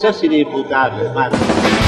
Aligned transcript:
Sos 0.00 0.22
inimputable, 0.22 1.08
hermano. 1.08 1.36
Loco 1.36 1.87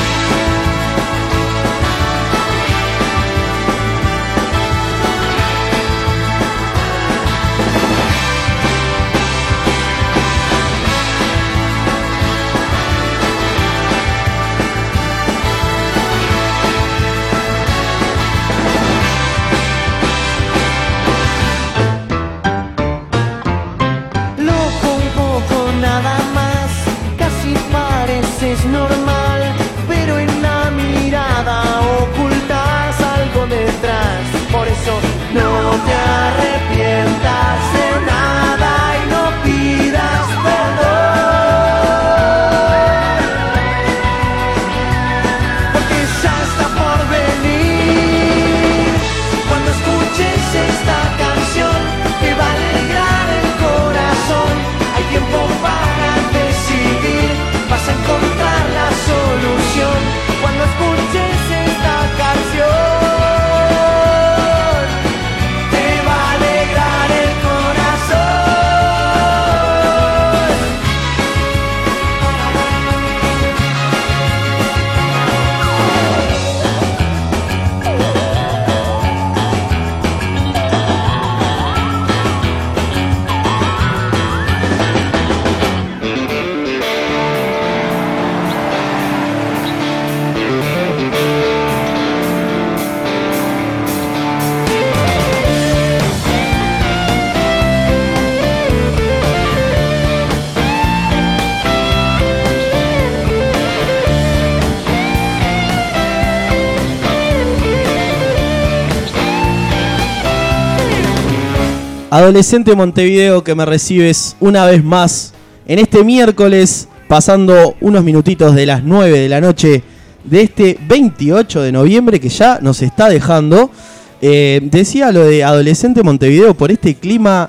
Adolescente 112.11 112.75
Montevideo 112.75 113.45
que 113.45 113.55
me 113.55 113.65
recibes 113.65 114.37
una 114.41 114.65
vez 114.67 114.83
más 114.83 115.33
en 115.67 115.79
este 115.79 116.03
miércoles, 116.03 116.89
pasando 117.09 117.77
unos 117.81 118.03
minutitos 118.03 118.55
de 118.55 118.67
las 118.67 118.83
9 118.83 119.19
de 119.21 119.29
la 119.29 119.41
noche 119.41 119.83
de 120.25 120.43
este 120.43 120.77
28 120.89 121.63
de 121.63 121.73
noviembre 121.73 122.19
que 122.21 122.29
ya 122.29 122.59
nos 122.61 122.83
está 122.83 123.09
dejando. 123.09 123.71
Eh, 124.21 124.61
decía 124.65 125.13
lo 125.13 125.25
de 125.25 125.45
Adolescente 125.45 126.03
Montevideo 126.03 126.55
por 126.55 126.71
este 126.73 126.97
clima 126.97 127.49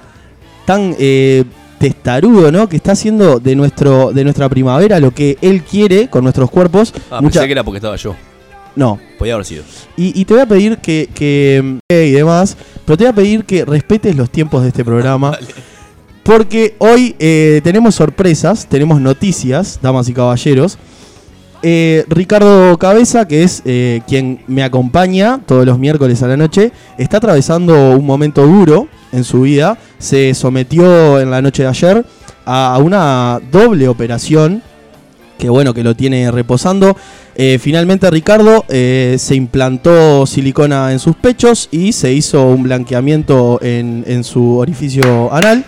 tan 0.66 0.96
eh, 1.00 1.44
testarudo, 1.80 2.52
¿no? 2.52 2.70
Que 2.70 2.76
está 2.78 2.92
haciendo 2.92 3.40
de, 3.40 3.56
nuestro, 3.56 4.12
de 4.14 4.24
nuestra 4.24 4.48
primavera 4.48 5.00
lo 5.00 5.12
que 5.12 5.38
él 5.42 5.64
quiere 5.64 6.08
con 6.08 6.24
nuestros 6.24 6.52
cuerpos. 6.52 6.94
Ah, 7.10 7.20
Mucha- 7.20 7.40
pensé 7.40 7.48
que 7.48 7.52
era 7.54 7.64
porque 7.64 7.78
estaba 7.80 7.96
yo. 7.96 8.16
No, 8.76 9.00
Podía 9.20 9.34
haber 9.34 9.46
sido. 9.46 9.64
y, 9.98 10.20
y 10.20 10.26
te 10.26 10.34
voy 10.34 10.44
a 10.44 10.46
pedir 10.46 10.78
que, 10.78 11.10
que 11.14 11.80
eh, 11.90 12.06
y 12.08 12.12
demás, 12.12 12.56
pero 12.86 12.98
te 12.98 13.04
voy 13.04 13.12
a 13.12 13.16
pedir 13.16 13.44
que 13.46 13.66
respetes 13.66 14.16
los 14.16 14.30
tiempos 14.30 14.62
de 14.64 14.70
este 14.70 14.86
programa. 14.86 15.38
Porque 16.24 16.76
hoy 16.78 17.16
eh, 17.20 17.62
tenemos 17.64 17.96
sorpresas, 17.96 18.68
tenemos 18.68 19.02
noticias, 19.02 19.80
damas 19.82 20.08
y 20.08 20.14
caballeros. 20.14 20.78
Eh, 21.64 22.06
Ricardo 22.08 22.78
Cabeza, 22.78 23.28
que 23.28 23.44
es 23.44 23.62
eh, 23.66 24.02
quien 24.08 24.42
me 24.48 24.64
acompaña 24.64 25.42
todos 25.46 25.66
los 25.66 25.78
miércoles 25.80 26.22
a 26.24 26.28
la 26.28 26.38
noche, 26.38 26.72
está 26.98 27.18
atravesando 27.18 27.92
un 27.92 28.06
momento 28.06 28.46
duro 28.46 28.88
en 29.12 29.24
su 29.24 29.42
vida. 29.42 29.78
Se 29.98 30.34
sometió 30.34 31.20
en 31.20 31.30
la 31.32 31.42
noche 31.42 31.64
de 31.64 31.70
ayer 31.70 32.06
a 32.46 32.78
una 32.82 33.40
doble 33.52 33.88
operación 33.88 34.62
que 35.42 35.50
bueno 35.50 35.74
que 35.74 35.84
lo 35.84 35.96
tiene 35.96 36.30
reposando. 36.30 36.96
Eh, 37.36 37.58
finalmente 37.60 38.10
Ricardo 38.12 38.64
eh, 38.70 39.16
se 39.18 39.34
implantó 39.36 40.28
silicona 40.28 40.92
en 40.92 41.00
sus 41.00 41.16
pechos 41.16 41.68
y 41.72 41.94
se 41.94 42.14
hizo 42.14 42.46
un 42.46 42.62
blanqueamiento 42.64 43.58
en, 43.64 44.04
en 44.08 44.24
su 44.24 44.58
orificio 44.60 45.34
anal. 45.34 45.66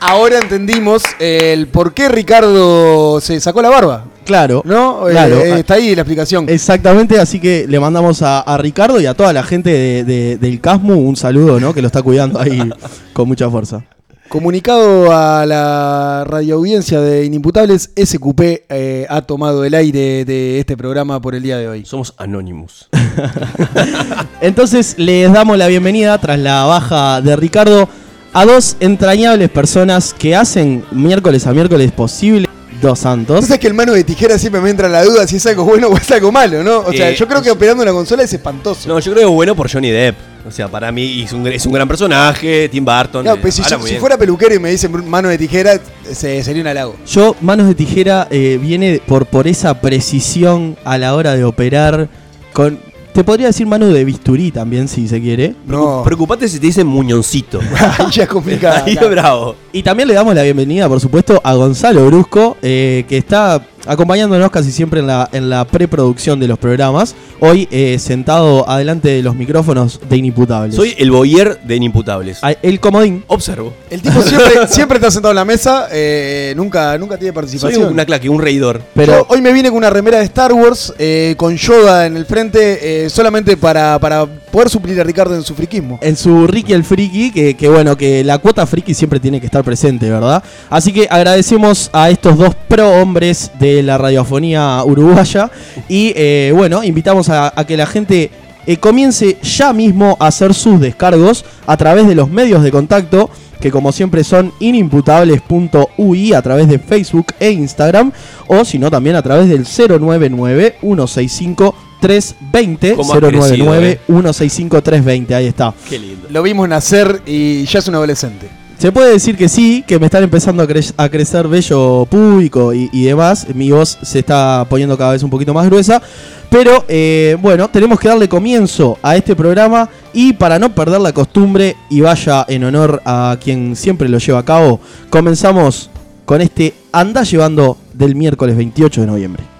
Ahora 0.00 0.38
entendimos 0.38 1.02
el 1.18 1.66
por 1.68 1.94
qué 1.94 2.08
Ricardo 2.08 3.20
se 3.20 3.38
sacó 3.40 3.60
la 3.62 3.70
barba. 3.70 4.04
Claro, 4.24 4.62
¿No? 4.64 5.08
Eh, 5.08 5.12
Claro. 5.12 5.36
eh, 5.40 5.58
está 5.58 5.74
ahí 5.74 5.94
la 5.96 6.02
explicación. 6.02 6.48
exactamente, 6.48 7.18
así 7.18 7.40
que 7.40 7.66
le 7.68 7.80
mandamos 7.80 8.22
a, 8.22 8.40
a 8.40 8.56
Ricardo 8.56 9.00
y 9.00 9.06
a 9.06 9.14
toda 9.14 9.32
la 9.32 9.42
gente 9.42 9.70
de- 9.70 10.04
de- 10.04 10.36
del 10.38 10.60
Casmu 10.60 10.94
un 10.94 11.16
saludo, 11.16 11.58
¿no? 11.58 11.74
Que 11.74 11.82
lo 11.82 11.88
está 11.88 12.02
cuidando 12.02 12.38
ahí 12.40 12.70
con 13.12 13.26
mucha 13.26 13.50
fuerza. 13.50 13.82
Comunicado 14.32 15.14
a 15.14 15.44
la 15.44 16.24
radioaudiencia 16.26 17.02
de 17.02 17.26
Inimputables, 17.26 17.90
SQP 18.02 18.40
eh, 18.70 19.06
ha 19.10 19.20
tomado 19.20 19.62
el 19.62 19.74
aire 19.74 20.24
de 20.24 20.58
este 20.58 20.74
programa 20.74 21.20
por 21.20 21.34
el 21.34 21.42
día 21.42 21.58
de 21.58 21.68
hoy. 21.68 21.84
Somos 21.84 22.14
Anonymous. 22.16 22.88
Entonces 24.40 24.94
les 24.96 25.30
damos 25.30 25.58
la 25.58 25.66
bienvenida 25.66 26.16
tras 26.16 26.38
la 26.38 26.64
baja 26.64 27.20
de 27.20 27.36
Ricardo 27.36 27.90
a 28.32 28.46
dos 28.46 28.78
entrañables 28.80 29.50
personas 29.50 30.14
que 30.14 30.34
hacen 30.34 30.82
miércoles 30.92 31.46
a 31.46 31.52
miércoles 31.52 31.92
posible 31.92 32.48
Dos 32.82 32.98
Santos. 32.98 33.36
Entonces 33.36 33.58
que 33.58 33.68
el 33.68 33.74
mano 33.74 33.92
de 33.92 34.04
tijera 34.04 34.36
siempre 34.38 34.60
me 34.60 34.68
entra 34.68 34.88
la 34.88 35.02
duda 35.04 35.26
si 35.26 35.36
es 35.36 35.46
algo 35.46 35.64
bueno 35.64 35.86
o 35.88 35.96
es 35.96 36.10
algo 36.10 36.30
malo, 36.32 36.62
¿no? 36.62 36.80
O 36.80 36.92
sea, 36.92 37.10
Eh, 37.10 37.16
yo 37.16 37.26
creo 37.28 37.40
que 37.40 37.50
operando 37.50 37.82
una 37.82 37.92
consola 37.92 38.24
es 38.24 38.32
espantoso. 38.32 38.88
No, 38.88 38.98
yo 38.98 39.12
creo 39.12 39.24
que 39.24 39.30
es 39.30 39.34
bueno 39.34 39.54
por 39.56 39.70
Johnny 39.72 39.90
Depp. 39.90 40.16
O 40.44 40.50
sea, 40.50 40.66
para 40.66 40.90
mí 40.90 41.22
es 41.22 41.32
un, 41.32 41.46
es 41.46 41.64
un 41.66 41.72
gran 41.72 41.86
personaje, 41.86 42.68
Tim 42.68 42.84
Burton. 42.84 43.22
Claro, 43.22 43.36
eh, 43.38 43.40
pues 43.40 43.54
si, 43.54 43.62
yo- 43.62 43.78
fuera 44.00 44.18
peluquero 44.18 44.52
y 44.54 44.58
me 44.58 44.70
dicen 44.70 45.08
mano 45.08 45.28
de 45.28 45.38
tijera, 45.38 45.78
se- 46.10 46.42
sería 46.42 46.62
un 46.62 46.66
halago. 46.68 46.96
Yo, 47.06 47.36
manos 47.40 47.68
de 47.68 47.76
tijera, 47.76 48.26
eh, 48.28 48.58
viene 48.60 49.00
por, 49.06 49.26
por 49.26 49.46
esa 49.46 49.80
precisión 49.80 50.76
a 50.84 50.98
la 50.98 51.14
hora 51.14 51.34
de 51.36 51.44
operar. 51.44 52.08
Con, 52.52 52.80
te 53.12 53.24
podría 53.24 53.48
decir 53.48 53.66
mano 53.66 53.86
de 53.88 54.04
bisturí 54.04 54.50
también, 54.50 54.88
si 54.88 55.06
se 55.06 55.20
quiere. 55.20 55.54
No, 55.66 56.02
Preocupate 56.04 56.48
si 56.48 56.58
te 56.58 56.66
dicen 56.66 56.86
muñoncito. 56.86 57.60
ya 58.10 58.24
es 58.24 58.28
complicado. 58.28 58.84
Ahí 58.84 58.92
es 58.92 58.98
claro. 58.98 59.10
bravo. 59.10 59.56
Y 59.72 59.82
también 59.82 60.08
le 60.08 60.14
damos 60.14 60.34
la 60.34 60.42
bienvenida, 60.42 60.88
por 60.88 61.00
supuesto, 61.00 61.40
a 61.44 61.54
Gonzalo 61.54 62.06
Brusco, 62.06 62.56
eh, 62.62 63.04
que 63.08 63.18
está 63.18 63.64
acompañándonos 63.86 64.50
casi 64.50 64.70
siempre 64.72 65.00
en 65.00 65.06
la, 65.06 65.28
en 65.32 65.50
la 65.50 65.64
preproducción 65.64 66.38
de 66.40 66.48
los 66.48 66.58
programas. 66.58 67.14
Hoy 67.40 67.68
eh, 67.70 67.98
sentado 67.98 68.68
adelante 68.68 69.08
de 69.08 69.22
los 69.22 69.34
micrófonos 69.34 70.00
de 70.08 70.16
Inimputables. 70.16 70.76
Soy 70.76 70.94
el 70.98 71.10
boyer 71.10 71.60
de 71.62 71.76
inimputables. 71.76 72.38
Ah, 72.42 72.54
el 72.62 72.78
comodín. 72.80 73.24
Observo. 73.26 73.72
El 73.90 74.00
tipo 74.02 74.22
siempre, 74.22 74.52
siempre 74.68 74.96
está 74.98 75.10
sentado 75.10 75.32
en 75.32 75.36
la 75.36 75.44
mesa, 75.44 75.88
eh, 75.90 76.52
nunca, 76.56 76.96
nunca 76.98 77.16
tiene 77.16 77.30
Soy 77.30 77.34
participación. 77.34 77.92
una 77.92 78.04
claque, 78.04 78.28
un 78.28 78.40
reidor. 78.40 78.80
Pero 78.94 79.12
Yo 79.12 79.26
hoy 79.28 79.40
me 79.40 79.52
vine 79.52 79.68
con 79.70 79.78
una 79.78 79.90
remera 79.90 80.18
de 80.18 80.24
Star 80.24 80.52
Wars 80.52 80.94
eh, 80.98 81.34
con 81.36 81.56
Yoda 81.56 82.06
en 82.06 82.16
el 82.16 82.26
frente 82.26 83.04
eh, 83.06 83.10
solamente 83.10 83.56
para, 83.56 83.98
para 83.98 84.26
poder 84.26 84.68
suplir 84.70 85.00
a 85.00 85.04
Ricardo 85.04 85.34
en 85.34 85.42
su 85.42 85.54
friquismo. 85.54 85.98
en 86.02 86.16
su 86.16 86.46
Ricky 86.46 86.72
el 86.72 86.84
Friki, 86.84 87.32
que, 87.32 87.54
que 87.54 87.68
bueno, 87.68 87.96
que 87.96 88.22
la 88.22 88.38
cuota 88.38 88.66
friki 88.66 88.94
siempre 88.94 89.18
tiene 89.18 89.40
que 89.40 89.46
estar 89.46 89.64
presente, 89.64 90.08
¿verdad? 90.10 90.42
Así 90.70 90.92
que 90.92 91.08
agradecemos 91.10 91.90
a 91.92 92.10
estos 92.10 92.36
dos 92.38 92.54
pro 92.68 92.88
hombres 93.00 93.50
de 93.58 93.71
la 93.82 93.96
radiofonía 93.96 94.82
uruguaya 94.84 95.50
y 95.88 96.12
eh, 96.16 96.52
bueno, 96.54 96.82
invitamos 96.82 97.28
a, 97.28 97.52
a 97.54 97.64
que 97.64 97.76
la 97.76 97.86
gente 97.86 98.30
eh, 98.66 98.76
comience 98.76 99.38
ya 99.42 99.72
mismo 99.72 100.16
a 100.20 100.28
hacer 100.28 100.54
sus 100.54 100.80
descargos 100.80 101.44
a 101.66 101.76
través 101.76 102.06
de 102.06 102.14
los 102.14 102.30
medios 102.30 102.62
de 102.62 102.70
contacto 102.70 103.30
que 103.60 103.70
como 103.70 103.92
siempre 103.92 104.24
son 104.24 104.52
inimputables.ui 104.60 106.32
a 106.32 106.42
través 106.42 106.68
de 106.68 106.78
Facebook 106.78 107.26
e 107.38 107.50
Instagram 107.52 108.12
o 108.48 108.64
si 108.64 108.78
no 108.78 108.90
también 108.90 109.16
a 109.16 109.22
través 109.22 109.48
del 109.48 109.64
099 109.64 110.76
165 110.80 111.74
320 112.00 112.94
Cómo 112.96 113.14
ha 113.14 113.18
crecido, 113.20 113.66
099 113.66 113.90
eh. 113.90 114.00
165 114.06 114.82
320 114.82 115.34
ahí 115.34 115.46
está. 115.46 115.72
Qué 115.88 115.98
lindo. 115.98 116.26
Lo 116.30 116.42
vimos 116.42 116.68
nacer 116.68 117.22
y 117.24 117.64
ya 117.64 117.78
es 117.78 117.88
un 117.88 117.94
adolescente. 117.94 118.61
Se 118.82 118.90
puede 118.90 119.12
decir 119.12 119.36
que 119.36 119.48
sí, 119.48 119.84
que 119.86 120.00
me 120.00 120.06
están 120.06 120.24
empezando 120.24 120.60
a, 120.60 120.66
a 120.96 121.08
crecer 121.08 121.46
vello 121.46 122.04
público 122.06 122.74
y, 122.74 122.90
y 122.92 123.04
demás. 123.04 123.46
Mi 123.54 123.70
voz 123.70 123.96
se 124.02 124.18
está 124.18 124.66
poniendo 124.68 124.98
cada 124.98 125.12
vez 125.12 125.22
un 125.22 125.30
poquito 125.30 125.54
más 125.54 125.66
gruesa. 125.66 126.02
Pero 126.50 126.84
eh, 126.88 127.36
bueno, 127.40 127.68
tenemos 127.68 128.00
que 128.00 128.08
darle 128.08 128.28
comienzo 128.28 128.98
a 129.00 129.14
este 129.14 129.36
programa 129.36 129.88
y 130.12 130.32
para 130.32 130.58
no 130.58 130.74
perder 130.74 131.00
la 131.00 131.12
costumbre 131.12 131.76
y 131.90 132.00
vaya 132.00 132.44
en 132.48 132.64
honor 132.64 133.00
a 133.04 133.36
quien 133.40 133.76
siempre 133.76 134.08
lo 134.08 134.18
lleva 134.18 134.40
a 134.40 134.44
cabo, 134.44 134.80
comenzamos 135.10 135.88
con 136.24 136.40
este 136.40 136.74
Anda 136.90 137.22
llevando 137.22 137.78
del 137.94 138.16
miércoles 138.16 138.56
28 138.56 139.02
de 139.02 139.06
noviembre. 139.06 139.51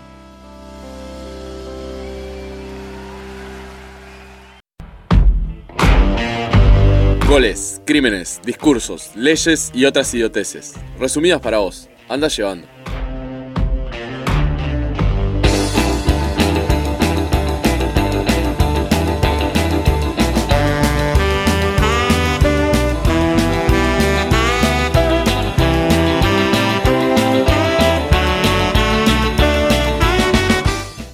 Goles, 7.32 7.80
crímenes, 7.86 8.42
discursos, 8.44 9.12
leyes 9.16 9.70
y 9.72 9.86
otras 9.86 10.12
idioteces. 10.12 10.74
Resumidas 10.98 11.40
para 11.40 11.56
vos. 11.56 11.88
Anda 12.06 12.28
llevando. 12.28 12.68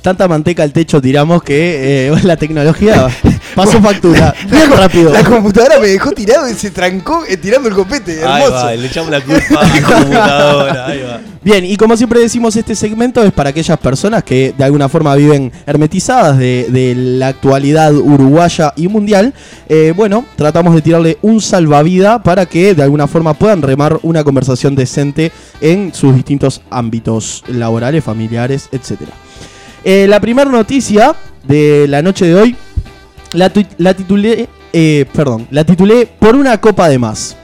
Tanta 0.02 0.26
manteca 0.26 0.64
al 0.64 0.72
techo 0.72 1.00
tiramos 1.00 1.44
que 1.44 2.08
eh, 2.08 2.12
la 2.24 2.36
tecnología 2.36 3.08
pasó 3.64 3.82
factura. 3.82 4.34
Bien 4.50 4.70
rápido. 4.70 5.12
La 5.12 5.24
computadora 5.24 5.78
me 5.80 5.88
dejó 5.88 6.12
tirado 6.12 6.48
y 6.48 6.54
se 6.54 6.70
trancó 6.70 7.24
eh, 7.28 7.36
tirando 7.36 7.68
el 7.68 7.74
copete. 7.74 8.24
Ahí 8.24 8.42
Hermoso. 8.42 8.64
va, 8.64 8.74
le 8.74 8.86
echamos 8.86 9.10
la 9.10 9.20
culpa 9.20 9.60
a 9.60 9.66
la 9.66 9.82
computadora. 9.94 10.86
Ahí 10.86 11.02
va. 11.02 11.20
Bien, 11.42 11.64
y 11.64 11.76
como 11.76 11.96
siempre 11.96 12.20
decimos, 12.20 12.56
este 12.56 12.74
segmento 12.74 13.22
es 13.22 13.32
para 13.32 13.50
aquellas 13.50 13.78
personas 13.78 14.22
que 14.24 14.54
de 14.56 14.64
alguna 14.64 14.88
forma 14.88 15.14
viven 15.14 15.52
hermetizadas 15.66 16.36
de, 16.36 16.66
de 16.68 16.94
la 16.94 17.28
actualidad 17.28 17.94
uruguaya 17.94 18.72
y 18.76 18.88
mundial. 18.88 19.32
Eh, 19.68 19.92
bueno, 19.96 20.24
tratamos 20.36 20.74
de 20.74 20.82
tirarle 20.82 21.18
un 21.22 21.40
salvavida 21.40 22.22
para 22.22 22.46
que 22.46 22.74
de 22.74 22.82
alguna 22.82 23.06
forma 23.06 23.34
puedan 23.34 23.62
remar 23.62 23.98
una 24.02 24.24
conversación 24.24 24.74
decente 24.74 25.32
en 25.60 25.94
sus 25.94 26.14
distintos 26.14 26.60
ámbitos 26.70 27.44
laborales, 27.48 28.04
familiares, 28.04 28.68
etcétera. 28.72 29.12
Eh, 29.84 30.06
la 30.08 30.20
primera 30.20 30.50
noticia 30.50 31.14
de 31.46 31.86
la 31.88 32.02
noche 32.02 32.26
de 32.26 32.34
hoy 32.34 32.56
la, 33.32 33.50
tu- 33.50 33.64
la 33.78 33.94
titulé, 33.94 34.48
eh, 34.72 35.06
perdón, 35.12 35.46
la 35.50 35.64
titulé 35.64 36.06
por 36.18 36.36
una 36.36 36.60
copa 36.60 36.88
de 36.88 36.98
más. 36.98 37.36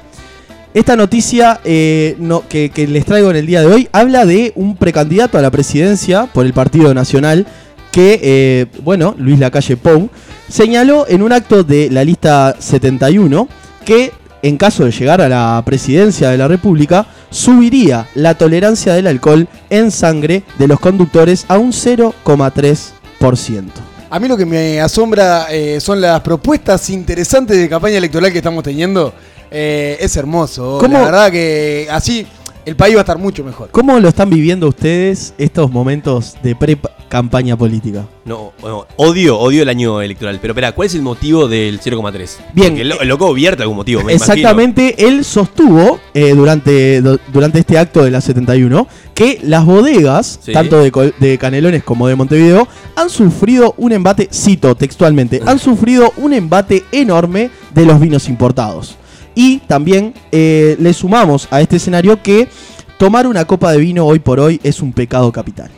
Esta 0.73 0.97
noticia 0.97 1.61
eh, 1.65 2.17
que 2.49 2.87
les 2.89 3.05
traigo 3.05 3.31
en 3.31 3.37
el 3.37 3.47
día 3.47 3.61
de 3.61 3.67
hoy 3.69 3.89
habla 3.93 4.27
de 4.27 4.53
un 4.57 4.77
precandidato 4.77 5.39
a 5.39 5.43
la 5.43 5.51
presidencia 5.53 6.27
por 6.27 6.45
el 6.47 6.53
Partido 6.53 6.93
Nacional 6.95 7.47
que, 7.93 8.19
eh, 8.23 8.67
bueno, 8.83 9.15
Luis 9.17 9.39
Lacalle 9.39 9.77
Pou, 9.77 10.09
señaló 10.49 11.07
en 11.09 11.23
un 11.23 11.33
acto 11.33 11.63
de 11.63 11.91
la 11.91 12.03
lista 12.03 12.57
71 12.59 13.47
que 13.85 14.11
en 14.43 14.57
caso 14.59 14.85
de 14.85 14.91
llegar 14.91 15.21
a 15.23 15.29
la 15.29 15.63
presidencia 15.65 16.29
de 16.29 16.37
la 16.37 16.49
República, 16.49 17.07
subiría 17.31 18.07
la 18.15 18.35
tolerancia 18.35 18.93
del 18.93 19.07
alcohol 19.07 19.49
en 19.71 19.91
sangre 19.91 20.43
de 20.59 20.69
los 20.69 20.81
conductores 20.81 21.47
a 21.49 21.57
un 21.57 21.73
0,3%. 21.73 23.63
A 24.11 24.21
mí 24.21 24.29
lo 24.29 24.37
que 24.37 24.47
me 24.47 24.81
asombra 24.81 25.47
eh, 25.51 25.81
son 25.81 26.01
las 26.01 26.21
propuestas 26.21 26.89
interesantes 26.91 27.57
de 27.59 27.69
campaña 27.69 27.97
electoral 27.99 28.31
que 28.31 28.39
estamos 28.39 28.63
teniendo. 28.63 29.13
Eh, 29.51 29.97
es 30.01 30.17
hermoso. 30.17 30.79
¿Cómo? 30.81 30.99
La 30.99 31.05
verdad 31.05 31.31
que 31.31 31.89
así 31.91 32.27
el 32.67 32.77
país 32.77 32.95
va 32.95 33.01
a 33.01 33.03
estar 33.03 33.19
mucho 33.19 33.45
mejor. 33.45 33.69
¿Cómo 33.71 33.99
lo 34.01 34.09
están 34.09 34.31
viviendo 34.31 34.69
ustedes 34.69 35.35
estos 35.39 35.71
momentos 35.71 36.35
de 36.43 36.55
pre-campaña 36.57 37.57
política? 37.57 38.07
No, 38.25 38.53
odio, 38.97 39.39
odio 39.39 39.63
el 39.63 39.69
año 39.69 40.01
electoral. 40.01 40.39
Pero 40.41 40.53
espera, 40.53 40.73
¿cuál 40.73 40.87
es 40.87 40.95
el 40.95 41.03
motivo 41.03 41.47
del 41.49 41.81
0,3? 41.81 42.31
Bien. 42.55 42.69
Porque 42.71 42.81
el, 42.83 42.89
lo- 42.89 43.01
el 43.01 43.09
loco 43.09 43.33
vierte 43.35 43.63
algún 43.63 43.77
motivo, 43.77 44.03
me 44.03 44.15
Exactamente, 44.15 45.07
él 45.07 45.25
sostuvo 45.25 46.01
eh, 46.15 46.35
durante, 46.35 47.03
durante 47.33 47.59
este 47.59 47.77
acto 47.79 48.03
de 48.03 48.11
la 48.11 48.21
71 48.21 48.87
que 49.15 49.39
las 49.43 49.65
bodegas, 49.65 50.39
Sí. 50.43 50.53
tanto 50.53 50.79
de, 50.81 51.13
de 51.21 51.39
Canelones 51.39 51.85
como 51.85 52.09
de 52.09 52.17
Montevideo, 52.17 52.67
han 52.97 53.11
sufrido 53.11 53.75
un 53.77 53.93
embate, 53.93 54.29
cito 54.33 54.75
textualmente, 54.75 55.41
han 55.47 55.59
sufrido 55.59 56.13
un 56.17 56.33
embate 56.33 56.83
enorme 56.93 57.51
de 57.75 57.85
los 57.87 58.01
vinos 58.01 58.29
importados. 58.29 58.97
Y 59.35 59.59
también 59.59 60.15
eh, 60.33 60.77
le 60.79 60.93
sumamos 60.93 61.49
a 61.51 61.61
este 61.61 61.77
escenario 61.77 62.23
que 62.23 62.49
tomar 62.99 63.27
una 63.27 63.45
copa 63.45 63.73
de 63.73 63.79
vino 63.79 64.07
hoy 64.07 64.19
por 64.19 64.41
hoy 64.41 64.61
es 64.63 64.81
un 64.81 64.93
pecado 64.93 65.33
capital. 65.33 65.71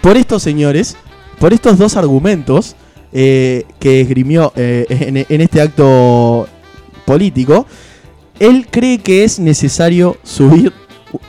Por 0.00 0.16
estos 0.16 0.42
señores, 0.42 0.96
por 1.38 1.52
estos 1.52 1.78
dos 1.78 1.96
argumentos 1.96 2.76
eh, 3.12 3.64
que 3.80 4.00
esgrimió 4.00 4.52
eh, 4.56 4.86
en, 4.88 5.26
en 5.28 5.40
este 5.40 5.60
acto 5.60 6.46
político, 7.04 7.66
él 8.38 8.66
cree 8.70 8.98
que 8.98 9.24
es 9.24 9.38
necesario 9.38 10.16
subir 10.22 10.72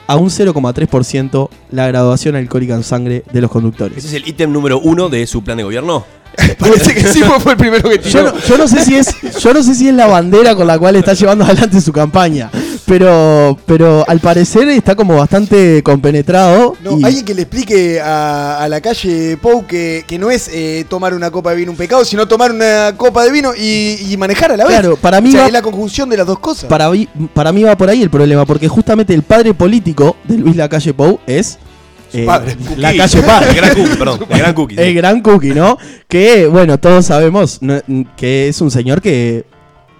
a 0.07 0.15
un 0.15 0.29
0,3% 0.29 1.49
la 1.71 1.87
graduación 1.87 2.35
alcohólica 2.35 2.75
en 2.75 2.83
sangre 2.83 3.23
de 3.31 3.41
los 3.41 3.51
conductores. 3.51 3.97
¿Ese 3.97 4.07
es 4.07 4.13
el 4.13 4.27
ítem 4.27 4.51
número 4.51 4.79
uno 4.79 5.09
de 5.09 5.25
su 5.27 5.43
plan 5.43 5.57
de 5.57 5.63
gobierno? 5.63 6.05
Parece 6.59 6.93
que 6.93 7.01
sí 7.07 7.21
fue 7.39 7.53
el 7.53 7.57
primero 7.57 7.89
que 7.89 7.97
Yo 7.97 8.01
tiró. 8.03 8.23
no, 8.31 8.39
yo 8.39 8.57
no 8.57 8.67
sé 8.67 8.83
si 8.85 8.95
es 8.95 9.07
yo 9.39 9.53
no 9.53 9.61
sé 9.63 9.75
si 9.75 9.87
es 9.89 9.93
la 9.95 10.07
bandera 10.07 10.55
con 10.55 10.67
la 10.67 10.77
cual 10.79 10.95
está 10.95 11.13
llevando 11.13 11.45
adelante 11.45 11.79
su 11.81 11.91
campaña, 11.93 12.49
pero 12.85 13.57
pero 13.65 14.03
al 14.07 14.19
parecer 14.19 14.67
está 14.69 14.95
como 14.95 15.15
bastante 15.15 15.81
compenetrado 15.83 16.75
No, 16.83 16.99
y- 16.99 17.03
alguien 17.03 17.25
que 17.25 17.33
le 17.33 17.41
explique 17.43 17.99
a, 18.01 18.59
a 18.63 18.69
la 18.69 18.81
calle 18.81 19.37
Pou 19.37 19.65
que, 19.65 20.03
que 20.07 20.17
no 20.17 20.29
es 20.31 20.49
eh, 20.53 20.85
tomar 20.89 21.13
una 21.13 21.31
copa 21.31 21.51
de 21.51 21.57
vino 21.57 21.71
un 21.71 21.77
pecado, 21.77 22.05
sino 22.05 22.27
tomar 22.27 22.51
una 22.51 22.93
copa 22.97 23.23
de 23.23 23.31
vino 23.31 23.53
y, 23.55 23.97
y 24.11 24.17
manejar 24.17 24.51
a 24.51 24.57
la 24.57 24.65
vez. 24.65 24.73
Claro, 24.79 24.95
para 24.97 25.21
mí 25.21 25.29
O 25.29 25.31
sea, 25.33 25.41
va- 25.41 25.47
es 25.47 25.53
la 25.53 25.61
conjunción 25.61 26.09
de 26.09 26.17
las 26.17 26.27
dos 26.27 26.39
cosas. 26.39 26.65
para 26.69 26.89
mí, 26.89 27.07
para 27.33 27.51
mí 27.51 27.63
va 27.63 27.75
por 27.77 27.89
ahí 27.89 28.01
el 28.01 28.09
problema, 28.09 28.45
porque 28.45 28.67
justamente 28.67 29.13
el 29.13 29.23
padre 29.23 29.53
político 29.53 30.15
de 30.23 30.37
Luis 30.37 30.55
Lacalle 30.55 30.93
Pou 30.93 31.19
es 31.27 31.57
eh, 32.23 32.25
padre. 32.25 32.55
la 32.77 32.89
Cookie. 32.89 32.97
calle 32.97 33.21
Padre. 33.23 33.49
El 33.49 33.55
gran 33.55 33.75
cookie, 33.75 33.95
perdón. 33.97 34.19
El 34.29 34.37
gran 34.39 34.53
cookie. 34.55 34.75
El 34.79 34.93
gran 34.93 35.21
Cookie, 35.21 35.53
¿no? 35.53 35.77
Que, 36.07 36.47
bueno, 36.47 36.77
todos 36.79 37.05
sabemos 37.05 37.61
no, 37.61 37.81
que 38.15 38.47
es 38.47 38.61
un 38.61 38.71
señor 38.71 39.01
que 39.01 39.45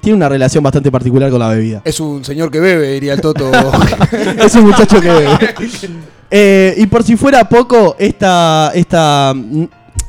tiene 0.01 0.17
una 0.17 0.29
relación 0.29 0.63
bastante 0.63 0.91
particular 0.91 1.31
con 1.31 1.39
la 1.39 1.49
bebida. 1.49 1.81
Es 1.83 1.99
un 1.99 2.23
señor 2.23 2.51
que 2.51 2.59
bebe, 2.59 2.93
diría 2.93 3.13
el 3.13 3.21
Toto. 3.21 3.51
es 4.39 4.53
un 4.55 4.65
muchacho 4.65 5.01
que 5.01 5.09
bebe. 5.09 5.37
Eh, 6.29 6.75
y 6.77 6.85
por 6.87 7.03
si 7.03 7.15
fuera 7.15 7.47
poco, 7.49 7.95
esta, 7.97 8.71
esta 8.75 9.33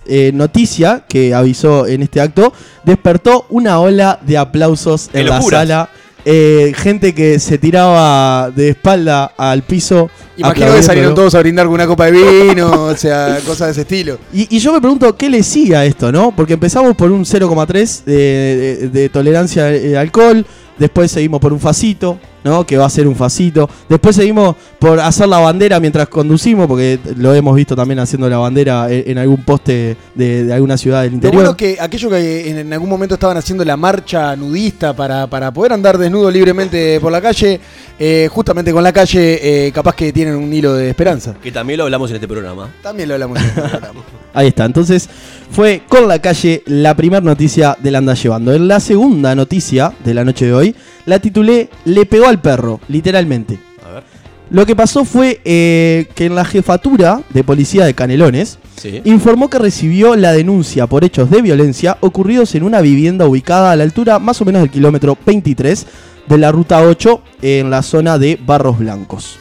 eh, 0.06 0.30
noticia 0.34 1.04
que 1.08 1.34
avisó 1.34 1.86
en 1.86 2.02
este 2.02 2.20
acto 2.20 2.52
despertó 2.84 3.46
una 3.50 3.80
ola 3.80 4.20
de 4.22 4.38
aplausos 4.38 5.08
¡Qué 5.10 5.20
en 5.20 5.28
la 5.28 5.42
sala. 5.42 5.90
Eh, 6.28 6.72
gente 6.76 7.14
que 7.14 7.38
se 7.38 7.56
tiraba 7.56 8.50
de 8.50 8.70
espalda 8.70 9.26
al 9.36 9.62
piso. 9.62 10.10
Imagino 10.36 10.66
que 10.74 10.82
salieron 10.82 11.14
todos 11.14 11.34
a 11.36 11.38
brindar 11.38 11.66
con 11.66 11.74
una 11.74 11.86
copa 11.86 12.06
de 12.10 12.48
vino, 12.48 12.82
o 12.86 12.96
sea, 12.96 13.38
cosas 13.46 13.68
de 13.68 13.72
ese 13.72 13.80
estilo. 13.82 14.18
Y, 14.34 14.56
y 14.56 14.58
yo 14.58 14.72
me 14.72 14.80
pregunto, 14.80 15.16
¿qué 15.16 15.30
le 15.30 15.44
sigue 15.44 15.76
a 15.76 15.84
esto, 15.84 16.10
no? 16.10 16.34
Porque 16.34 16.54
empezamos 16.54 16.96
por 16.96 17.12
un 17.12 17.24
0,3 17.24 18.04
de, 18.04 18.12
de- 18.12 18.88
de 18.88 19.08
tolerancia 19.08 19.68
al 19.68 19.96
alcohol, 19.98 20.44
después 20.78 21.12
seguimos 21.12 21.40
por 21.40 21.52
un 21.52 21.60
facito, 21.60 22.18
¿no? 22.46 22.64
Que 22.64 22.76
va 22.78 22.86
a 22.86 22.90
ser 22.90 23.06
un 23.08 23.16
facito. 23.16 23.68
Después 23.88 24.16
seguimos 24.16 24.54
por 24.78 25.00
hacer 25.00 25.28
la 25.28 25.38
bandera 25.38 25.80
mientras 25.80 26.08
conducimos, 26.08 26.66
porque 26.66 26.98
lo 27.16 27.34
hemos 27.34 27.54
visto 27.56 27.74
también 27.74 27.98
haciendo 27.98 28.28
la 28.28 28.38
bandera 28.38 28.90
en, 28.90 29.10
en 29.10 29.18
algún 29.18 29.42
poste 29.42 29.96
de, 30.14 30.44
de 30.44 30.52
alguna 30.54 30.76
ciudad 30.76 31.02
del 31.02 31.10
Lo 31.10 31.14
interior. 31.16 31.34
bueno 31.34 31.50
es 31.50 31.56
que 31.56 31.76
aquellos 31.80 32.10
que 32.10 32.50
en, 32.50 32.58
en 32.58 32.72
algún 32.72 32.88
momento 32.88 33.14
estaban 33.14 33.36
haciendo 33.36 33.64
la 33.64 33.76
marcha 33.76 34.34
nudista 34.36 34.94
para, 34.94 35.26
para 35.26 35.52
poder 35.52 35.72
andar 35.72 35.98
desnudo 35.98 36.30
libremente 36.30 37.00
por 37.00 37.10
la 37.10 37.20
calle, 37.20 37.60
eh, 37.98 38.28
justamente 38.30 38.72
con 38.72 38.82
la 38.84 38.92
calle, 38.92 39.66
eh, 39.66 39.72
capaz 39.72 39.94
que 39.96 40.12
tienen 40.12 40.36
un 40.36 40.52
hilo 40.52 40.74
de 40.74 40.88
esperanza. 40.90 41.34
Que 41.42 41.50
también 41.50 41.78
lo 41.78 41.84
hablamos 41.84 42.08
en 42.10 42.16
este 42.16 42.28
programa. 42.28 42.70
También 42.82 43.08
lo 43.08 43.14
hablamos. 43.16 43.38
en 43.40 43.44
el 43.44 43.52
programa. 43.52 44.00
Ahí 44.34 44.48
está, 44.48 44.66
entonces 44.66 45.08
fue 45.50 45.82
con 45.88 46.06
la 46.06 46.18
calle 46.18 46.62
la 46.66 46.94
primera 46.94 47.22
noticia 47.22 47.76
del 47.80 47.94
Anda 47.96 48.14
Llevando. 48.14 48.52
En 48.52 48.68
la 48.68 48.80
segunda 48.80 49.34
noticia 49.34 49.92
de 50.04 50.12
la 50.14 50.24
noche 50.24 50.44
de 50.46 50.52
hoy 50.52 50.74
la 51.06 51.18
titulé 51.18 51.70
Le 51.84 52.04
pegó 52.06 52.26
al 52.26 52.40
perro, 52.40 52.80
literalmente. 52.88 53.58
A 53.88 53.92
ver. 53.92 54.02
Lo 54.50 54.64
que 54.66 54.76
pasó 54.76 55.04
fue 55.04 55.40
eh, 55.44 56.06
que 56.14 56.26
en 56.26 56.34
la 56.36 56.44
jefatura 56.44 57.22
de 57.30 57.42
policía 57.42 57.84
de 57.84 57.94
Canelones 57.94 58.58
Sí. 58.76 59.00
informó 59.04 59.48
que 59.48 59.58
recibió 59.58 60.14
la 60.16 60.32
denuncia 60.32 60.86
por 60.86 61.02
hechos 61.02 61.30
de 61.30 61.40
violencia 61.42 61.96
ocurridos 62.00 62.54
en 62.54 62.62
una 62.62 62.80
vivienda 62.82 63.26
ubicada 63.26 63.72
a 63.72 63.76
la 63.76 63.82
altura 63.84 64.18
más 64.18 64.40
o 64.42 64.44
menos 64.44 64.60
del 64.60 64.70
kilómetro 64.70 65.16
23 65.26 65.86
de 66.28 66.38
la 66.38 66.52
ruta 66.52 66.82
8 66.82 67.22
en 67.42 67.70
la 67.70 67.82
zona 67.82 68.18
de 68.18 68.38
Barros 68.44 68.78
Blancos. 68.78 69.38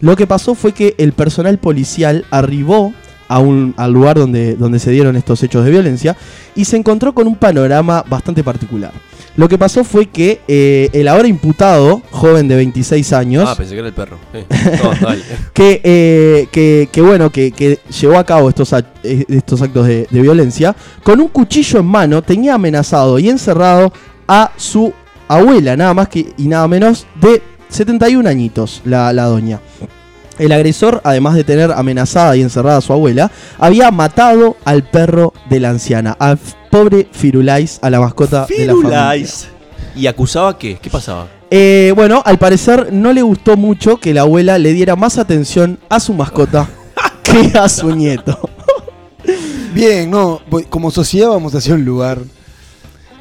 Lo 0.00 0.16
que 0.16 0.26
pasó 0.26 0.54
fue 0.54 0.72
que 0.72 0.94
el 0.98 1.12
personal 1.14 1.56
policial 1.58 2.26
arribó 2.30 2.92
a 3.26 3.38
un, 3.38 3.72
al 3.78 3.90
lugar 3.92 4.18
donde, 4.18 4.54
donde 4.54 4.78
se 4.78 4.90
dieron 4.90 5.16
estos 5.16 5.42
hechos 5.42 5.64
de 5.64 5.70
violencia 5.70 6.14
y 6.54 6.66
se 6.66 6.76
encontró 6.76 7.14
con 7.14 7.26
un 7.26 7.36
panorama 7.36 8.04
bastante 8.06 8.44
particular. 8.44 8.92
Lo 9.36 9.48
que 9.48 9.58
pasó 9.58 9.82
fue 9.82 10.06
que 10.06 10.40
eh, 10.46 10.90
el 10.92 11.08
ahora 11.08 11.26
imputado, 11.26 12.02
joven 12.12 12.46
de 12.46 12.54
26 12.56 13.12
años, 13.12 13.48
Ah, 13.48 13.56
pensé 13.56 13.72
que 13.74 13.80
era 13.80 13.88
el 13.88 13.94
perro. 13.94 14.16
Sí. 14.32 14.38
No, 14.82 15.08
dale. 15.08 15.22
que, 15.52 15.80
eh, 15.82 16.48
que, 16.52 16.88
que 16.92 17.02
bueno, 17.02 17.30
que, 17.30 17.50
que 17.50 17.80
llevó 18.00 18.16
a 18.18 18.24
cabo 18.24 18.48
estos, 18.48 18.72
eh, 18.72 19.24
estos 19.28 19.60
actos 19.60 19.86
de, 19.88 20.06
de 20.08 20.22
violencia, 20.22 20.76
con 21.02 21.20
un 21.20 21.28
cuchillo 21.28 21.80
en 21.80 21.86
mano 21.86 22.22
tenía 22.22 22.54
amenazado 22.54 23.18
y 23.18 23.28
encerrado 23.28 23.92
a 24.28 24.52
su 24.56 24.92
abuela, 25.26 25.76
nada 25.76 25.94
más 25.94 26.08
que 26.08 26.32
y 26.36 26.46
nada 26.46 26.68
menos 26.68 27.06
de 27.20 27.42
71 27.70 28.28
añitos, 28.28 28.82
la, 28.84 29.12
la 29.12 29.24
doña. 29.24 29.58
El 30.38 30.50
agresor, 30.52 31.00
además 31.04 31.34
de 31.34 31.44
tener 31.44 31.70
amenazada 31.72 32.36
y 32.36 32.42
encerrada 32.42 32.78
a 32.78 32.80
su 32.80 32.92
abuela, 32.92 33.30
había 33.58 33.90
matado 33.90 34.56
al 34.64 34.82
perro 34.82 35.32
de 35.48 35.60
la 35.60 35.70
anciana, 35.70 36.16
pobre 36.74 37.06
Firulais, 37.12 37.78
a 37.82 37.88
la 37.88 38.00
mascota 38.00 38.46
de 38.48 38.66
la 38.66 38.72
familia. 38.72 38.74
Firulais. 38.74 39.46
¿Y 39.94 40.08
acusaba 40.08 40.58
qué? 40.58 40.76
¿Qué 40.82 40.90
pasaba? 40.90 41.28
Eh, 41.48 41.92
bueno, 41.94 42.20
al 42.26 42.36
parecer 42.36 42.88
no 42.92 43.12
le 43.12 43.22
gustó 43.22 43.56
mucho 43.56 43.98
que 43.98 44.12
la 44.12 44.22
abuela 44.22 44.58
le 44.58 44.72
diera 44.72 44.96
más 44.96 45.18
atención 45.18 45.78
a 45.88 46.00
su 46.00 46.12
mascota 46.14 46.68
que 47.22 47.56
a 47.56 47.68
su 47.68 47.94
nieto. 47.94 48.50
Bien, 49.72 50.10
no, 50.10 50.40
voy- 50.50 50.64
como 50.64 50.90
sociedad 50.90 51.28
vamos 51.28 51.54
hacia 51.54 51.74
un 51.74 51.84
lugar 51.84 52.18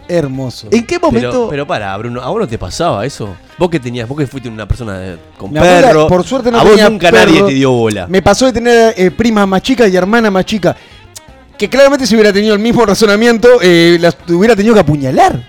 hermoso. 0.08 0.68
¿En 0.72 0.84
qué 0.88 0.98
momento? 0.98 1.30
Pero, 1.32 1.50
pero 1.50 1.68
para, 1.68 1.96
Bruno, 1.98 2.22
¿a 2.22 2.30
vos 2.30 2.40
no 2.40 2.48
te 2.48 2.58
pasaba 2.58 3.06
eso? 3.06 3.36
Vos 3.60 3.70
que 3.70 3.80
tenías, 3.80 4.08
vos 4.10 4.18
que 4.18 4.26
fuiste 4.26 4.50
una 4.50 4.68
persona 4.68 4.98
de- 4.98 5.18
con 5.38 5.52
Mi 5.52 5.60
abuela, 5.60 5.88
perro. 5.90 6.08
por 6.08 6.24
suerte, 6.24 6.50
no 6.50 6.58
a 6.60 6.64
vos 6.64 6.72
tenía 6.72 6.90
nunca 6.90 7.12
perro. 7.12 7.26
nadie 7.32 7.44
te 7.44 7.54
dio 7.54 7.72
bola. 7.72 8.08
Me 8.08 8.24
pasó 8.24 8.48
de 8.48 8.54
tener 8.54 8.96
eh, 8.98 9.12
primas 9.12 9.48
más 9.48 9.62
chicas 9.62 9.92
y 9.92 9.96
hermanas 9.96 10.32
más 10.32 10.44
chicas. 10.44 10.76
Que 11.58 11.70
claramente 11.70 12.08
si 12.08 12.16
hubiera 12.16 12.34
tenido 12.34 12.54
el 12.54 12.60
mismo 12.60 12.86
razonamiento, 12.86 13.48
eh, 13.62 13.98
las 14.00 14.18
hubiera 14.28 14.56
tenido 14.56 14.74
que 14.74 14.82
apuñalar. 14.82 15.44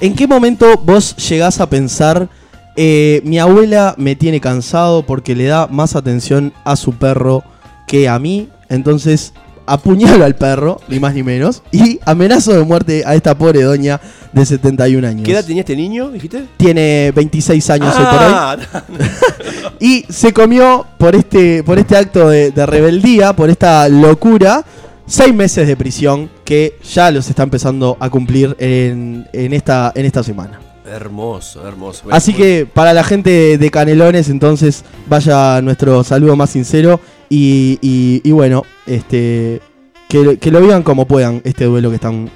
¿En 0.00 0.14
qué 0.14 0.26
momento 0.26 0.78
vos 0.78 1.14
llegás 1.28 1.60
a 1.60 1.68
pensar, 1.68 2.28
eh, 2.76 3.20
mi 3.24 3.38
abuela 3.38 3.94
me 3.98 4.16
tiene 4.16 4.40
cansado 4.40 5.04
porque 5.04 5.36
le 5.36 5.44
da 5.44 5.68
más 5.68 5.94
atención 5.94 6.52
a 6.64 6.74
su 6.76 6.94
perro 6.94 7.44
que 7.86 8.08
a 8.08 8.18
mí? 8.18 8.48
Entonces 8.68 9.32
apuñalo 9.66 10.24
al 10.24 10.34
perro, 10.34 10.80
ni 10.88 10.98
más 10.98 11.14
ni 11.14 11.22
menos, 11.22 11.62
y 11.70 12.00
amenazo 12.04 12.52
de 12.52 12.64
muerte 12.64 13.04
a 13.06 13.14
esta 13.14 13.36
pobre 13.36 13.62
doña 13.62 14.00
de 14.32 14.44
71 14.44 15.06
años. 15.06 15.24
¿Qué 15.24 15.32
edad 15.32 15.44
tenía 15.44 15.60
este 15.60 15.76
niño, 15.76 16.10
dijiste? 16.10 16.44
Tiene 16.56 17.12
26 17.14 17.70
años 17.70 17.94
hoy 17.96 18.04
por 18.04 18.14
hoy. 18.14 18.32
Ah, 18.34 18.56
Y 19.80 20.04
se 20.08 20.32
comió 20.32 20.86
por 20.98 21.14
este, 21.16 21.62
por 21.64 21.78
este 21.78 21.96
acto 21.96 22.28
de, 22.28 22.50
de 22.50 22.66
rebeldía, 22.66 23.34
por 23.34 23.50
esta 23.50 23.88
locura, 23.88 24.64
seis 25.06 25.34
meses 25.34 25.66
de 25.66 25.76
prisión 25.76 26.30
que 26.44 26.76
ya 26.82 27.10
los 27.10 27.28
está 27.28 27.42
empezando 27.42 27.96
a 28.00 28.08
cumplir 28.10 28.56
en, 28.58 29.26
en 29.32 29.52
esta, 29.52 29.92
en 29.94 30.06
esta 30.06 30.22
semana. 30.22 30.60
hermoso, 30.86 31.66
hermoso. 31.66 32.04
Así 32.10 32.32
que 32.34 32.66
para 32.72 32.92
la 32.92 33.04
gente 33.04 33.56
de 33.58 33.70
Canelones, 33.70 34.28
entonces 34.28 34.84
vaya 35.08 35.60
nuestro 35.62 36.02
saludo 36.04 36.36
más 36.36 36.50
sincero 36.50 37.00
y, 37.28 37.78
y- 37.80 38.20
y 38.24 38.32
bueno, 38.32 38.64
este 38.86 39.60
que, 40.08 40.38
que 40.38 40.50
lo 40.50 40.60
vivan 40.60 40.82
como 40.82 41.06
puedan 41.06 41.40
este 41.44 41.64
duelo 41.64 41.88
que 41.88 41.94
están 41.96 42.28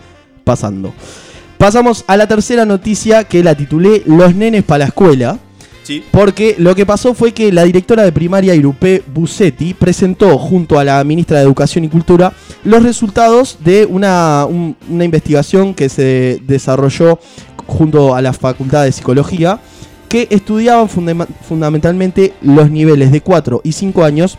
pasando. 0.44 0.94
Pasamos 1.58 2.04
a 2.06 2.16
la 2.16 2.26
tercera 2.26 2.64
noticia 2.64 3.25
que 3.25 3.42
la 3.42 3.54
titulé 3.54 4.02
Los 4.06 4.35
nenes 4.35 4.62
para 4.64 4.78
la 4.80 4.85
escuela. 4.87 5.38
Porque 6.11 6.55
lo 6.59 6.75
que 6.75 6.85
pasó 6.87 7.14
fue 7.14 7.33
que 7.33 7.52
la 7.52 7.64
directora 7.64 8.02
de 8.02 8.12
primaria 8.12 8.55
Irupé 8.55 9.02
Busetti 9.14 9.75
presentó 9.75 10.37
junto 10.38 10.78
a 10.78 10.85
la 10.85 11.02
ministra 11.05 11.38
de 11.38 11.45
Educación 11.45 11.85
y 11.85 11.88
Cultura 11.88 12.33
los 12.64 12.83
resultados 12.83 13.59
de 13.64 13.87
una, 13.87 14.47
un- 14.47 14.76
una 14.88 15.05
investigación 15.05 15.75
que 15.75 15.88
se 15.88 16.40
desarrolló 16.47 17.19
junto 17.66 18.14
a 18.14 18.23
la 18.23 18.33
Facultad 18.33 18.85
de 18.85 18.93
Psicología 18.93 19.61
que 20.09 20.28
estudiaban 20.31 20.88
fundamentalmente 20.88 22.33
los 22.40 22.71
niveles 22.71 23.11
de 23.12 23.21
4 23.21 23.61
y 23.64 23.73
5 23.73 24.05
años 24.05 24.38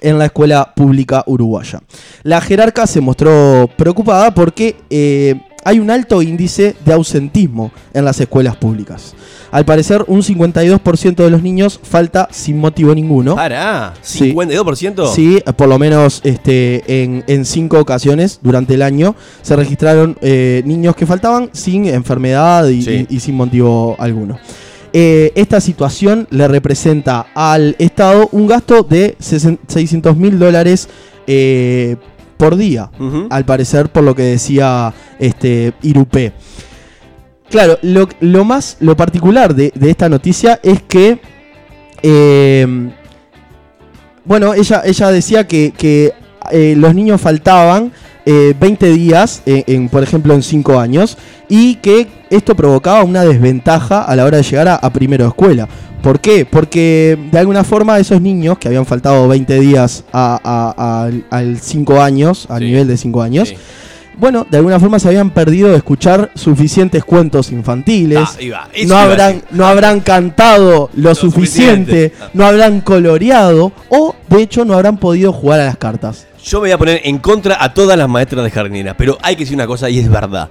en 0.00 0.18
la 0.18 0.26
escuela 0.26 0.72
pública 0.74 1.22
uruguaya. 1.26 1.80
La 2.22 2.40
jerarca 2.40 2.86
se 2.86 3.00
mostró 3.00 3.68
preocupada 3.76 4.32
porque 4.34 4.76
eh, 4.90 5.36
hay 5.64 5.78
un 5.80 5.90
alto 5.90 6.22
índice 6.22 6.74
de 6.84 6.92
ausentismo 6.92 7.70
en 7.94 8.04
las 8.04 8.20
escuelas 8.20 8.56
públicas. 8.56 9.14
Al 9.50 9.64
parecer, 9.66 10.02
un 10.06 10.22
52% 10.22 11.14
de 11.16 11.30
los 11.30 11.42
niños 11.42 11.78
falta 11.82 12.26
sin 12.30 12.58
motivo 12.58 12.94
ninguno. 12.94 13.34
Pará, 13.34 13.92
Sí. 14.00 14.32
¿52%? 14.32 15.12
Sí, 15.14 15.42
por 15.56 15.68
lo 15.68 15.78
menos 15.78 16.20
este, 16.24 17.02
en, 17.02 17.22
en 17.26 17.44
cinco 17.44 17.78
ocasiones 17.78 18.38
durante 18.42 18.74
el 18.74 18.82
año 18.82 19.14
se 19.42 19.54
registraron 19.54 20.16
eh, 20.22 20.62
niños 20.64 20.96
que 20.96 21.04
faltaban 21.06 21.50
sin 21.52 21.86
enfermedad 21.86 22.66
y, 22.68 22.82
Sí. 22.82 23.06
y- 23.10 23.16
y 23.16 23.20
sin 23.20 23.34
motivo 23.34 23.94
alguno. 23.98 24.38
Eh, 24.94 25.32
esta 25.36 25.60
situación 25.60 26.26
le 26.30 26.48
representa 26.48 27.26
al 27.34 27.76
Estado 27.78 28.28
un 28.32 28.46
gasto 28.46 28.82
de 28.82 29.16
600 29.20 30.16
mil 30.16 30.38
dólares 30.38 30.88
eh, 31.26 31.96
por 32.42 32.56
día, 32.56 32.90
al 33.30 33.44
parecer 33.44 33.88
por 33.90 34.02
lo 34.02 34.16
que 34.16 34.22
decía 34.22 34.92
este, 35.20 35.74
Irupé. 35.82 36.32
Claro, 37.48 37.78
lo, 37.82 38.08
lo 38.18 38.44
más, 38.44 38.78
lo 38.80 38.96
particular 38.96 39.54
de, 39.54 39.72
de 39.76 39.90
esta 39.90 40.08
noticia 40.08 40.58
es 40.60 40.82
que, 40.82 41.20
eh, 42.02 42.66
bueno, 44.24 44.54
ella, 44.54 44.82
ella 44.84 45.10
decía 45.12 45.46
que, 45.46 45.72
que, 45.78 46.14
eh, 46.50 46.74
los 46.76 46.96
niños 46.96 47.20
faltaban 47.20 47.92
eh, 48.26 48.54
20 48.58 48.90
días, 48.90 49.42
eh, 49.46 49.62
en, 49.68 49.88
por 49.88 50.02
ejemplo, 50.02 50.34
en 50.34 50.42
5 50.42 50.80
años, 50.80 51.18
y 51.48 51.76
que 51.76 52.08
esto 52.28 52.56
provocaba 52.56 53.04
una 53.04 53.22
desventaja 53.22 54.02
a 54.02 54.16
la 54.16 54.24
hora 54.24 54.38
de 54.38 54.42
llegar 54.42 54.66
a, 54.66 54.74
a 54.74 54.92
primero 54.92 55.22
de 55.22 55.28
escuela. 55.28 55.68
¿Por 56.02 56.20
qué? 56.20 56.44
Porque 56.44 57.16
de 57.30 57.38
alguna 57.38 57.62
forma 57.64 57.98
esos 57.98 58.20
niños 58.20 58.58
que 58.58 58.68
habían 58.68 58.84
faltado 58.86 59.28
20 59.28 59.60
días 59.60 60.04
a- 60.12 60.40
a- 60.42 61.04
al- 61.04 61.24
al 61.30 61.58
5 61.60 62.00
años, 62.02 62.46
al 62.50 62.58
Sí. 62.60 62.64
nivel 62.66 62.88
de 62.88 62.96
5 62.96 63.22
años, 63.22 63.50
Sí. 63.50 63.56
bueno, 64.18 64.44
de 64.50 64.56
alguna 64.56 64.80
forma 64.80 64.98
se 64.98 65.08
habían 65.08 65.30
perdido 65.30 65.68
de 65.70 65.76
escuchar 65.76 66.30
suficientes 66.34 67.04
cuentos 67.04 67.52
infantiles. 67.52 68.18
Ah, 68.20 68.32
no, 68.36 68.42
iba 68.42 69.00
a 69.00 69.02
habrán, 69.04 69.42
no 69.52 69.66
habrán 69.66 70.00
cantado 70.00 70.90
lo, 70.94 71.14
suficiente, 71.14 72.08
suficiente. 72.08 72.12
Ah. 72.20 72.30
no 72.34 72.46
habrán 72.46 72.80
coloreado 72.80 73.72
o 73.88 74.16
de 74.28 74.42
hecho 74.42 74.64
no 74.64 74.74
habrán 74.74 74.96
podido 74.98 75.32
jugar 75.32 75.60
a 75.60 75.66
las 75.66 75.76
cartas. 75.76 76.26
Yo 76.44 76.58
me 76.58 76.62
voy 76.62 76.70
a 76.72 76.78
poner 76.78 77.00
en 77.04 77.18
contra 77.18 77.62
a 77.62 77.72
todas 77.72 77.96
las 77.96 78.08
maestras 78.08 78.42
de 78.42 78.50
jardinera, 78.50 78.96
pero 78.96 79.16
hay 79.22 79.36
que 79.36 79.44
decir 79.44 79.54
una 79.56 79.68
cosa 79.68 79.88
y 79.88 80.00
es 80.00 80.10
verdad. 80.10 80.48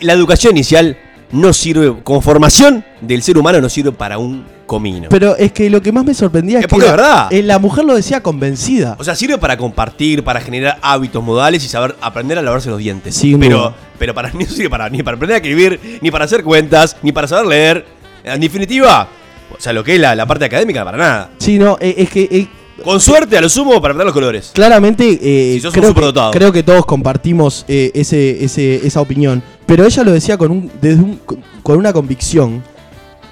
La 0.00 0.12
educación 0.14 0.54
inicial 0.56 0.96
no 1.32 1.52
sirve, 1.52 1.94
como 2.02 2.20
formación 2.20 2.84
del 3.00 3.22
ser 3.22 3.38
humano, 3.38 3.60
no 3.60 3.68
sirve 3.68 3.92
para 3.92 4.18
un 4.18 4.44
comino. 4.66 5.08
Pero 5.10 5.36
es 5.36 5.52
que 5.52 5.68
lo 5.70 5.80
que 5.82 5.90
más 5.92 6.04
me 6.04 6.14
sorprendía 6.14 6.58
es, 6.58 6.64
Es 6.64 6.70
que 6.70 6.78
la, 6.78 6.90
verdad. 6.92 7.32
eh, 7.32 7.42
la 7.42 7.58
mujer 7.58 7.84
lo 7.84 7.94
decía 7.94 8.22
convencida. 8.22 8.96
O 8.98 9.04
sea, 9.04 9.14
sirve 9.16 9.38
para 9.38 9.56
compartir, 9.56 10.22
para 10.24 10.40
generar 10.40 10.78
hábitos 10.82 11.22
modales 11.22 11.64
y 11.64 11.68
saber 11.68 11.96
aprender 12.00 12.38
a 12.38 12.42
lavarse 12.42 12.70
los 12.70 12.78
dientes. 12.78 13.14
Sin 13.14 13.38
pero, 13.40 13.74
pero 13.98 14.14
para 14.14 14.30
no 14.32 14.40
sirve 14.46 14.70
para, 14.70 14.88
ni 14.88 15.02
para 15.02 15.16
aprender 15.16 15.34
a 15.34 15.38
escribir, 15.38 15.98
ni 16.02 16.10
para 16.10 16.24
hacer 16.24 16.42
cuentas, 16.44 16.96
ni 17.02 17.12
para 17.12 17.26
saber 17.28 17.46
leer. 17.46 17.84
En 18.22 18.40
definitiva, 18.40 19.08
o 19.56 19.60
sea, 19.60 19.72
lo 19.72 19.82
que 19.82 19.94
es 19.94 20.00
la, 20.00 20.14
la 20.14 20.26
parte 20.26 20.44
académica, 20.44 20.84
para 20.84 20.98
nada. 20.98 21.30
Sí, 21.38 21.58
no, 21.58 21.76
eh, 21.80 21.94
es 21.98 22.10
que 22.10 22.28
eh, 22.30 22.48
Con 22.84 23.00
suerte, 23.00 23.36
a 23.38 23.40
lo 23.40 23.48
sumo, 23.48 23.70
para 23.80 23.92
aprender 23.92 24.04
los 24.06 24.14
colores. 24.14 24.50
claramente 24.54 25.04
eh, 25.22 25.58
Si 25.60 25.68
creo, 25.70 25.94
que, 25.94 26.12
creo 26.32 26.52
que 26.52 26.62
todos 26.62 26.84
compartimos 26.86 27.64
eh, 27.66 27.90
ese, 27.94 28.44
ese- 28.44 28.86
esa 28.86 29.00
opinión. 29.00 29.42
Pero 29.70 29.84
ella 29.84 30.02
lo 30.02 30.10
decía 30.10 30.36
con, 30.36 30.50
un, 30.50 30.68
desde 30.82 31.00
un- 31.00 31.20
con 31.62 31.78
una 31.78 31.92
convicción 31.92 32.60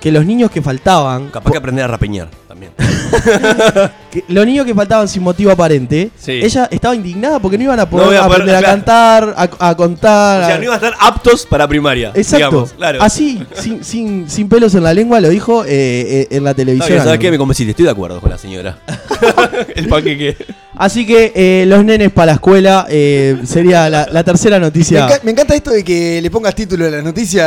que 0.00 0.12
los 0.12 0.24
niños 0.24 0.52
que 0.52 0.62
faltaban, 0.62 1.30
Capaz 1.30 1.50
que 1.50 1.58
aprender 1.58 1.84
a 1.84 1.88
rapeñar 1.88 2.28
también. 2.58 2.72
que 4.10 4.24
los 4.28 4.44
niños 4.46 4.66
que 4.66 4.74
faltaban 4.74 5.08
sin 5.08 5.22
motivo 5.22 5.50
aparente, 5.50 6.10
Sí. 6.18 6.32
ella 6.32 6.68
estaba 6.70 6.94
indignada 6.94 7.38
porque 7.38 7.56
no 7.58 7.64
iban 7.64 7.80
a 7.80 7.88
poder 7.88 8.06
No 8.06 8.12
iba 8.12 8.20
a 8.24 8.26
poder- 8.26 8.36
aprender 8.42 8.56
a 8.56 8.58
claro. 8.60 8.74
cantar, 8.76 9.34
a, 9.60 9.68
a 9.70 9.76
contar. 9.76 10.42
O 10.42 10.46
sea, 10.46 10.54
a- 10.54 10.58
no 10.58 10.64
iban 10.64 10.74
a 10.82 10.86
estar 10.86 10.94
aptos 11.00 11.46
para 11.46 11.66
primaria. 11.68 12.08
Exacto. 12.14 12.36
digamos, 12.36 12.72
claro. 12.72 13.02
Así, 13.02 13.42
sin, 13.54 13.84
sin, 13.84 14.28
sin 14.30 14.48
pelos 14.48 14.74
en 14.74 14.82
la 14.84 14.94
lengua, 14.94 15.20
lo 15.20 15.28
dijo 15.28 15.64
eh, 15.64 15.68
eh, 15.70 16.28
en 16.30 16.44
la 16.44 16.50
Está 16.50 16.62
televisión. 16.62 16.88
bien, 16.94 17.04
¿Sabes 17.04 17.18
qué? 17.20 17.30
Me 17.30 17.38
convenciste. 17.38 17.70
Estoy 17.70 17.84
de 17.86 17.90
acuerdo 17.92 18.20
con 18.20 18.30
la 18.30 18.38
señora. 18.38 18.78
El 19.74 19.88
panqueque. 19.88 20.36
Así 20.76 21.04
que 21.04 21.32
eh, 21.34 21.64
los 21.66 21.84
nenes 21.84 22.12
para 22.12 22.26
la 22.26 22.32
escuela 22.34 22.86
eh, 22.88 23.36
sería 23.44 23.90
la, 23.90 24.06
la 24.12 24.22
tercera 24.22 24.58
Me, 24.58 24.66
noticia. 24.66 25.08
enca- 25.08 25.20
me 25.24 25.32
encanta 25.32 25.54
esto 25.56 25.70
de 25.70 25.82
que 25.82 26.22
le 26.22 26.30
pongas 26.30 26.54
título 26.54 26.86
a 26.86 26.90
las 26.90 27.02
noticias, 27.02 27.44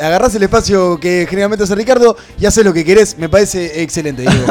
agarrás 0.00 0.34
el 0.34 0.42
espacio 0.42 0.98
que 0.98 1.24
generalmente 1.30 1.62
hace 1.64 1.74
Ricardo 1.76 2.16
y 2.40 2.46
haces 2.46 2.64
lo 2.64 2.72
que 2.72 2.84
querés. 2.84 3.16
Me 3.16 3.28
parece 3.28 3.80
excelente, 3.82 4.22
Diego. 4.22 4.43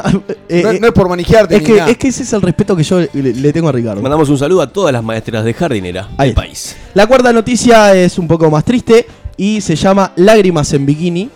Eh, 0.50 0.62
no, 0.64 0.72
eh, 0.72 0.80
no 0.80 0.88
es 0.88 0.94
por 0.94 1.10
manejarte 1.10 1.56
es, 1.56 1.62
ni 1.62 1.68
que, 1.68 1.74
nada. 1.76 1.92
es 1.92 1.98
que 1.98 2.08
ese 2.08 2.24
es 2.24 2.34
el 2.34 2.42
respeto 2.42 2.76
que 2.76 2.84
yo 2.84 3.00
le, 3.00 3.10
le 3.14 3.54
tengo 3.54 3.70
a 3.70 3.72
Ricardo. 3.72 4.02
Mandamos 4.02 4.30
un 4.30 4.38
saludo 4.38 4.62
a 4.62 4.68
todas 4.72 4.92
las 4.94 5.04
maestras 5.04 5.44
de 5.46 5.54
jardinera 5.54 6.10
Ahí 6.18 6.30
del 6.30 6.36
país. 6.36 6.76
La 6.94 7.08
cuarta 7.08 7.32
noticia 7.34 7.94
es 7.96 8.18
un 8.18 8.28
poco 8.28 8.50
más 8.52 8.64
triste 8.66 9.06
y 9.38 9.62
se 9.62 9.76
llama 9.76 10.12
Lágrimas 10.16 10.72
en 10.74 10.86
Bikini. 10.86 11.30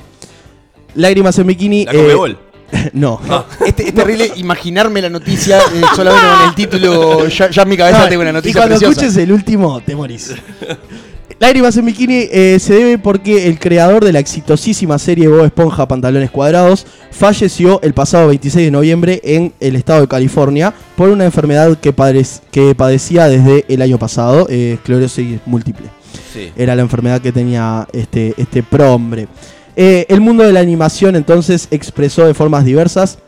Lágrimas 0.96 1.38
en 1.40 1.48
Bikini. 1.48 1.86
La 1.86 1.94
eh, 1.94 1.98
Comebol. 1.98 2.38
no. 2.94 3.20
Este- 3.66 3.88
es 3.88 3.94
terrible 3.94 4.32
imaginarme 4.36 5.02
la 5.02 5.10
noticia 5.10 5.60
eh, 5.60 5.82
solamente 5.96 6.28
con 6.38 6.50
el 6.50 6.56
título. 6.56 7.28
Ya, 7.28 7.50
ya 7.50 7.62
en 7.62 7.70
mi 7.70 7.78
cabeza 7.78 8.00
No, 8.00 8.10
tengo 8.10 8.22
una 8.22 8.32
y 8.32 8.34
noticia 8.34 8.60
cuando 8.62 8.76
preciosa. 8.78 9.02
escuches 9.06 9.24
el 9.24 9.32
último, 9.32 9.80
te 9.82 9.96
morís. 9.96 10.34
Lágrimas 11.40 11.78
en 11.78 11.86
Bikini 11.86 12.28
eh, 12.32 12.58
se 12.60 12.74
debe 12.74 12.98
porque 12.98 13.48
el 13.48 13.60
creador 13.60 14.04
de 14.04 14.12
la 14.12 14.18
exitosísima 14.20 14.98
serie 14.98 15.28
Bob 15.28 15.46
Esponja 15.46 15.88
Pantalones 15.88 16.32
Cuadrados 16.32 16.88
falleció 17.12 17.80
el 17.84 17.94
pasado 17.94 18.30
26 18.30 18.66
de 18.66 18.72
noviembre 18.72 19.22
en 19.24 19.54
el 19.60 19.76
estado 19.76 20.02
de 20.02 20.08
California 20.08 20.74
por 20.96 21.10
una 21.10 21.26
enfermedad 21.26 21.78
que, 21.78 21.96
padec- 21.96 22.42
que 22.50 22.74
padecía 22.74 23.28
desde 23.28 23.66
el 23.68 23.84
año 23.84 24.00
pasado, 24.00 24.48
eh, 24.50 24.74
esclerosis 24.80 25.40
múltiple. 25.46 25.86
Sí. 26.34 26.52
Era 26.56 26.76
la 26.76 26.82
enfermedad 26.82 27.22
que 27.22 27.32
tenía 27.32 27.88
este, 27.94 28.34
este 28.38 28.64
pro-hombre. 28.64 29.28
Eh, 29.76 30.08
el 30.10 30.22
mundo 30.22 30.44
de 30.44 30.54
la 30.54 30.60
animación 30.60 31.16
entonces 31.16 31.68
expresó 31.70 32.26
de 32.26 32.34
formas 32.34 32.66
diversas 32.66 33.20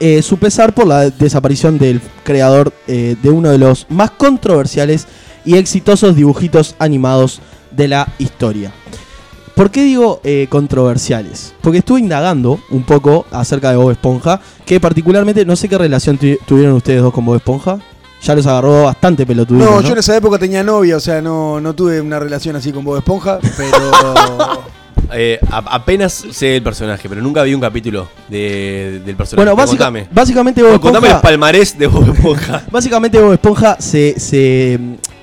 eh, 0.00 0.20
su 0.20 0.36
pesar 0.36 0.74
por 0.74 0.86
la 0.86 1.08
desaparición 1.08 1.78
del 1.78 2.02
creador 2.24 2.74
de 2.86 3.16
uno 3.30 3.50
de 3.50 3.56
los 3.58 3.86
más 3.88 4.10
controversiales 4.10 5.06
y 5.44 5.56
exitosos 5.56 6.14
dibujitos 6.16 6.74
animados 6.78 7.40
de 7.70 7.88
la 7.88 8.08
historia. 8.18 8.72
¿Por 9.54 9.70
qué 9.70 9.82
digo 9.82 10.20
eh, 10.24 10.46
controversiales? 10.48 11.54
Porque 11.60 11.78
estuve 11.78 12.00
indagando 12.00 12.58
un 12.70 12.84
poco 12.84 13.26
acerca 13.30 13.70
de 13.70 13.76
Bob 13.76 13.90
Esponja, 13.90 14.40
que 14.64 14.80
particularmente 14.80 15.44
no 15.44 15.56
sé 15.56 15.68
qué 15.68 15.76
relación 15.76 16.16
tu- 16.16 16.38
tuvieron 16.46 16.74
ustedes 16.74 17.02
dos 17.02 17.12
con 17.12 17.24
Bob 17.24 17.36
Esponja. 17.36 17.78
Ya 18.22 18.34
los 18.36 18.46
agarró 18.46 18.84
bastante 18.84 19.26
pelotudito. 19.26 19.64
No, 19.68 19.80
yo 19.80 19.92
en 19.92 19.98
esa 19.98 20.16
época 20.16 20.38
tenía 20.38 20.62
novia, 20.62 20.96
o 20.96 21.00
sea, 21.00 21.20
no, 21.20 21.60
no 21.60 21.74
tuve 21.74 22.00
una 22.00 22.18
relación 22.20 22.54
así 22.56 22.72
con 22.72 22.84
Bob 22.84 22.96
Esponja, 22.98 23.38
pero. 23.56 24.62
Eh, 25.14 25.38
a- 25.50 25.58
apenas 25.74 26.24
sé 26.30 26.56
el 26.56 26.62
personaje, 26.62 27.06
pero 27.06 27.20
nunca 27.20 27.42
vi 27.42 27.52
un 27.52 27.60
capítulo 27.60 28.08
de- 28.30 29.02
del 29.04 29.14
personaje. 29.14 29.44
Bueno, 29.44 29.54
básica- 29.54 29.84
contame. 29.84 30.08
básicamente 30.10 30.62
Bob 30.62 30.80
Contame 30.80 31.08
Esponja... 31.08 31.16
el 31.16 31.20
palmarés 31.22 31.78
de 31.78 31.86
Bob 31.86 32.14
Esponja. 32.14 32.62
Básicamente 32.70 33.20
Bob 33.20 33.32
Esponja 33.34 33.76
se, 33.78 34.18
se, 34.18 34.78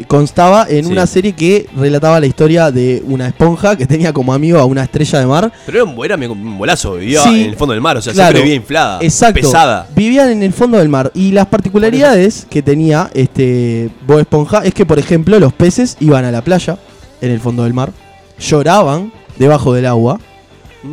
constaba 0.08 0.66
en 0.70 0.86
Sí. 0.86 0.92
una 0.92 1.06
serie 1.08 1.34
que 1.34 1.68
relataba 1.76 2.20
la 2.20 2.26
historia 2.26 2.72
de 2.72 3.04
una 3.06 3.28
esponja 3.28 3.76
que 3.76 3.86
tenía 3.86 4.14
como 4.14 4.34
amigo 4.34 4.58
a 4.60 4.66
una 4.66 4.84
estrella 4.84 5.20
de 5.20 5.26
mar. 5.26 5.52
Pero 5.66 5.84
era 5.84 5.86
un, 5.92 6.06
era 6.06 6.16
un 6.32 6.58
bolazo, 6.58 6.96
vivía 6.96 7.22
Sí, 7.24 7.44
en 7.44 7.50
el 7.50 7.56
fondo 7.56 7.74
del 7.74 7.82
mar, 7.82 7.98
o 7.98 8.02
sea, 8.02 8.14
claro. 8.14 8.28
siempre 8.30 8.44
vivía 8.44 8.56
inflada, 8.56 9.00
Exacto. 9.02 9.42
pesada. 9.42 9.88
Vivían 9.96 10.30
en 10.30 10.44
el 10.44 10.54
fondo 10.54 10.78
del 10.78 10.90
mar. 10.90 11.12
Y 11.14 11.32
las 11.32 11.48
particularidades 11.48 12.48
que 12.50 12.62
tenía 12.62 13.10
este 13.14 13.90
Bob 14.08 14.20
Esponja 14.20 14.60
es 14.64 14.74
que, 14.74 14.86
por 14.86 15.00
ejemplo, 15.00 15.40
los 15.40 15.54
peces 15.54 15.98
iban 16.00 16.26
a 16.26 16.32
la 16.32 16.42
playa 16.44 16.78
en 17.22 17.32
el 17.32 17.40
fondo 17.40 17.64
del 17.64 17.74
mar, 17.74 17.92
lloraban 18.40 19.12
debajo 19.38 19.74
del 19.74 19.86
agua. 19.86 20.20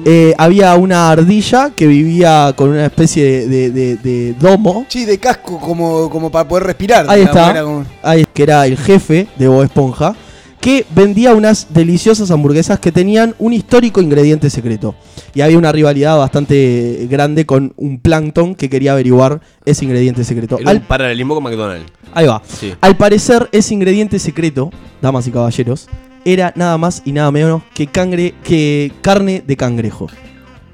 Eh, 0.04 0.34
había 0.36 0.74
una 0.74 1.10
ardilla 1.10 1.70
que 1.76 1.86
vivía 1.86 2.52
con 2.56 2.70
una 2.70 2.86
especie 2.86 3.24
de, 3.24 3.48
de- 3.48 3.70
de- 3.70 3.96
de 3.96 4.34
domo 4.34 4.84
Sí, 4.88 5.04
de 5.04 5.18
casco 5.18 5.60
como, 5.60 6.10
como 6.10 6.30
para 6.30 6.48
poder 6.48 6.64
respirar. 6.64 7.06
Ahí 7.08 7.22
está. 7.22 7.62
como- 7.62 7.84
Ahí, 8.02 8.26
que 8.34 8.42
era 8.42 8.66
el 8.66 8.76
jefe 8.76 9.28
de 9.38 9.46
Bob 9.46 9.62
Esponja, 9.62 10.16
que 10.60 10.84
vendía 10.92 11.34
unas 11.34 11.68
deliciosas 11.72 12.32
hamburguesas 12.32 12.80
que 12.80 12.90
tenían 12.90 13.36
un 13.38 13.52
histórico 13.52 14.00
ingrediente 14.00 14.50
secreto. 14.50 14.96
Y 15.34 15.42
había 15.42 15.56
una 15.58 15.70
rivalidad 15.70 16.18
bastante 16.18 17.06
grande 17.08 17.46
con 17.46 17.72
un 17.76 18.00
plancton 18.00 18.56
que 18.56 18.68
quería 18.68 18.90
averiguar 18.92 19.40
ese 19.64 19.84
ingrediente 19.84 20.24
secreto. 20.24 20.58
Era 20.58 20.70
Al- 20.72 20.78
un 20.78 20.82
paralelismo 20.84 21.34
con 21.34 21.44
McDonald's. 21.44 21.92
ahí 22.12 22.26
va. 22.26 22.42
Sí. 22.44 22.74
Al 22.80 22.96
parecer, 22.96 23.48
ese 23.52 23.72
ingrediente 23.74 24.18
secreto, 24.18 24.72
damas 25.00 25.28
y 25.28 25.30
caballeros, 25.30 25.86
era 26.26 26.52
nada 26.56 26.76
más 26.76 27.00
y 27.06 27.12
nada 27.12 27.30
menos 27.30 27.62
que, 27.72 27.86
cangre, 27.86 28.34
que 28.44 28.92
carne 29.00 29.42
de 29.46 29.56
cangrejo. 29.56 30.08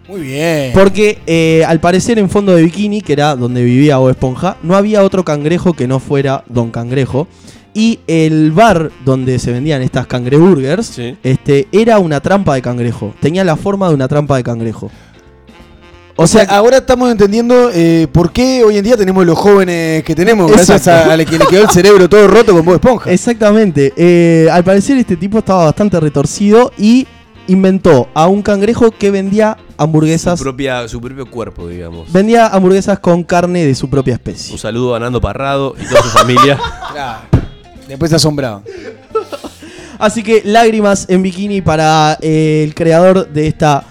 Muy 0.08 0.22
bien. 0.22 0.72
Porque 0.74 1.18
eh, 1.26 1.62
al 1.66 1.78
parecer 1.80 2.18
en 2.18 2.28
fondo 2.28 2.54
de 2.54 2.62
bikini, 2.62 3.00
que 3.02 3.12
era 3.12 3.36
donde 3.36 3.62
vivía 3.62 3.98
Bob 3.98 4.10
Esponja, 4.10 4.56
no 4.62 4.74
había 4.74 5.02
otro 5.04 5.24
cangrejo 5.24 5.74
que 5.74 5.86
no 5.86 6.00
fuera 6.00 6.42
Don 6.48 6.70
Cangrejo. 6.70 7.28
Y 7.74 8.00
el 8.06 8.52
bar 8.52 8.90
donde 9.04 9.38
se 9.38 9.50
vendían 9.52 9.80
estas 9.80 10.06
cangreburgers 10.06 10.86
Sí. 10.88 11.16
este, 11.22 11.68
era 11.72 11.98
una 11.98 12.20
trampa 12.20 12.54
de 12.54 12.60
cangrejo. 12.62 13.14
Tenía 13.20 13.44
la 13.44 13.56
forma 13.56 13.88
de 13.88 13.94
una 13.94 14.08
trampa 14.08 14.36
de 14.36 14.42
cangrejo. 14.42 14.90
O 16.22 16.26
sea, 16.28 16.44
ahora 16.44 16.76
estamos 16.76 17.10
entendiendo 17.10 17.70
eh, 17.74 18.06
por 18.12 18.32
qué 18.32 18.62
hoy 18.62 18.76
en 18.76 18.84
día 18.84 18.96
tenemos 18.96 19.26
los 19.26 19.36
jóvenes 19.36 20.04
que 20.04 20.14
tenemos, 20.14 20.52
gracias 20.52 20.86
a, 20.86 21.12
a 21.12 21.18
que 21.18 21.36
le 21.36 21.46
quedó 21.46 21.62
el 21.62 21.70
cerebro 21.70 22.08
todo 22.08 22.28
roto 22.28 22.52
con 22.52 22.64
Bob 22.64 22.74
Esponja. 22.76 23.10
Exactamente. 23.10 23.92
Eh, 23.96 24.48
al 24.52 24.62
parecer 24.62 24.96
este 24.98 25.16
tipo 25.16 25.38
estaba 25.38 25.64
bastante 25.64 25.98
retorcido 25.98 26.70
y 26.78 27.08
inventó 27.48 28.08
a 28.14 28.28
un 28.28 28.40
cangrejo 28.40 28.92
que 28.92 29.10
vendía 29.10 29.56
hamburguesas. 29.76 30.38
Su, 30.38 30.44
propia, 30.44 30.86
su 30.86 31.00
propio 31.00 31.26
cuerpo, 31.26 31.66
digamos. 31.66 32.12
Vendía 32.12 32.46
hamburguesas 32.46 33.00
con 33.00 33.24
carne 33.24 33.66
de 33.66 33.74
su 33.74 33.90
propia 33.90 34.14
especie. 34.14 34.52
Un 34.52 34.60
saludo 34.60 34.94
a 34.94 35.00
Nando 35.00 35.20
Parrado 35.20 35.74
y 35.76 35.88
toda 35.88 36.02
su 36.02 36.08
familia. 36.08 36.56
Claro. 36.92 37.20
Después 37.88 38.10
se 38.10 38.16
asombraban. 38.16 38.62
Así 39.98 40.22
que 40.22 40.42
lágrimas 40.44 41.06
en 41.08 41.22
bikini 41.22 41.62
para 41.62 42.16
eh, 42.20 42.62
el 42.64 42.74
creador 42.74 43.28
de 43.28 43.48
esta 43.48 43.84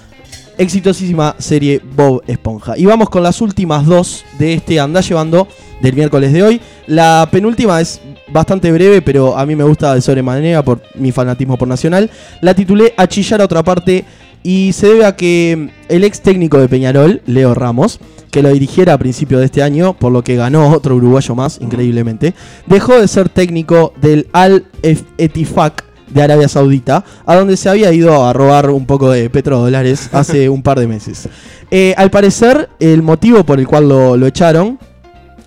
exitosísima 0.58 1.36
serie 1.38 1.82
Bob 1.96 2.24
Esponja. 2.28 2.78
Y 2.78 2.86
vamos 2.86 3.10
con 3.10 3.24
las 3.24 3.42
últimas 3.42 3.86
dos 3.86 4.24
de 4.40 4.54
este 4.54 4.80
Anda 4.80 5.02
Llevando 5.02 5.48
del 5.82 5.96
miércoles 5.96 6.34
de 6.34 6.44
hoy. 6.44 6.62
La 6.88 7.28
penúltima 7.32 7.82
es 7.82 8.02
bastante 8.28 8.72
breve, 8.72 9.02
pero 9.02 9.38
a 9.38 9.46
mí 9.46 9.56
me 9.56 9.64
gusta 9.64 9.94
de 9.94 10.02
sobremanera 10.02 10.64
por 10.64 10.82
mi 10.96 11.12
fanatismo 11.12 11.58
por 11.58 11.68
Nacional. 11.68 12.10
La 12.42 12.54
titulé 12.54 12.94
A 12.98 13.08
chillar 13.08 13.42
a 13.42 13.46
otra 13.46 13.64
parte 13.64 14.06
y 14.44 14.74
se 14.74 14.88
debe 14.88 15.06
a 15.06 15.16
que 15.16 15.70
el 15.90 16.04
ex 16.04 16.22
técnico 16.22 16.58
de 16.58 16.68
Peñarol, 16.68 17.22
Leo 17.26 17.54
Ramos, 17.54 18.00
que 18.32 18.42
lo 18.42 18.50
dirigiera 18.50 18.94
a 18.94 18.98
principio 18.98 19.40
de 19.40 19.46
este 19.46 19.62
año, 19.62 19.94
por 19.94 20.12
lo 20.12 20.24
que 20.24 20.36
ganó 20.36 20.70
otro 20.70 20.96
uruguayo 20.96 21.36
más, 21.36 21.60
increíblemente, 21.62 22.34
dejó 22.66 23.00
de 23.00 23.08
ser 23.08 23.30
técnico 23.30 23.94
del 24.02 24.28
Al 24.32 24.66
Etifak 24.82 25.91
de 26.14 26.22
Arabia 26.22 26.48
Saudita, 26.48 27.04
a 27.26 27.36
donde 27.36 27.58
se 27.58 27.70
había 27.70 27.92
ido 27.92 28.26
a 28.26 28.34
robar 28.34 28.70
un 28.70 28.86
poco 28.86 29.10
de 29.10 29.30
petrodólares 29.30 30.10
hace 30.14 30.50
un 30.50 30.62
par 30.62 30.80
de 30.80 30.88
meses. 30.88 31.28
Eh, 31.70 31.94
al 31.98 32.12
parecer, 32.12 32.70
el 32.80 33.02
motivo 33.02 33.44
por 33.44 33.60
el 33.60 33.68
cual 33.68 33.90
lo, 33.90 34.18
lo 34.18 34.28
echaron 34.28 34.78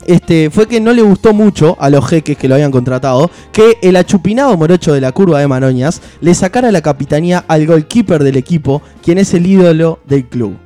este, 0.07 0.50
fue 0.50 0.68
que 0.68 0.81
no 0.81 0.92
le 0.92 1.03
gustó 1.03 1.33
mucho 1.33 1.77
a 1.81 1.88
los 1.88 2.07
jeques 2.07 2.37
que 2.37 2.48
lo 2.48 2.55
habían 2.55 2.70
contratado 2.70 3.31
que 3.53 3.79
el 3.83 3.96
achupinado 3.96 4.57
morocho 4.57 4.92
de 4.92 5.00
la 5.00 5.12
curva 5.12 5.40
de 5.40 5.48
Maroñas 5.48 6.03
le 6.20 6.35
sacara 6.35 6.70
la 6.72 6.83
capitanía 6.83 7.44
al 7.48 7.66
goalkeeper 7.66 8.22
del 8.22 8.37
equipo, 8.37 8.83
quien 9.03 9.18
es 9.18 9.33
el 9.35 9.46
ídolo 9.46 10.00
del 10.07 10.27
club. 10.27 10.57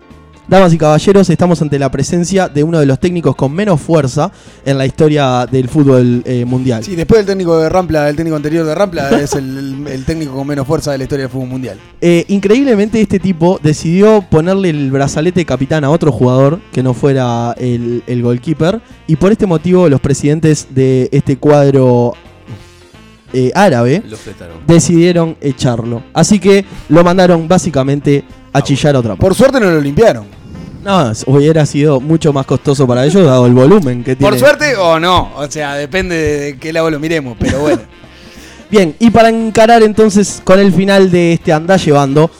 Damas 0.48 0.72
y 0.72 0.78
caballeros, 0.78 1.28
estamos 1.28 1.60
ante 1.60 1.78
la 1.78 1.90
presencia 1.90 2.48
de 2.48 2.64
uno 2.64 2.80
de 2.80 2.86
los 2.86 2.98
técnicos 2.98 3.36
con 3.36 3.52
menos 3.52 3.78
fuerza 3.82 4.32
en 4.64 4.78
la 4.78 4.86
historia 4.86 5.44
del 5.44 5.68
fútbol 5.68 6.22
eh, 6.24 6.46
mundial. 6.46 6.82
Sí, 6.82 6.96
después 6.96 7.18
del 7.18 7.26
técnico 7.26 7.58
de 7.58 7.68
Rampla, 7.68 8.08
el 8.08 8.16
técnico 8.16 8.34
anterior 8.34 8.64
de 8.64 8.74
Rampla 8.74 9.10
es 9.20 9.34
el, 9.34 9.86
el 9.86 10.06
técnico 10.06 10.32
con 10.32 10.46
menos 10.46 10.66
fuerza 10.66 10.92
de 10.92 10.96
la 10.96 11.04
historia 11.04 11.24
del 11.24 11.30
fútbol 11.30 11.48
mundial. 11.48 11.78
Eh, 12.00 12.24
increíblemente 12.28 12.98
este 12.98 13.18
tipo 13.18 13.60
decidió 13.62 14.22
ponerle 14.22 14.70
el 14.70 14.90
brazalete 14.90 15.40
de 15.40 15.44
capitán 15.44 15.84
a 15.84 15.90
otro 15.90 16.10
jugador 16.10 16.60
que 16.72 16.82
no 16.82 16.94
fuera 16.94 17.54
el, 17.58 18.02
el 18.06 18.22
goalkeeper 18.22 18.80
y 19.06 19.16
por 19.16 19.32
este 19.32 19.44
motivo 19.44 19.86
los 19.90 20.00
presidentes 20.00 20.68
de 20.70 21.10
este 21.12 21.36
cuadro 21.36 22.14
eh, 23.34 23.52
árabe 23.54 24.02
decidieron 24.66 25.36
echarlo. 25.42 26.04
Así 26.14 26.38
que 26.38 26.64
lo 26.88 27.04
mandaron 27.04 27.46
básicamente 27.46 28.24
a 28.50 28.62
chillar 28.62 28.96
a 28.96 29.00
otra 29.00 29.10
parte. 29.10 29.20
Por 29.20 29.34
suerte 29.34 29.60
no 29.60 29.70
lo 29.70 29.80
limpiaron. 29.82 30.37
No, 30.88 31.12
hubiera 31.26 31.66
sido 31.66 32.00
mucho 32.00 32.32
más 32.32 32.46
costoso 32.46 32.86
para 32.86 33.04
ellos 33.04 33.22
dado 33.22 33.44
el 33.44 33.52
volumen 33.52 34.02
que 34.02 34.16
tiene. 34.16 34.30
Por 34.30 34.38
suerte 34.38 34.74
o 34.74 34.98
no. 34.98 35.32
O 35.36 35.46
sea, 35.50 35.74
depende 35.74 36.16
de 36.16 36.56
qué 36.56 36.72
lado 36.72 36.90
lo 36.90 36.98
miremos, 36.98 37.36
pero 37.38 37.60
bueno. 37.60 37.82
Bien, 38.70 38.96
y 38.98 39.10
para 39.10 39.28
encarar 39.28 39.82
entonces 39.82 40.40
con 40.42 40.58
el 40.58 40.72
final 40.72 41.10
de 41.10 41.34
este 41.34 41.52
andá 41.52 41.76
llevando, 41.76 42.30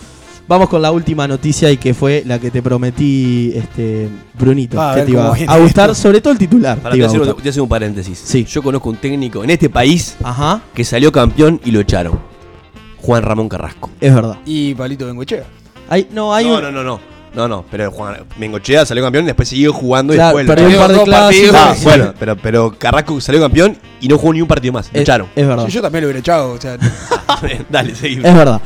vamos 0.46 0.70
con 0.70 0.80
la 0.80 0.90
última 0.92 1.28
noticia 1.28 1.70
y 1.70 1.76
que 1.76 1.92
fue 1.92 2.22
la 2.26 2.38
que 2.38 2.50
te 2.50 2.62
prometí, 2.62 3.52
este 3.54 4.08
Brunito, 4.38 4.80
Ah, 4.80 4.92
a 4.92 4.94
que 4.94 5.02
te 5.02 5.10
iba 5.10 5.26
a 5.26 5.58
gustar, 5.58 5.90
esto. 5.90 6.02
sobre 6.02 6.22
todo 6.22 6.32
el 6.32 6.38
titular. 6.38 6.78
Para 6.78 6.90
te 6.90 6.92
te 6.92 6.96
iba 6.98 7.06
a 7.06 7.10
hacer, 7.40 7.60
un, 7.62 7.68
paréntesis. 7.68 8.18
Sí. 8.18 8.46
Yo 8.46 8.62
conozco 8.62 8.88
un 8.88 8.96
técnico 8.96 9.44
en 9.44 9.50
este 9.50 9.68
país 9.68 10.16
Ajá, 10.22 10.62
que 10.72 10.84
salió 10.84 11.12
campeón 11.12 11.60
y 11.66 11.70
lo 11.70 11.80
echaron. 11.80 12.18
Juan 13.02 13.22
Ramón 13.22 13.48
Carrasco. 13.50 13.90
es 14.00 14.14
verdad. 14.14 14.38
Y 14.46 14.74
Palito 14.74 15.04
Bengochea. 15.06 15.44
Hay, 15.90 16.08
no, 16.12 16.34
hay 16.34 16.46
no, 16.46 16.54
un- 16.56 16.62
no, 16.62 16.72
no, 16.72 16.82
no. 16.82 17.17
No, 17.38 17.46
no, 17.46 17.64
pero 17.70 17.88
Juan 17.92 18.16
Mengochea 18.36 18.84
salió 18.84 19.04
campeón 19.04 19.22
y 19.22 19.26
después 19.28 19.48
siguió 19.48 19.72
jugando 19.72 20.12
Claro, 20.12 20.40
y 20.40 20.42
después 20.44 20.58
perdió 20.58 20.80
un 20.80 20.86
par 20.88 20.96
de 20.96 21.04
clásicos. 21.04 21.54
Ah, 21.56 21.72
Sí. 21.76 21.84
bueno, 21.84 22.14
pero, 22.18 22.36
pero 22.36 22.74
Carrasco 22.76 23.20
salió 23.20 23.40
campeón 23.40 23.76
y 24.00 24.08
no 24.08 24.18
jugó 24.18 24.32
ni 24.32 24.42
un 24.42 24.48
partido 24.48 24.72
más. 24.72 24.86
Lo 24.92 24.96
es, 24.98 25.02
echaron. 25.02 25.28
es 25.36 25.46
verdad. 25.46 25.62
Yo, 25.66 25.68
yo 25.70 25.80
también 25.82 26.02
lo 26.02 26.08
hubiera 26.08 26.18
echado. 26.18 26.50
O 26.50 26.60
sea, 26.60 26.76
Dale, 27.70 27.94
seguimos. 27.94 28.24
Es 28.24 28.34
verdad. 28.34 28.60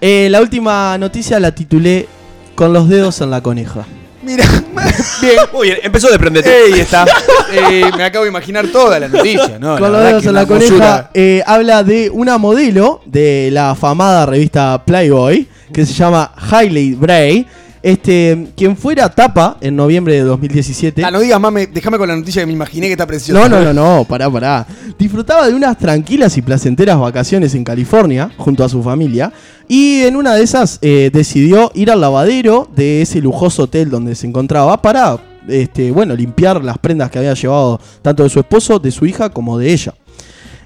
Eh, 0.00 0.26
la 0.30 0.40
última 0.40 0.98
noticia 0.98 1.38
la 1.38 1.52
titulé 1.54 2.08
Con 2.56 2.72
los 2.72 2.88
dedos 2.88 3.20
en 3.20 3.30
la 3.30 3.40
coneja. 3.40 3.84
mira, 4.22 4.44
bien. 5.22 5.36
Muy 5.52 5.68
bien, 5.68 5.78
empezó 5.84 6.10
de 6.10 6.18
prendete. 6.18 6.50
Ahí 6.52 6.80
está. 6.80 7.04
Eh, 7.52 7.84
me 7.96 8.02
acabo 8.02 8.24
de 8.24 8.30
imaginar 8.30 8.66
toda 8.66 8.98
la 8.98 9.06
noticia, 9.06 9.60
¿no? 9.60 9.78
Con 9.78 9.92
los 9.92 10.02
dedos 10.02 10.26
en 10.26 10.34
la 10.34 10.44
coneja 10.44 11.10
eh, 11.14 11.40
habla 11.46 11.84
de 11.84 12.10
una 12.10 12.36
modelo 12.36 13.00
de 13.06 13.50
la 13.52 13.70
afamada 13.70 14.26
revista 14.26 14.82
Playboy 14.84 15.46
que 15.72 15.86
se 15.86 15.92
llama 15.94 16.32
Hailey 16.50 16.94
Bray. 16.94 17.46
Este, 17.88 18.48
quien 18.54 18.76
fuera 18.76 19.08
tapa 19.08 19.56
en 19.62 19.74
noviembre 19.74 20.12
de 20.14 20.20
2017. 20.20 21.02
Ah, 21.02 21.10
no 21.10 21.20
digas 21.20 21.40
más, 21.40 21.50
me- 21.50 21.66
déjame 21.66 21.96
con 21.96 22.06
la 22.06 22.16
noticia 22.16 22.42
que 22.42 22.46
me 22.46 22.52
imaginé 22.52 22.86
que 22.86 22.92
está 22.92 23.06
preciosa. 23.06 23.40
No, 23.40 23.48
no, 23.48 23.64
no, 23.64 23.72
no, 23.72 24.04
pará, 24.04 24.28
pará. 24.30 24.66
disfrutaba 24.98 25.46
de 25.46 25.54
unas 25.54 25.78
tranquilas 25.78 26.36
y 26.36 26.42
placenteras 26.42 26.98
vacaciones 26.98 27.54
en 27.54 27.64
California 27.64 28.30
junto 28.36 28.62
a 28.62 28.68
su 28.68 28.82
familia 28.82 29.32
y 29.68 30.02
en 30.02 30.16
una 30.16 30.34
de 30.34 30.42
esas 30.42 30.78
eh, 30.82 31.08
decidió 31.10 31.70
ir 31.74 31.90
al 31.90 32.02
lavadero 32.02 32.68
de 32.76 33.00
ese 33.00 33.22
lujoso 33.22 33.62
hotel 33.62 33.88
donde 33.88 34.14
se 34.16 34.26
encontraba 34.26 34.82
para, 34.82 35.18
este, 35.48 35.90
bueno, 35.90 36.14
limpiar 36.14 36.62
las 36.62 36.76
prendas 36.76 37.10
que 37.10 37.20
había 37.20 37.32
llevado 37.32 37.80
tanto 38.02 38.22
de 38.22 38.28
su 38.28 38.38
esposo, 38.40 38.78
de 38.78 38.90
su 38.90 39.06
hija 39.06 39.30
como 39.30 39.56
de 39.56 39.72
ella. 39.72 39.94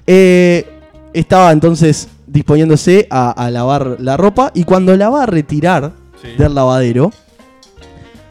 Eh, 0.05 0.65
estaba 1.13 1.53
entonces 1.53 2.09
disponiéndose 2.27 3.07
a, 3.09 3.31
a 3.31 3.49
lavar 3.49 3.95
la 3.99 4.17
ropa 4.17 4.51
y 4.53 4.65
cuando 4.65 4.97
la 4.97 5.09
va 5.09 5.23
a 5.23 5.25
retirar 5.25 6.02
del 6.37 6.55
lavadero, 6.55 7.11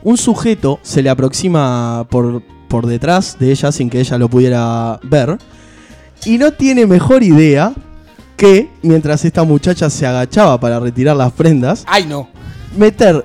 un 0.03 0.17
sujeto 0.17 0.79
se 0.83 1.03
le 1.03 1.11
aproxima 1.11 2.07
por, 2.11 2.43
por 2.69 2.87
detrás 2.87 3.37
de 3.39 3.51
ella 3.53 3.71
sin 3.73 3.89
que 3.91 4.01
ella 4.01 4.19
lo 4.19 4.29
pudiera 4.29 4.99
ver 5.03 5.39
y 6.25 6.39
no 6.39 6.53
tiene 6.53 6.87
mejor 6.87 7.23
idea 7.23 7.73
que 8.37 8.69
mientras 8.83 9.25
esta 9.25 9.45
muchacha 9.45 9.89
se 9.91 10.07
agachaba 10.07 10.59
para 10.59 10.81
retirar 10.81 11.17
las 11.17 11.33
prendas, 11.33 11.85
Ay, 11.87 12.07
no. 12.07 12.29
meter 12.77 13.25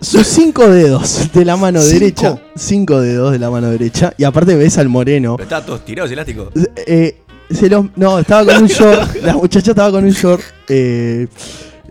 sus 0.00 0.26
cinco 0.26 0.66
dedos 0.68 1.30
de 1.32 1.44
la 1.44 1.56
mano 1.56 1.80
¿Cinco? 1.80 1.92
derecha, 1.98 2.42
cinco 2.56 3.00
dedos 3.00 3.32
de 3.32 3.38
la 3.38 3.50
mano 3.50 3.68
derecha 3.70 4.12
y 4.16 4.24
aparte 4.24 4.54
ves 4.54 4.78
al 4.78 4.88
moreno 4.88 5.36
Pero 5.36 5.44
estaba 5.44 5.64
todos 5.66 5.84
tirados 5.84 6.10
elásticos. 6.10 6.48
eh, 6.86 7.20
se 7.50 7.68
los- 7.68 7.86
no, 7.96 8.18
estaba 8.18 8.44
con 8.52 8.62
un 8.64 8.68
short. 8.68 9.16
la 9.22 9.34
muchacha 9.34 9.70
estaba 9.72 9.90
con 9.90 10.04
un 10.04 10.10
short. 10.10 10.42
eh, 10.68 11.26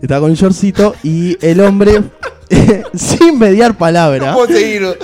estaba 0.04 0.20
con 0.20 0.30
un 0.30 0.36
shortcito. 0.36 0.94
Y 1.02 1.36
el 1.44 1.60
hombre, 1.60 2.02
sin 2.94 3.38
mediar 3.38 3.76
palabra. 3.76 4.34
Puedo 4.34 4.48
seguir. 4.48 4.98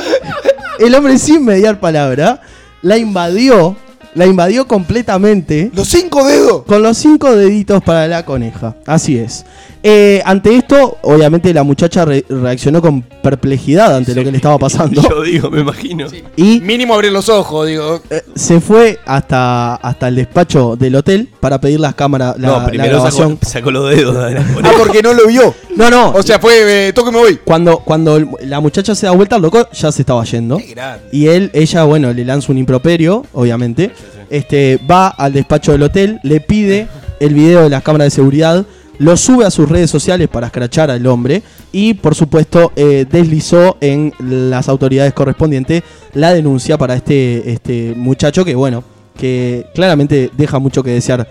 El 0.79 0.95
hombre, 0.95 1.19
sin 1.19 1.45
mediar 1.45 1.81
palabra, 1.81 2.41
la 2.83 2.97
invadió. 2.97 3.77
La 4.15 4.27
invadió 4.27 4.67
completamente. 4.67 5.71
Los 5.73 5.89
cinco 5.89 6.27
dedos. 6.27 6.65
Con 6.65 6.83
los 6.83 6.99
cinco 6.99 7.37
deditos 7.37 7.83
para 7.83 8.09
la 8.09 8.25
coneja. 8.25 8.75
Así 8.85 9.17
es. 9.17 9.45
Eh, 9.83 10.21
ante 10.27 10.55
esto, 10.57 10.99
obviamente 11.03 11.55
la 11.55 11.62
muchacha 11.62 12.05
re- 12.05 12.25
reaccionó 12.29 12.83
con 12.83 13.01
perplejidad 13.01 13.97
ante 13.97 14.14
lo 14.14 14.23
que 14.23 14.31
le 14.31 14.37
estaba 14.37 14.59
pasando. 14.59 15.01
Yo 15.09 15.23
digo, 15.23 15.51
me 15.51 15.61
imagino. 15.62 16.07
Y 16.37 16.61
Mínimo 16.61 16.93
abrir 16.95 17.12
los 17.12 17.31
ojos, 17.31 17.66
digo. 17.66 18.03
eh, 18.11 18.23
se 18.35 18.61
fue 18.61 18.99
hasta, 19.07 19.77
hasta 19.77 20.09
el 20.09 20.16
despacho 20.16 20.77
del 20.77 20.97
hotel 20.97 21.29
para 21.40 21.59
pedir 21.61 21.81
las 21.81 21.95
cámaras, 21.95 22.38
la, 22.38 22.49
no, 22.49 22.61
la 22.61 22.66
primero 22.66 22.90
grabación. 22.97 23.38
sacó, 23.40 23.51
sacó 23.51 23.71
los 23.71 23.88
dedos. 23.88 24.14
de 24.16 24.35
la 24.35 24.40
Ah, 24.64 24.73
porque 24.77 25.03
no 25.03 25.14
lo 25.14 25.27
vio. 25.27 25.55
No, 25.77 25.88
no. 25.88 26.11
O 26.11 26.23
sea, 26.23 26.38
fue, 26.38 26.88
eh, 26.88 26.93
toque 26.93 27.11
me 27.11 27.19
voy. 27.19 27.38
cuando, 27.43 27.79
cuando 27.79 28.16
el- 28.19 28.29
la 28.43 28.61
muchacha 28.61 28.95
se 28.95 29.07
da 29.07 29.12
vuelta, 29.12 29.37
el 29.37 29.43
loco 29.43 29.66
ya 29.73 29.90
se 29.90 30.03
estaba 30.03 30.23
yendo. 30.25 30.59
Qué 30.59 30.66
grande. 30.75 31.07
Y 31.12 31.27
él, 31.29 31.51
ella, 31.55 31.85
bueno, 31.85 32.12
le 32.12 32.25
lanza 32.27 32.53
un 32.53 32.59
improperio, 32.59 33.25
obviamente. 33.33 33.90
Este, 34.29 34.79
va 34.88 35.09
al 35.09 35.33
despacho 35.33 35.73
del 35.73 35.83
hotel, 35.85 36.21
le 36.23 36.40
pide 36.40 36.87
el 37.19 37.35
video 37.35 37.62
de 37.62 37.71
las 37.71 37.83
cámaras 37.83 38.07
de 38.07 38.11
seguridad, 38.11 38.64
lo 39.01 39.17
sube 39.17 39.47
a 39.47 39.51
sus 39.51 39.67
redes 39.67 39.91
sociales 39.91 40.29
para 40.29 40.49
escrachar 40.49 40.91
al 40.91 41.07
hombre 41.07 41.43
y, 41.73 41.95
por 41.95 42.15
supuesto, 42.15 42.71
eh, 42.77 43.07
deslizó 43.11 43.79
en 43.81 44.13
las 44.19 44.69
autoridades 44.69 45.15
correspondientes 45.15 45.83
la 46.13 46.35
denuncia 46.35 46.77
para 46.77 46.95
este, 46.95 47.51
este 47.51 47.95
muchacho 47.97 48.45
que, 48.45 48.55
bueno, 48.55 48.85
que 49.17 49.65
claramente 49.75 50.31
deja 50.37 50.59
mucho 50.59 50.83
que 50.83 50.91
desear. 50.91 51.27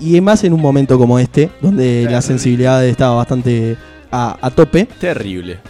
Y 0.00 0.20
más 0.20 0.42
en 0.42 0.54
un 0.54 0.60
momento 0.60 0.98
como 0.98 1.20
este, 1.20 1.50
donde 1.60 2.08
la 2.10 2.20
sensibilidad 2.20 2.84
estaba 2.84 3.14
bastante 3.14 3.76
a, 4.10 4.36
a 4.40 4.50
tope. 4.50 4.88
Terrible. 4.98 5.60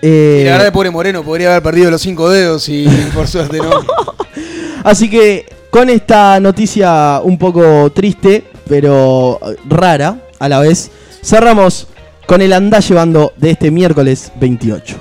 Eh, 0.00 0.42
Y 0.42 0.44
la 0.44 0.52
verdad, 0.52 0.66
de 0.66 0.72
pobre 0.72 0.90
Moreno 0.92 1.24
podría 1.24 1.48
haber 1.50 1.62
perdido 1.64 1.90
los 1.90 2.02
cinco 2.02 2.30
dedos 2.30 2.68
y 2.68 2.86
por 3.14 3.26
suerte 3.26 3.58
no. 3.58 3.70
Así 4.84 5.10
que 5.10 5.46
con 5.70 5.90
esta 5.90 6.38
noticia 6.38 7.20
un 7.24 7.36
poco 7.36 7.90
triste, 7.90 8.44
pero 8.68 9.40
rara 9.68 10.20
a 10.38 10.48
la 10.48 10.60
vez, 10.60 10.90
cerramos 11.22 11.88
con 12.26 12.42
el 12.42 12.52
andá 12.52 12.80
llevando 12.80 13.32
de 13.36 13.50
este 13.50 13.70
miércoles 13.70 14.32
28. 14.40 14.96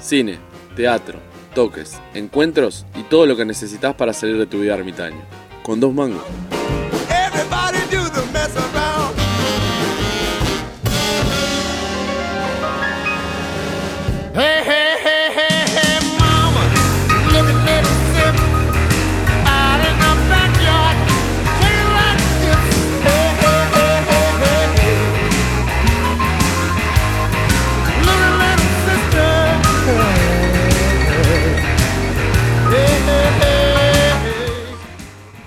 Cine, 0.00 0.38
teatro, 0.76 1.18
toques, 1.54 1.98
encuentros 2.14 2.84
y 2.98 3.02
todo 3.04 3.26
lo 3.26 3.36
que 3.36 3.44
necesitas 3.44 3.94
para 3.94 4.12
salir 4.12 4.36
de 4.36 4.46
tu 4.46 4.60
vida 4.60 4.74
ermitaño. 4.74 5.22
Con 5.62 5.80
dos 5.80 5.94
mangos. 5.94 6.22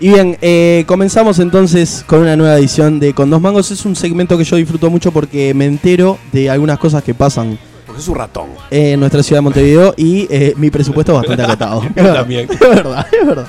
Y 0.05 0.09
bien, 0.09 0.37
eh, 0.39 0.83
comenzamos 0.85 1.39
entonces 1.39 2.05
con 2.05 2.19
una 2.19 2.35
nueva 2.35 2.59
edición 2.59 2.99
de 2.99 3.15
Con 3.15 3.31
dos 3.31 3.41
mangos. 3.41 3.71
Es 3.71 3.85
un 3.85 3.95
segmento 3.95 4.37
que 4.37 4.43
yo 4.43 4.55
disfruto 4.55 4.91
mucho 4.91 5.11
porque 5.11 5.51
me 5.55 5.65
entero 5.65 6.19
de 6.31 6.47
algunas 6.47 6.77
cosas 6.77 7.03
que 7.03 7.15
pasan 7.15 7.57
Porque 7.87 8.03
es 8.03 8.07
un 8.07 8.13
ratón. 8.13 8.49
en 8.69 8.99
nuestra 8.99 9.23
ciudad 9.23 9.39
de 9.39 9.41
Montevideo 9.41 9.95
y 9.97 10.27
eh, 10.29 10.53
mi 10.57 10.69
presupuesto 10.69 11.11
es 11.11 11.17
bastante 11.17 11.41
acotado. 11.41 11.81
Verdad, 11.95 12.13
También. 12.17 12.47
Es 12.51 12.59
verdad, 12.59 13.07
es 13.11 13.27
verdad. 13.27 13.47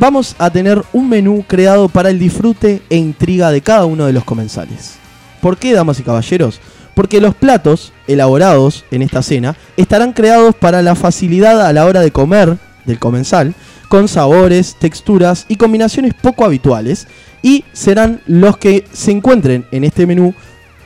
vamos 0.00 0.34
a 0.38 0.50
tener 0.50 0.82
un 0.94 1.08
menú 1.08 1.44
creado 1.46 1.88
para 1.88 2.08
el 2.08 2.18
disfrute 2.18 2.82
e 2.88 2.96
intriga 2.96 3.52
de 3.52 3.60
cada 3.60 3.84
uno 3.84 4.06
de 4.06 4.14
los 4.14 4.24
comensales. 4.24 4.94
¿Por 5.42 5.58
qué, 5.58 5.72
damas 5.72 6.00
y 6.00 6.02
caballeros? 6.02 6.58
Porque 6.94 7.20
los 7.20 7.34
platos 7.34 7.92
elaborados 8.08 8.84
en 8.90 9.02
esta 9.02 9.22
cena 9.22 9.56
estarán 9.76 10.12
creados 10.12 10.54
para 10.56 10.82
la 10.82 10.94
facilidad 10.94 11.64
a 11.64 11.72
la 11.72 11.84
hora 11.84 12.00
de 12.00 12.10
comer 12.10 12.56
del 12.86 12.98
comensal, 12.98 13.54
con 13.88 14.08
sabores, 14.08 14.76
texturas 14.78 15.44
y 15.48 15.56
combinaciones 15.56 16.14
poco 16.14 16.44
habituales, 16.44 17.06
y 17.42 17.64
serán 17.72 18.22
los 18.26 18.56
que 18.56 18.86
se 18.92 19.10
encuentren 19.10 19.66
en 19.70 19.84
este 19.84 20.06
menú 20.06 20.34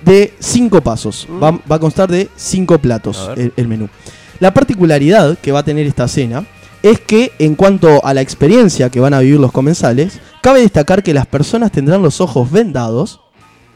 de 0.05 0.35
cinco 0.40 0.81
pasos. 0.83 1.27
Va, 1.42 1.53
va 1.53 1.77
a 1.77 1.81
constar 1.81 2.11
de 2.11 2.29
cinco 2.37 2.79
platos 2.79 3.31
el 3.37 3.68
menú. 3.68 3.88
La 4.40 4.53
particularidad 4.53 5.38
que 5.38 5.53
va 5.53 5.61
a 5.61 5.64
tener 5.64 5.87
esta 5.87 6.09
cena 6.09 6.44
es 6.85 7.01
que 7.01 7.33
en 7.40 7.57
cuanto 7.57 8.05
a 8.05 8.14
la 8.14 8.20
experiencia 8.20 8.90
que 8.90 9.01
van 9.01 9.14
a 9.14 9.18
vivir 9.20 9.40
los 9.40 9.51
comensales, 9.53 10.20
cabe 10.42 10.61
destacar 10.61 11.03
que 11.03 11.12
las 11.14 11.27
personas 11.27 11.73
tendrán 11.73 12.03
los 12.03 12.20
ojos 12.20 12.51
vendados 12.51 13.20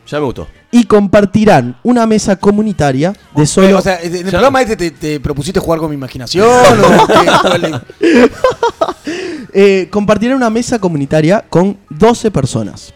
Ya 0.06 0.18
me 0.20 0.26
gustó. 0.26 0.46
y 0.70 0.84
compartirán 0.84 1.78
una 1.82 2.06
mesa 2.06 2.36
comunitaria 2.36 3.14
de 3.34 3.46
solo 3.46 3.78
o 3.78 3.80
sea, 3.80 3.98
en 4.02 4.14
el 4.14 4.24
programa 4.26 4.60
este 4.62 4.76
te, 4.76 4.90
te 4.90 5.20
propusiste 5.20 5.58
jugar 5.58 5.80
con 5.80 5.88
mi 5.90 5.96
imaginación 5.96 6.46
o 6.46 7.06
qué? 8.00 8.20
Eh, 9.54 9.88
compartirán 9.90 10.36
una 10.36 10.50
mesa 10.50 10.78
comunitaria 10.78 11.44
con 11.48 11.78
12 11.90 12.30
personas. 12.30 12.92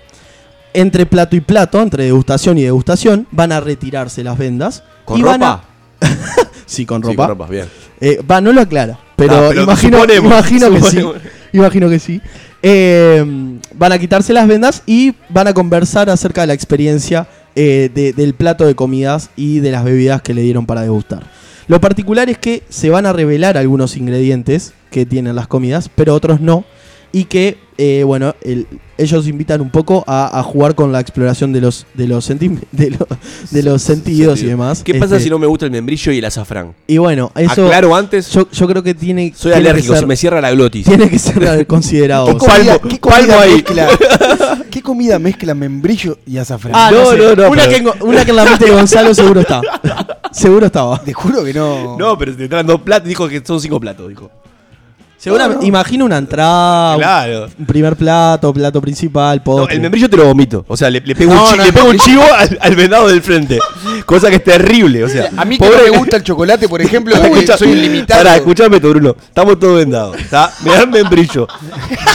entre 0.75 1.07
plato 1.07 1.35
y 1.37 1.41
plato, 1.41 1.81
entre 1.81 2.05
degustación 2.05 2.57
y 2.59 2.63
degustación, 2.63 3.27
van 3.31 3.53
a 3.53 3.61
retirarse 3.61 4.23
las 4.25 4.37
vendas. 4.39 4.83
¿Con 5.05 5.19
y 5.19 5.23
van 5.23 5.41
ropa? 5.41 5.65
a- 6.01 6.07
sí, 6.67 6.85
con 6.87 7.03
Sí, 7.03 7.09
ropa. 7.11 7.27
con 7.27 7.39
ropa, 7.39 7.47
bien. 7.51 7.69
Eh, 8.01 8.21
va, 8.31 8.41
no 8.41 8.53
lo 8.53 8.61
aclara. 8.61 8.99
Pero, 9.29 9.35
Ah, 9.47 9.49
pero 9.51 9.63
imagino, 9.65 9.99
suponemos, 10.01 10.33
imagino 10.33 10.71
que 10.71 10.83
sí. 10.83 11.05
Imagino 11.53 11.89
que 11.91 11.99
sí. 11.99 12.21
Eh, 12.63 13.25
van 13.75 13.93
a 13.93 13.99
quitarse 13.99 14.33
las 14.33 14.47
vendas 14.47 14.83
y 14.87 15.15
van 15.29 15.49
a 15.49 15.55
conversar 15.55 16.09
acerca 16.11 16.43
de 16.43 16.47
la 16.49 16.55
experiencia 16.55 17.27
eh, 17.55 17.91
de- 17.95 18.13
del 18.15 18.33
plato 18.35 18.65
de 18.67 18.75
comidas 18.75 19.29
y 19.37 19.59
de 19.61 19.71
las 19.73 19.85
bebidas 19.85 20.23
que 20.23 20.33
le 20.33 20.41
dieron 20.43 20.65
para 20.65 20.81
degustar. 20.83 21.23
Lo 21.69 21.81
particular 21.81 22.31
es 22.31 22.39
que 22.39 22.63
se 22.71 22.89
van 22.89 23.05
a 23.05 23.13
revelar 23.13 23.57
algunos 23.59 23.97
ingredientes 23.97 24.73
que 24.91 25.05
tienen 25.07 25.37
las 25.37 25.49
comidas, 25.49 25.91
pero 25.95 26.15
otros 26.15 26.41
no. 26.41 26.65
Y 27.13 27.25
que, 27.25 27.59
eh, 27.85 28.05
bueno, 28.05 28.35
el- 28.43 28.67
ellos 28.97 29.27
invitan 29.27 29.61
un 29.61 29.71
poco 29.71 30.05
a, 30.07 30.39
a 30.39 30.43
jugar 30.45 30.77
con 30.77 30.93
la 30.93 31.01
exploración 31.01 31.53
de 31.53 31.61
los, 31.61 31.85
de 31.95 32.07
los, 32.07 32.31
senti- 32.31 32.61
de 32.71 32.91
lo- 32.91 33.09
de 33.51 33.63
los 33.65 33.83
sentidos 33.83 34.41
y 34.43 34.47
demás. 34.47 34.83
¿Qué 34.85 34.95
pasa 34.95 35.17
Este, 35.17 35.25
si 35.25 35.31
no 35.31 35.41
me 35.41 35.49
gusta 35.49 35.65
el 35.65 35.73
membrillo 35.73 36.13
y 36.13 36.19
el 36.19 36.25
azafrán? 36.25 36.75
Y 36.87 36.99
bueno, 36.99 37.33
eso. 37.35 37.65
Aclaro 37.65 37.97
antes, 37.97 38.31
Yo, 38.31 38.49
yo 38.53 38.69
creo 38.69 38.83
que 38.85 38.95
tiene. 38.95 39.33
soy 39.35 39.51
tiene 39.51 39.65
que 39.65 39.71
alérgico, 39.71 39.95
ser- 39.95 40.01
se 40.03 40.07
me 40.07 40.17
cierra 40.17 40.41
la 40.41 40.53
glotis. 40.53 40.87
Tiene 40.87 41.11
que 41.11 41.19
ser 41.19 41.67
considerado. 41.67 42.27
¿Qué 42.27 42.37
comida, 42.37 42.79
qué 42.79 43.01
comida 43.01 43.41
mezcla? 43.41 43.89
¿Qué 44.71 44.81
comida 44.83 45.19
mezcla 45.19 45.55
membrillo 45.55 46.19
y 46.25 46.37
azafrán? 46.37 46.75
Ah, 46.77 46.91
no, 46.93 47.03
No, 47.05 47.11
sé. 47.11 47.19
no, 47.19 47.35
no, 47.35 47.51
una, 47.51 47.65
pero- 47.65 47.93
que, 47.99 48.05
una 48.05 48.25
que 48.25 48.31
en 48.31 48.37
la 48.37 48.45
mente 48.45 48.65
de 48.67 48.71
Gonzalo 48.71 49.13
seguro 49.15 49.41
está. 49.41 49.61
seguro 50.31 50.67
estaba. 50.67 51.03
Te 51.03 51.13
juro 51.13 51.43
que 51.43 51.53
no. 51.53 51.97
No, 51.99 52.17
pero 52.17 52.37
te 52.37 52.49
traen 52.49 52.67
dos 52.67 52.81
platos, 52.83 53.09
dijo 53.09 53.29
que 53.29 53.43
son 53.45 53.61
cinco 53.61 53.81
platos, 53.81 54.09
dijo. 54.09 54.31
Seguramente, 55.23 55.65
imagino 55.67 56.05
una 56.05 56.17
entrada, 56.19 56.95
un- 56.97 56.99
Claro. 57.03 57.49
un 57.57 57.65
primer 57.67 57.95
plato, 57.95 58.53
plato 58.53 58.81
principal, 58.81 59.41
No, 59.47 59.69
el 59.69 59.81
membrillo 59.81 60.11
te 60.11 60.17
lo 60.17 60.25
vomito. 60.25 60.65
O 60.67 60.77
sea, 60.77 60.91
le, 60.91 61.01
le 61.01 61.15
pego, 61.15 61.33
No, 61.33 61.45
un, 61.45 61.49
chi- 61.51 61.57
no, 61.59 61.63
le 61.63 61.69
el 61.69 61.75
pego 61.75 61.87
un 61.87 61.93
membrillo- 61.97 62.05
chivo 62.05 62.25
al, 62.37 62.59
al 62.61 62.75
vendado 62.77 63.07
del 63.07 63.23
frente. 63.23 63.59
Cosa 64.05 64.31
que 64.31 64.37
es 64.37 64.45
terrible. 64.45 65.05
O 65.05 65.09
sea, 65.09 65.31
A 65.37 65.45
mí 65.45 65.59
que 65.59 65.65
no 65.65 65.71
me 65.93 65.97
gusta 65.97 66.17
el 66.17 66.25
chocolate, 66.25 66.69
por 66.69 66.83
ejemplo, 66.83 67.15
que 67.15 67.29
Escucha- 67.29 67.57
soy 67.57 67.69
ilimitado. 67.71 68.25
Pará, 68.25 68.37
escuchame 68.37 68.81
tú, 68.81 68.89
Bruno. 68.89 69.15
Estamos 69.23 69.61
todos 69.61 69.77
vendados. 69.79 70.17
¿tá? 70.29 70.53
Me 70.65 70.73
dan 70.73 70.91
membrillo. 70.91 71.47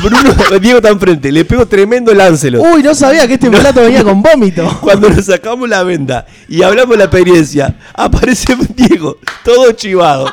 Bruno, 0.04 0.34
Diego 0.62 0.78
está 0.80 0.90
enfrente. 0.90 1.32
Le 1.32 1.46
pego 1.46 1.66
tremendo 1.66 2.14
Lancelot. 2.14 2.62
Uy, 2.74 2.84
no 2.84 2.94
sabía 2.94 3.26
que 3.26 3.36
este 3.36 3.50
plato 3.50 3.80
venía 3.82 4.04
con 4.04 4.22
vómito. 4.22 4.68
Cuando 4.82 5.10
nos 5.10 5.24
sacamos 5.26 5.70
la 5.70 5.82
venda 5.84 6.26
y 6.50 6.62
hablamos 6.62 6.92
de 6.92 6.98
la 6.98 7.04
experiencia, 7.06 7.74
aparece 7.94 8.58
Diego, 8.76 9.18
todo 9.46 9.72
chivado. 9.72 10.30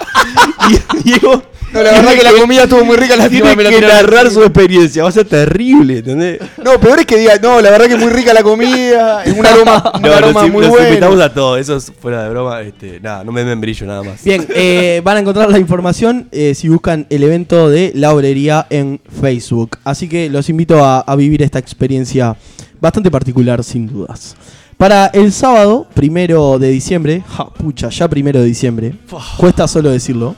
Y 0.68 1.02
Diego. 1.04 1.40
No, 1.74 1.82
la 1.82 1.90
verdad 1.90 2.12
que 2.14 2.22
la 2.22 2.32
comida 2.32 2.62
estuvo 2.62 2.84
muy 2.84 2.96
rica, 2.96 3.16
lástima 3.16 3.48
Tiene 3.48 3.56
me 3.56 3.64
la 3.64 3.70
que 3.70 3.80
narrar 3.80 4.30
su 4.30 4.42
experiencia. 4.42 5.02
Va 5.02 5.08
a 5.08 5.12
ser 5.12 5.26
terrible, 5.26 5.98
¿entendés? 5.98 6.38
No, 6.64 6.78
peor 6.78 7.00
es 7.00 7.06
que 7.06 7.16
diga, 7.18 7.36
no, 7.42 7.60
la 7.60 7.70
verdad 7.70 7.86
que 7.86 7.94
es 7.94 7.98
muy 7.98 8.10
rica 8.12 8.32
la 8.32 8.44
comida, 8.44 9.24
es 9.24 9.36
un 9.36 9.44
aroma, 9.44 9.92
un 9.96 10.02
No, 10.02 10.12
aroma 10.12 10.42
los, 10.42 10.52
muy 10.52 10.62
los 10.62 10.70
bueno. 10.70 10.88
invitamos 10.88 11.20
a 11.20 11.34
todos. 11.34 11.58
Eso 11.58 11.76
es 11.76 11.92
fuera 12.00 12.22
de 12.22 12.30
broma. 12.30 12.60
Este, 12.62 13.00
nada, 13.00 13.24
no 13.24 13.32
me 13.32 13.40
den 13.40 13.48
membrillo 13.48 13.86
nada 13.86 14.02
más. 14.04 14.22
Bien, 14.22 14.46
eh, 14.54 15.00
van 15.04 15.16
a 15.16 15.20
encontrar 15.20 15.50
la 15.50 15.58
información 15.58 16.28
eh, 16.30 16.54
si 16.54 16.68
buscan 16.68 17.06
el 17.10 17.24
evento 17.24 17.68
de 17.68 17.90
la 17.94 18.14
obrería 18.14 18.66
en 18.70 19.00
Facebook. 19.20 19.78
Así 19.82 20.08
que 20.08 20.30
los 20.30 20.48
invito 20.48 20.84
a, 20.84 21.00
a 21.00 21.16
vivir 21.16 21.42
esta 21.42 21.58
experiencia 21.58 22.36
bastante 22.80 23.10
particular, 23.10 23.64
sin 23.64 23.88
dudas. 23.88 24.36
Para 24.76 25.06
el 25.06 25.32
sábado, 25.32 25.86
primero 25.94 26.58
de 26.58 26.68
diciembre, 26.68 27.22
ja, 27.28 27.46
pucha, 27.48 27.88
ya 27.90 28.08
primero 28.08 28.40
de 28.40 28.46
diciembre, 28.46 28.94
cuesta 29.36 29.68
solo 29.68 29.90
decirlo. 29.90 30.34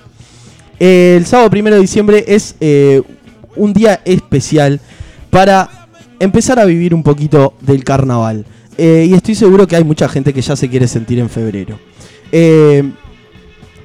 El 0.79 1.25
sábado 1.27 1.51
primero 1.51 1.77
de 1.77 1.83
diciembre 1.83 2.25
es 2.29 2.55
eh, 2.61 3.03
un 3.57 3.73
día 3.73 4.01
especial 4.05 4.81
para 5.31 5.89
empezar 6.19 6.59
a 6.59 6.65
vivir 6.65 6.95
un 6.95 7.03
poquito 7.03 7.55
del 7.61 7.85
carnaval. 7.85 8.45
Eh, 8.79 9.07
y 9.09 9.15
estoy 9.15 9.35
seguro 9.35 9.67
que 9.67 9.77
hay 9.77 9.85
mucha 9.85 10.09
gente 10.09 10.33
que 10.33 10.43
ya 10.43 10.55
se 10.57 10.69
quiere 10.69 10.87
sentir 10.87 11.19
en 11.19 11.31
febrero. 11.31 11.79
Eh, 12.31 12.91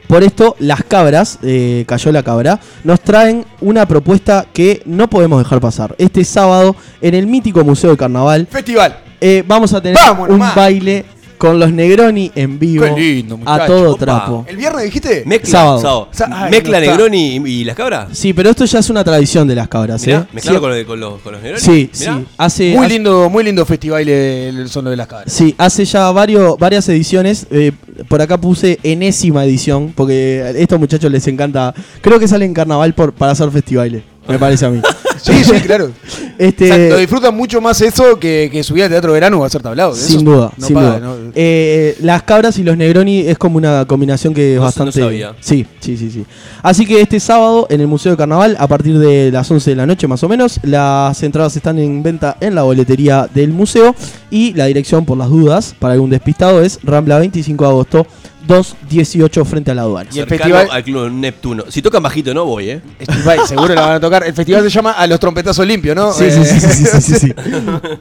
por 0.07 0.23
esto, 0.23 0.57
las 0.59 0.83
cabras, 0.83 1.39
eh, 1.41 1.85
cayó 1.87 2.11
la 2.11 2.21
cabra, 2.21 2.59
nos 2.83 2.99
traen 2.99 3.45
una 3.61 3.85
propuesta 3.87 4.45
que 4.51 4.81
no 4.85 5.09
podemos 5.09 5.41
dejar 5.41 5.61
pasar. 5.61 5.95
Este 5.97 6.25
sábado, 6.25 6.75
en 7.01 7.15
el 7.15 7.27
mítico 7.27 7.63
Museo 7.63 7.91
de 7.91 7.97
Carnaval, 7.97 8.47
Festival. 8.51 8.97
vamos 9.45 9.73
a 9.73 9.81
tener 9.81 9.97
un 10.27 10.39
baile 10.53 11.05
con 11.41 11.59
los 11.59 11.73
Negroni 11.73 12.31
en 12.35 12.59
vivo 12.59 12.85
Qué 12.93 13.01
lindo, 13.01 13.39
a 13.47 13.65
todo 13.65 13.93
Opa. 13.93 13.99
trapo. 14.05 14.45
¿El 14.47 14.57
viernes 14.57 14.83
dijiste? 14.83 15.23
Mezcla, 15.25 15.49
Sábado. 15.49 15.81
sábado. 15.81 16.07
Sa- 16.11 16.29
ay, 16.31 16.51
Mezcla 16.51 16.77
no 16.77 16.83
está. 16.83 16.91
Negroni 16.91 17.35
y, 17.37 17.47
y 17.61 17.63
las 17.63 17.75
cabras. 17.75 18.09
Sí, 18.11 18.31
pero 18.31 18.51
esto 18.51 18.63
ya 18.65 18.77
es 18.77 18.89
una 18.91 19.03
tradición 19.03 19.47
de 19.47 19.55
las 19.55 19.67
cabras, 19.67 20.05
Mirá, 20.05 20.19
¿eh? 20.19 20.25
mezclalo 20.33 20.59
Sí, 20.59 20.61
con, 20.61 20.69
lo- 20.79 20.85
con 20.85 20.99
los, 20.99 21.21
con 21.21 21.33
los 21.33 21.41
Negroni. 21.41 21.59
sí, 21.63 21.89
Mirá. 21.99 22.17
sí. 22.19 22.25
Hace, 22.37 22.75
Muy 22.75 22.85
hace- 22.85 22.89
lindo, 22.93 23.27
muy 23.31 23.43
lindo 23.43 23.65
festival 23.65 24.07
el 24.07 24.69
son 24.69 24.85
de 24.85 24.95
las 24.95 25.07
cabras. 25.07 25.33
Sí, 25.33 25.55
hace 25.57 25.83
ya 25.83 26.11
varios, 26.11 26.59
varias 26.59 26.87
ediciones. 26.89 27.47
eh, 27.49 27.71
por 28.07 28.21
acá 28.21 28.37
puse 28.39 28.77
enésima 28.83 29.43
edición, 29.43 29.93
porque 29.95 30.43
a 30.45 30.49
estos 30.51 30.79
muchachos 30.79 31.11
les 31.11 31.27
encanta. 31.27 31.73
Creo 32.01 32.19
que 32.19 32.27
salen 32.27 32.49
en 32.49 32.53
carnaval 32.53 32.93
por, 32.93 33.13
para 33.13 33.31
hacer 33.31 33.49
festivales, 33.49 34.03
me 34.27 34.37
parece 34.37 34.67
a 34.67 34.69
mí. 34.69 34.79
Sí, 35.21 35.43
sí, 35.43 35.53
claro. 35.61 35.91
Este, 36.37 36.71
O 36.71 36.75
sea, 36.75 36.89
lo 36.89 36.97
disfrutan 36.97 37.35
mucho 37.35 37.61
más 37.61 37.79
eso 37.81 38.17
que, 38.17 38.49
que 38.51 38.63
subir 38.63 38.83
al 38.85 38.89
teatro 38.89 39.13
verano 39.13 39.39
o 39.39 39.45
hacer 39.45 39.61
tablado. 39.61 39.93
De 39.93 40.01
sin 40.01 40.21
eso 40.21 40.25
duda, 40.25 40.51
no 40.57 40.65
sin 40.65 40.73
paga, 40.75 40.99
duda. 40.99 41.15
¿no? 41.15 41.31
Eh, 41.35 41.95
las 42.01 42.23
cabras 42.23 42.57
y 42.57 42.63
los 42.63 42.75
Negroni 42.75 43.19
es 43.19 43.37
como 43.37 43.57
una 43.57 43.85
combinación 43.85 44.33
que 44.33 44.53
es 44.53 44.57
no 44.57 44.63
bastante. 44.63 44.99
sabía. 44.99 45.35
Sí, 45.39 45.67
sí, 45.79 45.97
sí, 45.97 46.09
sí. 46.09 46.25
Así 46.63 46.87
que 46.87 46.99
este 46.99 47.19
sábado 47.19 47.67
en 47.69 47.79
el 47.81 47.85
Museo 47.85 48.13
de 48.13 48.17
Carnaval, 48.17 48.55
a 48.59 48.67
partir 48.67 48.97
de 48.97 49.31
las 49.31 49.51
11 49.51 49.69
de 49.69 49.75
la 49.75 49.85
noche 49.85 50.07
más 50.07 50.23
o 50.23 50.29
menos, 50.29 50.59
las 50.63 51.21
entradas 51.21 51.55
están 51.55 51.77
en 51.77 52.01
venta 52.01 52.37
en 52.39 52.55
la 52.55 52.63
boletería 52.63 53.29
del 53.31 53.51
museo 53.51 53.93
y 54.31 54.53
la 54.53 54.65
dirección, 54.65 55.05
por 55.05 55.19
las 55.19 55.29
dudas, 55.29 55.75
para 55.77 55.93
algún 55.93 56.09
despistado, 56.09 56.63
es 56.63 56.79
Rambla 56.81 57.19
25 57.19 57.63
de 57.63 57.69
agosto 57.69 58.07
218 58.55 59.45
frente 59.45 59.71
a 59.71 59.75
la 59.75 59.83
aduana. 59.83 60.09
Y 60.13 60.19
el 60.19 60.27
Cercano 60.27 60.55
festival- 60.55 60.75
al 60.75 60.83
Club 60.83 61.11
Neptuno. 61.11 61.63
Si 61.69 61.81
tocan 61.81 62.03
bajito, 62.03 62.33
no 62.33 62.45
voy, 62.45 62.69
¿eh? 62.69 62.81
Seguro 63.47 63.73
la 63.73 63.81
van 63.81 63.91
a 63.95 63.99
tocar. 63.99 64.23
El 64.25 64.33
festival 64.33 64.63
se 64.63 64.69
llama 64.69 64.91
A 64.91 65.07
los 65.07 65.19
trompetazos 65.19 65.65
limpios, 65.65 65.95
¿no? 65.95 66.11
Sí, 66.13 66.25
Eh, 66.25 66.31
sí, 66.31 66.43
sí, 66.45 66.59
sí, 66.59 66.67
sí, 66.73 66.85
sí, 66.85 67.01
sí, 67.01 67.19
sí. 67.27 67.33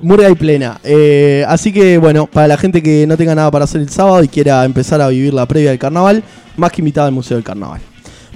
Murga 0.02 0.28
y 0.28 0.34
plena. 0.34 0.80
Eh, 0.84 1.44
así 1.48 1.72
que 1.72 1.98
bueno, 1.98 2.26
para 2.26 2.48
la 2.48 2.56
gente 2.56 2.82
que 2.82 3.06
no 3.06 3.16
tenga 3.16 3.34
nada 3.34 3.50
para 3.50 3.64
hacer 3.64 3.80
el 3.80 3.88
sábado 3.88 4.22
y 4.24 4.28
quiera 4.28 4.64
empezar 4.64 5.00
a 5.00 5.08
vivir 5.08 5.32
la 5.32 5.46
previa 5.46 5.70
del 5.70 5.78
carnaval, 5.78 6.22
más 6.56 6.72
que 6.72 6.80
invitada 6.82 7.06
al 7.06 7.12
Museo 7.14 7.36
del 7.36 7.44
Carnaval. 7.44 7.80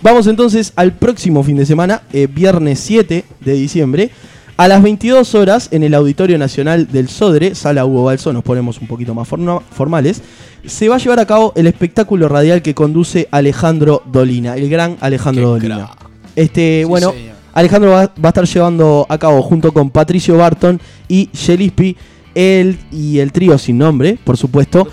Vamos 0.02 0.26
entonces 0.26 0.72
al 0.76 0.92
próximo 0.92 1.42
fin 1.42 1.56
de 1.56 1.66
semana, 1.66 2.02
eh, 2.12 2.26
viernes 2.30 2.78
7 2.80 3.24
de 3.40 3.52
diciembre, 3.54 4.10
a 4.56 4.68
las 4.68 4.82
22 4.82 5.34
horas 5.34 5.68
en 5.72 5.82
el 5.82 5.94
Auditorio 5.94 6.38
Nacional 6.38 6.86
del 6.92 7.08
Sodre, 7.08 7.54
Sala 7.54 7.84
Hugo 7.86 8.04
Balso, 8.04 8.32
nos 8.32 8.44
ponemos 8.44 8.78
un 8.80 8.86
poquito 8.86 9.14
más 9.14 9.26
forma- 9.26 9.60
formales, 9.60 10.20
se 10.66 10.88
va 10.88 10.96
a 10.96 10.98
llevar 10.98 11.20
a 11.20 11.26
cabo 11.26 11.52
el 11.56 11.66
espectáculo 11.66 12.28
radial 12.28 12.62
que 12.62 12.74
conduce 12.74 13.28
Alejandro 13.30 14.02
Dolina, 14.06 14.56
el 14.56 14.68
gran 14.68 14.96
Alejandro 15.00 15.54
Qué 15.54 15.68
Dolina. 15.68 15.76
crack. 15.86 16.10
Este, 16.36 16.80
Sí, 16.82 16.84
bueno, 16.84 17.12
señor. 17.12 17.34
Alejandro 17.52 17.90
va, 17.92 18.00
va 18.06 18.10
a 18.24 18.28
estar 18.28 18.44
llevando 18.44 19.06
a 19.08 19.16
cabo 19.18 19.40
junto 19.42 19.72
con 19.72 19.90
Patricio 19.90 20.36
Barton 20.36 20.80
y 21.08 21.30
Shelispi, 21.32 21.96
él 22.34 22.78
y 22.90 23.18
el 23.20 23.30
trío 23.30 23.56
sin 23.58 23.78
nombre, 23.78 24.18
por 24.24 24.36
supuesto. 24.36 24.88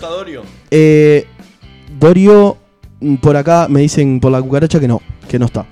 Eh, 0.70 1.26
Dorio, 2.00 2.58
mm, 3.00 3.16
por 3.16 3.36
acá 3.36 3.68
me 3.70 3.82
dicen 3.82 4.20
por 4.20 4.32
la 4.32 4.42
cucaracha 4.42 4.80
que 4.80 4.88
no, 4.88 5.02
que 5.28 5.40
no 5.40 5.46
está. 5.48 5.66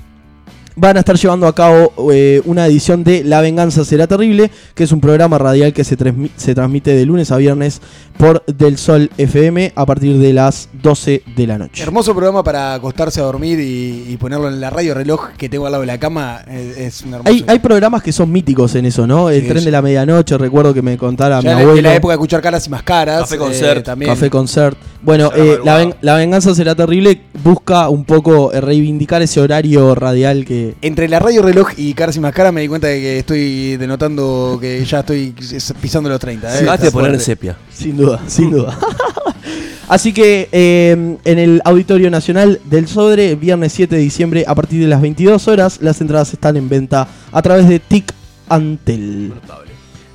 Van 0.81 0.95
a 0.95 0.99
estar 1.01 1.17
llevando 1.17 1.45
a 1.45 1.53
cabo 1.53 1.91
eh, 2.13 2.41
una 2.45 2.65
edición 2.65 3.03
de 3.03 3.23
La 3.25 3.41
Venganza 3.41 3.83
Será 3.83 4.07
Terrible, 4.07 4.49
que 4.73 4.85
es 4.85 4.91
un 4.93 5.01
programa 5.01 5.37
radial 5.37 5.73
que 5.73 5.83
se, 5.83 5.97
transmi- 5.97 6.29
se 6.37 6.55
transmite 6.55 6.93
de 6.95 7.05
lunes 7.05 7.31
a 7.31 7.37
viernes 7.37 7.81
por 8.17 8.45
Del 8.45 8.77
Sol 8.77 9.09
FM 9.17 9.73
a 9.75 9.85
partir 9.85 10.17
de 10.19 10.31
las 10.31 10.69
12 10.81 11.23
de 11.35 11.47
la 11.47 11.57
noche. 11.57 11.83
Hermoso 11.83 12.13
programa 12.13 12.43
para 12.43 12.73
acostarse 12.75 13.19
a 13.19 13.23
dormir 13.23 13.59
y, 13.59 14.05
y 14.07 14.15
ponerlo 14.17 14.47
en 14.47 14.61
la 14.61 14.69
radio 14.69 14.93
reloj 14.93 15.31
que 15.37 15.49
tengo 15.49 15.65
al 15.65 15.73
lado 15.73 15.81
de 15.81 15.87
la 15.87 15.99
cama. 15.99 16.41
Es, 16.47 16.77
es 16.77 17.01
un 17.01 17.15
hermoso. 17.15 17.29
Hay, 17.29 17.43
hay 17.45 17.59
programas 17.59 18.01
que 18.01 18.13
son 18.13 18.31
míticos 18.31 18.73
en 18.75 18.85
eso, 18.85 19.05
¿no? 19.05 19.29
El 19.29 19.41
Sí, 19.41 19.47
tren 19.47 19.59
sí. 19.59 19.65
de 19.65 19.71
la 19.71 19.81
medianoche, 19.81 20.37
recuerdo 20.37 20.73
que 20.73 20.81
me 20.81 20.97
contara 20.97 21.41
Ya 21.41 21.55
mi 21.55 21.61
abuelo. 21.61 21.75
de 21.75 21.81
la 21.81 21.95
época 21.95 22.13
de 22.13 22.15
escuchar 22.15 22.41
caras 22.41 22.65
y 22.67 22.69
más 22.69 22.83
caras. 22.83 23.19
Café 23.21 23.35
eh, 23.35 23.37
Concert, 23.39 23.85
también. 23.85 24.11
Café 24.11 24.29
Concert. 24.29 24.77
Bueno, 25.01 25.31
eh, 25.35 25.59
la, 25.65 25.75
ven- 25.77 25.95
la 26.01 26.15
venganza 26.15 26.55
será 26.55 26.73
terrible. 26.75 27.21
Busca 27.43 27.89
un 27.89 28.05
poco 28.05 28.53
eh, 28.53 28.61
reivindicar 28.61 29.21
ese 29.21 29.41
horario 29.41 29.93
radial 29.93 30.45
que. 30.45 30.68
Entre 30.81 31.07
la 31.07 31.19
radio 31.19 31.41
reloj 31.41 31.69
y 31.77 31.93
caras 31.93 32.15
y 32.17 32.19
más 32.19 32.33
caras 32.33 32.53
me 32.53 32.61
di 32.61 32.67
cuenta 32.67 32.87
de 32.87 32.99
que 32.99 33.19
estoy 33.19 33.77
denotando 33.77 34.57
que 34.59 34.83
ya 34.85 34.99
estoy 34.99 35.33
pisando 35.81 36.09
los 36.09 36.19
30. 36.19 36.47
eh. 36.47 36.63
De 36.65 36.71
Está 36.71 36.91
poner 36.91 37.13
en 37.13 37.19
sepia. 37.19 37.57
Sin 37.71 37.97
duda, 37.97 38.21
sin 38.27 38.51
duda. 38.51 38.77
Así 39.87 40.13
que 40.13 40.47
eh, 40.51 41.17
en 41.23 41.39
el 41.39 41.61
Auditorio 41.65 42.11
Nacional 42.11 42.61
del 42.65 42.87
Sodre, 42.87 43.33
viernes 43.35 43.73
7 43.73 43.95
de 43.95 44.01
diciembre, 44.01 44.45
a 44.47 44.53
partir 44.53 44.79
de 44.81 44.87
las 44.87 45.01
22 45.01 45.47
horas, 45.47 45.79
las 45.81 45.99
entradas 45.99 46.31
están 46.31 46.57
en 46.57 46.69
venta 46.69 47.07
a 47.31 47.41
través 47.41 47.67
de 47.67 47.79
TIC 47.79 48.13
Antel. 48.49 49.33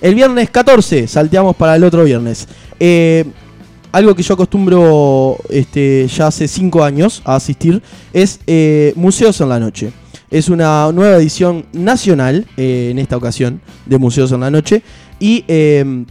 El 0.00 0.14
viernes 0.14 0.50
14, 0.50 1.08
salteamos 1.08 1.56
para 1.56 1.74
el 1.74 1.82
otro 1.82 2.04
viernes. 2.04 2.46
Eh, 2.78 3.24
algo 3.90 4.14
que 4.14 4.22
yo 4.22 4.34
acostumbro 4.34 5.38
este, 5.48 6.06
ya 6.08 6.28
hace 6.28 6.46
5 6.46 6.84
años 6.84 7.22
a 7.24 7.36
asistir 7.36 7.82
es 8.12 8.38
eh, 8.46 8.92
Museos 8.96 9.40
en 9.40 9.48
la 9.48 9.58
Noche. 9.58 9.92
Es 10.34 10.48
una 10.48 10.90
nueva 10.90 11.16
edición 11.18 11.64
nacional, 11.72 12.44
eh, 12.56 12.88
en 12.90 12.98
esta 12.98 13.16
ocasión, 13.16 13.60
de 13.86 13.98
Museos 13.98 14.32
en 14.32 14.40
la 14.40 14.50
Noche. 14.50 14.82
Y 15.20 15.44
eh, 15.46 16.04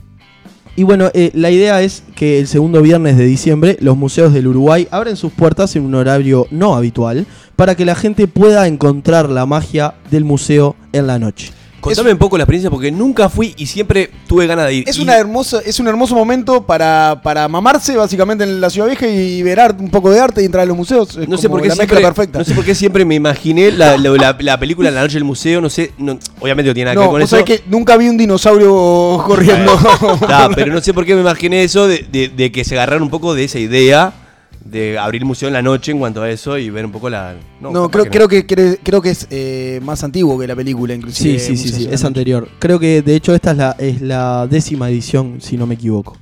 Y 0.78 0.84
bueno, 0.84 1.12
eh, 1.14 1.32
la 1.34 1.52
idea 1.52 1.82
es 1.82 2.04
que 2.16 2.40
el 2.40 2.48
segundo 2.48 2.82
viernes 2.82 3.18
de 3.18 3.26
diciembre 3.26 3.78
los 3.82 3.98
museos 3.98 4.34
del 4.34 4.48
Uruguay 4.48 4.88
abren 4.92 5.18
sus 5.18 5.34
puertas 5.34 5.76
en 5.76 5.84
un 5.84 5.94
horario 5.94 6.48
no 6.52 6.74
habitual 6.76 7.28
para 7.58 7.76
que 7.76 7.84
la 7.84 7.96
gente 7.96 8.28
pueda 8.28 8.66
encontrar 8.66 9.30
la 9.30 9.46
magia 9.46 9.96
del 10.10 10.24
museo 10.24 10.78
en 10.94 11.06
la 11.06 11.20
noche. 11.20 11.52
Contame 11.84 12.12
un 12.12 12.18
poco 12.18 12.38
la 12.38 12.44
experiencia 12.44 12.70
porque 12.70 12.92
nunca 12.92 13.30
fui 13.30 13.54
y 13.58 13.66
siempre 13.66 14.10
tuve 14.28 14.48
ganas 14.48 14.68
de 14.68 14.74
ir. 14.76 14.84
Es, 14.90 14.98
Y- 14.98 15.02
una 15.02 15.18
hermosa, 15.18 15.60
es 15.66 15.80
un 15.80 15.88
hermoso 15.88 16.16
momento 16.16 16.64
para, 16.66 17.20
para 17.24 17.48
mamarse 17.48 17.96
básicamente 17.98 18.44
en 18.44 18.62
la 18.62 18.70
ciudad 18.70 18.88
vieja 18.88 19.08
y 19.08 19.44
ver 19.44 19.60
art- 19.60 19.80
un 19.80 19.90
poco 19.90 20.10
de 20.10 20.20
arte 20.20 20.42
y 20.42 20.46
entrar 20.46 20.64
a 20.64 20.66
los 20.66 20.78
museos. 20.78 21.18
Es 21.18 21.28
No 21.28 21.38
sé, 21.38 21.50
por 21.50 21.62
qué 21.62 21.68
la 21.70 21.76
siempre, 21.76 21.96
mezcla 21.98 22.14
perfecta. 22.14 22.40
no 22.40 22.46
sé 22.46 22.54
por 22.54 22.64
qué 22.66 22.74
siempre 22.74 23.06
me 23.06 23.16
imaginé 23.16 23.72
la, 23.72 23.98
la- 23.98 24.10
la- 24.12 24.38
la 24.40 24.60
película 24.60 24.90
La 24.92 25.02
noche 25.02 25.16
del 25.16 25.24
museo, 25.26 25.60
no 25.62 25.70
sé, 25.70 25.92
no- 25.98 26.18
obviamente 26.40 26.70
no 26.70 26.74
tiene 26.74 26.86
nada 26.86 26.94
que 26.94 26.96
No, 26.96 27.02
ver 27.02 27.10
con 27.12 27.20
vos 27.22 27.30
eso. 27.30 27.38
sabés 27.40 27.46
que 27.46 27.64
nunca 27.70 27.98
vi 27.98 28.08
un 28.10 28.18
dinosaurio 28.18 29.22
corriendo. 29.26 29.78
Ah, 30.28 30.50
pero 30.56 30.72
no 30.74 30.82
sé 30.82 30.94
por 30.94 31.06
qué 31.06 31.16
me 31.16 31.22
imaginé 31.22 31.64
eso 31.64 31.88
de, 31.88 32.06
de- 32.12 32.30
de 32.30 32.52
que 32.52 32.64
se 32.64 32.76
agarraron 32.76 33.04
un 33.04 33.10
poco 33.10 33.34
de 33.34 33.44
esa 33.44 33.60
idea 33.60 34.14
de 34.66 34.98
abrir 34.98 35.22
el 35.22 35.26
museo 35.26 35.48
en 35.48 35.54
la 35.54 35.62
noche 35.62 35.92
en 35.92 36.00
cuanto 36.00 36.22
a 36.22 36.30
eso 36.30 36.58
y 36.58 36.70
ver 36.70 36.86
un 36.86 36.92
poco 36.92 37.10
la... 37.10 37.36
No, 37.62 37.90
capaz 37.90 37.90
creo, 37.90 38.04
que 38.06 38.10
creo 38.10 38.28
que 38.28 38.46
creo, 38.46 38.78
creo 38.84 39.02
que 39.02 39.10
es 39.10 39.28
eh, 39.30 39.80
más 39.84 40.04
antiguo 40.04 40.38
que 40.40 40.48
la 40.48 40.56
película, 40.56 40.94
inclusive. 40.94 41.40
Sí, 41.40 41.58
sí, 41.58 41.58
sí, 41.58 41.70
sí, 41.70 41.84
es 41.86 41.92
Noche. 41.92 42.08
anterior. 42.08 42.50
Creo 42.60 42.80
que 42.80 43.02
de 43.02 43.16
hecho 43.16 43.34
esta 43.36 43.52
es 43.52 43.58
la, 43.58 43.76
es 43.80 44.02
la 44.02 44.48
décima 44.48 44.90
edición, 44.90 45.38
si 45.40 45.58
no 45.58 45.66
me 45.68 45.76
equivoco. 45.76 46.18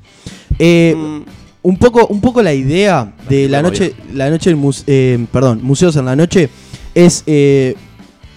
Eh, 0.60 0.95
Mm, 0.95 1.21
un, 1.63 1.77
poco, 1.77 2.08
un 2.08 2.21
poco 2.21 2.41
la 2.41 2.54
idea 2.54 3.13
de 3.30 3.47
la 3.47 3.62
noche, 3.62 3.93
la 4.13 4.30
noche 4.30 4.56
eh, 4.88 5.25
perdón, 5.32 5.60
Museos 5.63 5.95
en 5.95 6.06
la 6.06 6.15
Noche 6.15 6.49
es 6.95 7.23
eh, 7.27 7.75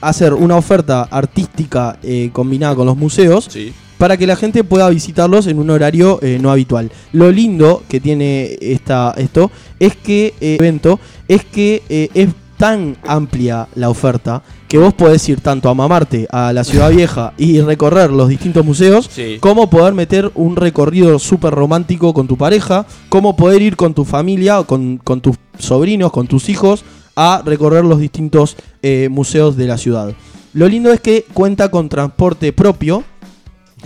hacer 0.01 0.35
una 0.35 0.57
oferta 0.57 1.03
artística 1.11 1.99
eh, 2.03 2.31
combinada 2.33 2.75
con 2.75 2.87
los 2.87 2.97
museos 2.97 3.49
sí. 3.51 3.73
Para 3.99 4.17
que 4.17 4.27
la 4.27 4.37
gente 4.37 4.65
pueda 4.65 4.89
visitarlos 4.91 5.47
en 5.47 5.59
un 5.59 5.71
horario 5.71 6.19
eh, 6.23 6.39
no 6.41 6.51
habitual. 6.51 6.91
Lo 7.13 7.31
lindo 7.31 7.83
que 7.89 8.01
tiene 8.01 8.57
esta, 8.61 9.15
esto 9.17 9.51
es 9.79 9.97
que 9.97 10.35
eh, 10.41 10.57
evento 10.59 10.99
es 11.29 11.45
que 11.45 11.83
eh, 11.89 12.09
es 12.15 12.29
tan 12.57 12.97
amplia 13.07 13.67
la 13.75 13.91
oferta 13.91 14.43
que 14.69 14.79
vos 14.79 14.95
podés 14.95 15.29
ir 15.29 15.41
tanto 15.41 15.69
a 15.69 15.75
mamarte 15.75 16.27
a 16.31 16.53
la 16.53 16.65
ciudad 16.65 16.91
vieja 16.97 17.33
y 17.37 17.61
recorrer 17.61 18.11
los 18.11 18.29
distintos 18.29 18.65
museos 18.65 19.09
Sí. 19.13 19.39
como 19.41 19.71
poder 19.71 19.95
meter 19.95 20.31
un 20.35 20.57
recorrido 20.57 21.19
súper 21.19 21.53
romántico 21.55 22.13
con 22.15 22.27
tu 22.27 22.37
pareja, 22.37 22.87
como 23.09 23.37
poder 23.37 23.63
ir 23.63 23.77
con 23.77 23.95
tu 23.95 24.05
familia, 24.05 24.63
con, 24.65 24.99
con 24.99 25.21
tus 25.21 25.37
sobrinos, 25.59 26.11
con 26.13 26.27
tus 26.27 26.49
hijos, 26.49 26.85
a 27.17 27.43
recorrer 27.45 27.85
los 27.85 28.01
distintos 28.01 28.57
museos 29.09 29.57
de 29.57 29.67
la 29.69 29.79
ciudad. 29.79 30.13
Lo 30.53 30.69
lindo 30.69 30.93
es 30.93 31.01
que 31.01 31.25
cuenta 31.33 31.69
con 31.69 31.89
transporte 31.89 32.53
propio, 32.53 33.03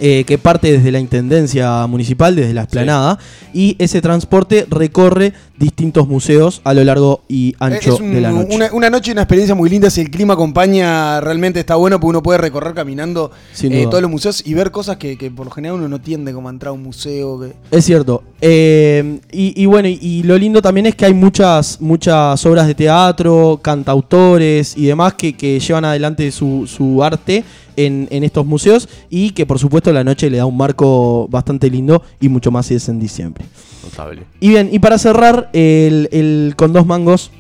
eh, 0.00 0.24
que 0.26 0.38
parte 0.38 0.72
desde 0.72 0.92
la 0.92 1.00
Intendencia 1.00 1.86
Municipal, 1.86 2.34
desde 2.36 2.54
la 2.54 2.62
esplanada, 2.62 3.18
y 3.52 3.76
ese 3.78 4.00
transporte 4.00 4.66
recorre 4.70 5.32
distintos 5.58 6.06
museos 6.06 6.60
a 6.62 6.72
lo 6.72 6.84
largo 6.84 7.22
y 7.28 7.54
ancho 7.58 7.94
Es 7.94 8.00
un- 8.00 8.14
de 8.14 8.20
la 8.20 8.30
noche. 8.30 8.54
Una, 8.54 8.72
una 8.72 8.90
noche 8.90 9.10
y 9.10 9.12
una 9.12 9.22
experiencia 9.22 9.54
muy 9.56 9.68
linda. 9.68 9.90
Si 9.90 10.00
el 10.00 10.10
clima 10.10 10.34
acompaña, 10.34 11.20
realmente 11.20 11.58
está 11.58 11.74
bueno 11.74 11.98
porque 11.98 12.10
uno 12.10 12.22
puede 12.22 12.38
recorrer 12.38 12.74
caminando 12.74 13.32
eh, 13.80 13.86
todos 13.90 14.00
los 14.02 14.10
museos 14.10 14.42
y 14.46 14.54
ver 14.54 14.70
cosas 14.70 14.98
que, 14.98 15.18
que 15.18 15.30
por 15.32 15.46
lo 15.46 15.50
general 15.50 15.78
uno 15.78 15.88
no 15.88 16.00
tiende 16.00 16.32
como 16.32 16.48
a 16.48 16.52
entrar 16.52 16.70
a 16.70 16.72
un 16.72 16.82
museo. 16.84 17.40
que- 17.40 17.54
Es 17.76 17.84
cierto. 17.84 18.22
Eh, 18.40 19.18
y, 19.32 19.60
y 19.60 19.66
bueno, 19.66 19.88
y, 19.88 19.98
y 20.00 20.22
lo 20.22 20.38
lindo 20.38 20.62
también 20.62 20.86
es 20.86 20.94
que 20.94 21.06
hay 21.06 21.14
muchas, 21.14 21.80
muchas 21.80 22.44
obras 22.46 22.68
de 22.68 22.74
teatro, 22.76 23.58
cantautores 23.60 24.76
y 24.76 24.86
demás 24.86 25.14
que, 25.14 25.36
que 25.36 25.58
llevan 25.58 25.84
adelante 25.84 26.30
su, 26.30 26.66
su 26.68 27.02
arte 27.02 27.42
en, 27.86 28.08
en 28.10 28.24
estos 28.24 28.44
museos 28.44 28.88
y 29.08 29.30
que 29.30 29.46
por 29.46 29.58
supuesto 29.58 29.92
la 29.92 30.04
noche 30.04 30.28
le 30.30 30.36
da 30.38 30.46
un 30.46 30.56
marco 30.56 31.26
bastante 31.30 31.70
lindo 31.70 32.02
y 32.20 32.28
mucho 32.28 32.50
más 32.50 32.66
si 32.66 32.74
es 32.74 32.88
en 32.88 32.98
diciembre. 33.00 33.44
Notable. 33.84 34.22
Y 34.40 34.48
bien, 34.50 34.68
y 34.72 34.78
para 34.78 34.98
cerrar 34.98 35.48
el, 35.52 36.08
el 36.12 36.54
con 36.56 36.72
dos 36.72 36.84
mangos 36.86 37.30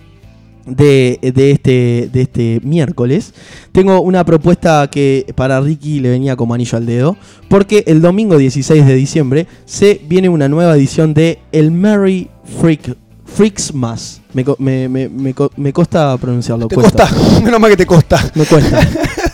de, 0.66 1.18
de 1.34 1.50
este, 1.50 2.10
de 2.12 2.20
este 2.22 2.60
miércoles, 2.62 3.32
tengo 3.72 4.00
una 4.02 4.24
propuesta 4.24 4.88
que 4.90 5.24
para 5.34 5.60
Ricky 5.60 5.98
le 6.00 6.10
venía 6.10 6.36
como 6.36 6.52
anillo 6.54 6.76
al 6.76 6.84
dedo, 6.86 7.16
porque 7.48 7.84
el 7.86 8.00
domingo 8.02 8.36
16 8.36 8.86
de 8.86 8.94
diciembre 8.94 9.46
se 9.64 10.00
viene 10.08 10.28
una 10.28 10.48
nueva 10.48 10.76
edición 10.76 11.14
de 11.14 11.38
El 11.52 11.70
Merry 11.70 12.28
Freak, 12.60 12.96
Freaksmas. 13.24 14.20
Me, 14.34 14.44
co- 14.44 14.56
me, 14.58 14.88
me, 14.90 15.08
me, 15.08 15.32
co- 15.32 15.50
me 15.56 15.72
costa 15.72 16.14
pronunciarlo. 16.18 16.68
Te 16.68 16.74
cuesta. 16.74 17.08
costa, 17.08 17.40
menos 17.44 17.58
mal 17.60 17.70
que 17.70 17.76
te 17.78 17.86
costa. 17.86 18.30
Me 18.34 18.44
cuesta. 18.44 18.86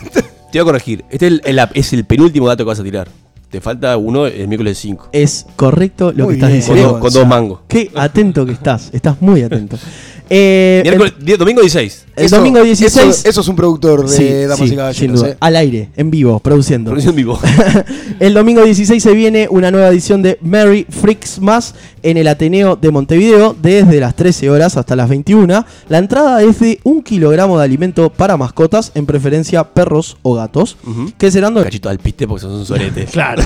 Te 0.55 0.61
voy 0.61 0.69
a 0.69 0.71
corregir. 0.71 1.03
Este 1.09 1.27
es 1.27 1.31
el, 1.33 1.41
el- 1.43 1.67
es 1.73 1.91
el 1.91 2.05
penúltimo 2.05 2.47
dato 2.47 2.63
que 2.63 2.69
vas 2.69 2.79
a 2.79 2.83
tirar. 2.83 3.09
Te 3.51 3.59
falta 3.59 3.97
uno 3.97 4.25
el 4.25 4.47
miércoles 4.47 4.77
5. 4.77 5.09
es 5.11 5.45
correcto 5.57 6.13
lo 6.15 6.23
Muy 6.25 6.35
que 6.35 6.39
estás 6.39 6.49
bien. 6.49 6.61
Con, 6.61 6.75
diciendo. 6.75 6.91
dos- 6.93 7.01
con 7.01 7.13
dos 7.13 7.27
mangos. 7.27 7.59
Qué 7.67 7.91
atento 7.93 8.45
que 8.45 8.53
estás. 8.53 8.89
Estás 8.93 9.21
muy 9.21 9.43
atento. 9.43 9.77
Eh, 10.27 10.81
el- 10.83 10.89
Miércoles, 10.97 11.13
die- 11.23 11.37
domingo 11.37 11.61
16. 11.61 12.05
el 12.15 12.25
Eso- 12.25 12.37
domingo 12.37 12.63
16 12.63 12.95
Eso, 13.19 13.29
eso 13.29 13.41
es 13.41 13.47
un 13.47 13.55
productor 13.55 14.09
de 14.09 14.17
Sí, 14.17 14.27
Damas 14.47 14.57
sí, 14.57 14.73
y 14.73 14.75
Caballeros. 14.75 14.97
sin 14.97 15.13
duda. 15.13 15.29
eh. 15.29 15.37
Al 15.39 15.55
aire, 15.55 15.89
en 15.95 16.09
vivo, 16.09 16.39
produciendo. 16.39 16.89
Producción 16.89 17.15
vivo. 17.15 17.39
El 18.19 18.33
domingo 18.33 18.63
16 18.63 19.03
se 19.03 19.13
viene 19.13 19.47
una 19.51 19.69
nueva 19.69 19.89
edición 19.89 20.23
de 20.23 20.39
Merry 20.41 20.87
Freaksmas 20.89 21.75
en 22.05 22.17
el 22.17 22.27
Ateneo 22.27 22.75
de 22.77 22.91
Montevideo 22.91 23.55
desde 23.61 23.99
las 23.99 24.15
13 24.15 24.49
horas 24.49 24.77
hasta 24.77 24.95
las 24.95 25.09
21. 25.09 25.65
La 25.89 25.97
entrada 25.97 26.41
es 26.43 26.59
de 26.59 26.79
un 26.83 27.01
kilogramo 27.03 27.57
de 27.57 27.65
alimento 27.65 28.09
para 28.11 28.37
mascotas, 28.37 28.91
en 28.95 29.05
preferencia 29.05 29.63
perros 29.65 30.17
o 30.21 30.35
gatos, 30.35 30.77
Ujú. 30.85 31.11
que 31.17 31.31
serán... 31.31 31.53
Cachito 31.55 31.89
al 31.89 31.99
piste 31.99 32.27
porque 32.27 32.41
sos 32.41 32.53
un 32.59 32.65
sorete. 32.65 33.05
Claro. 33.11 33.43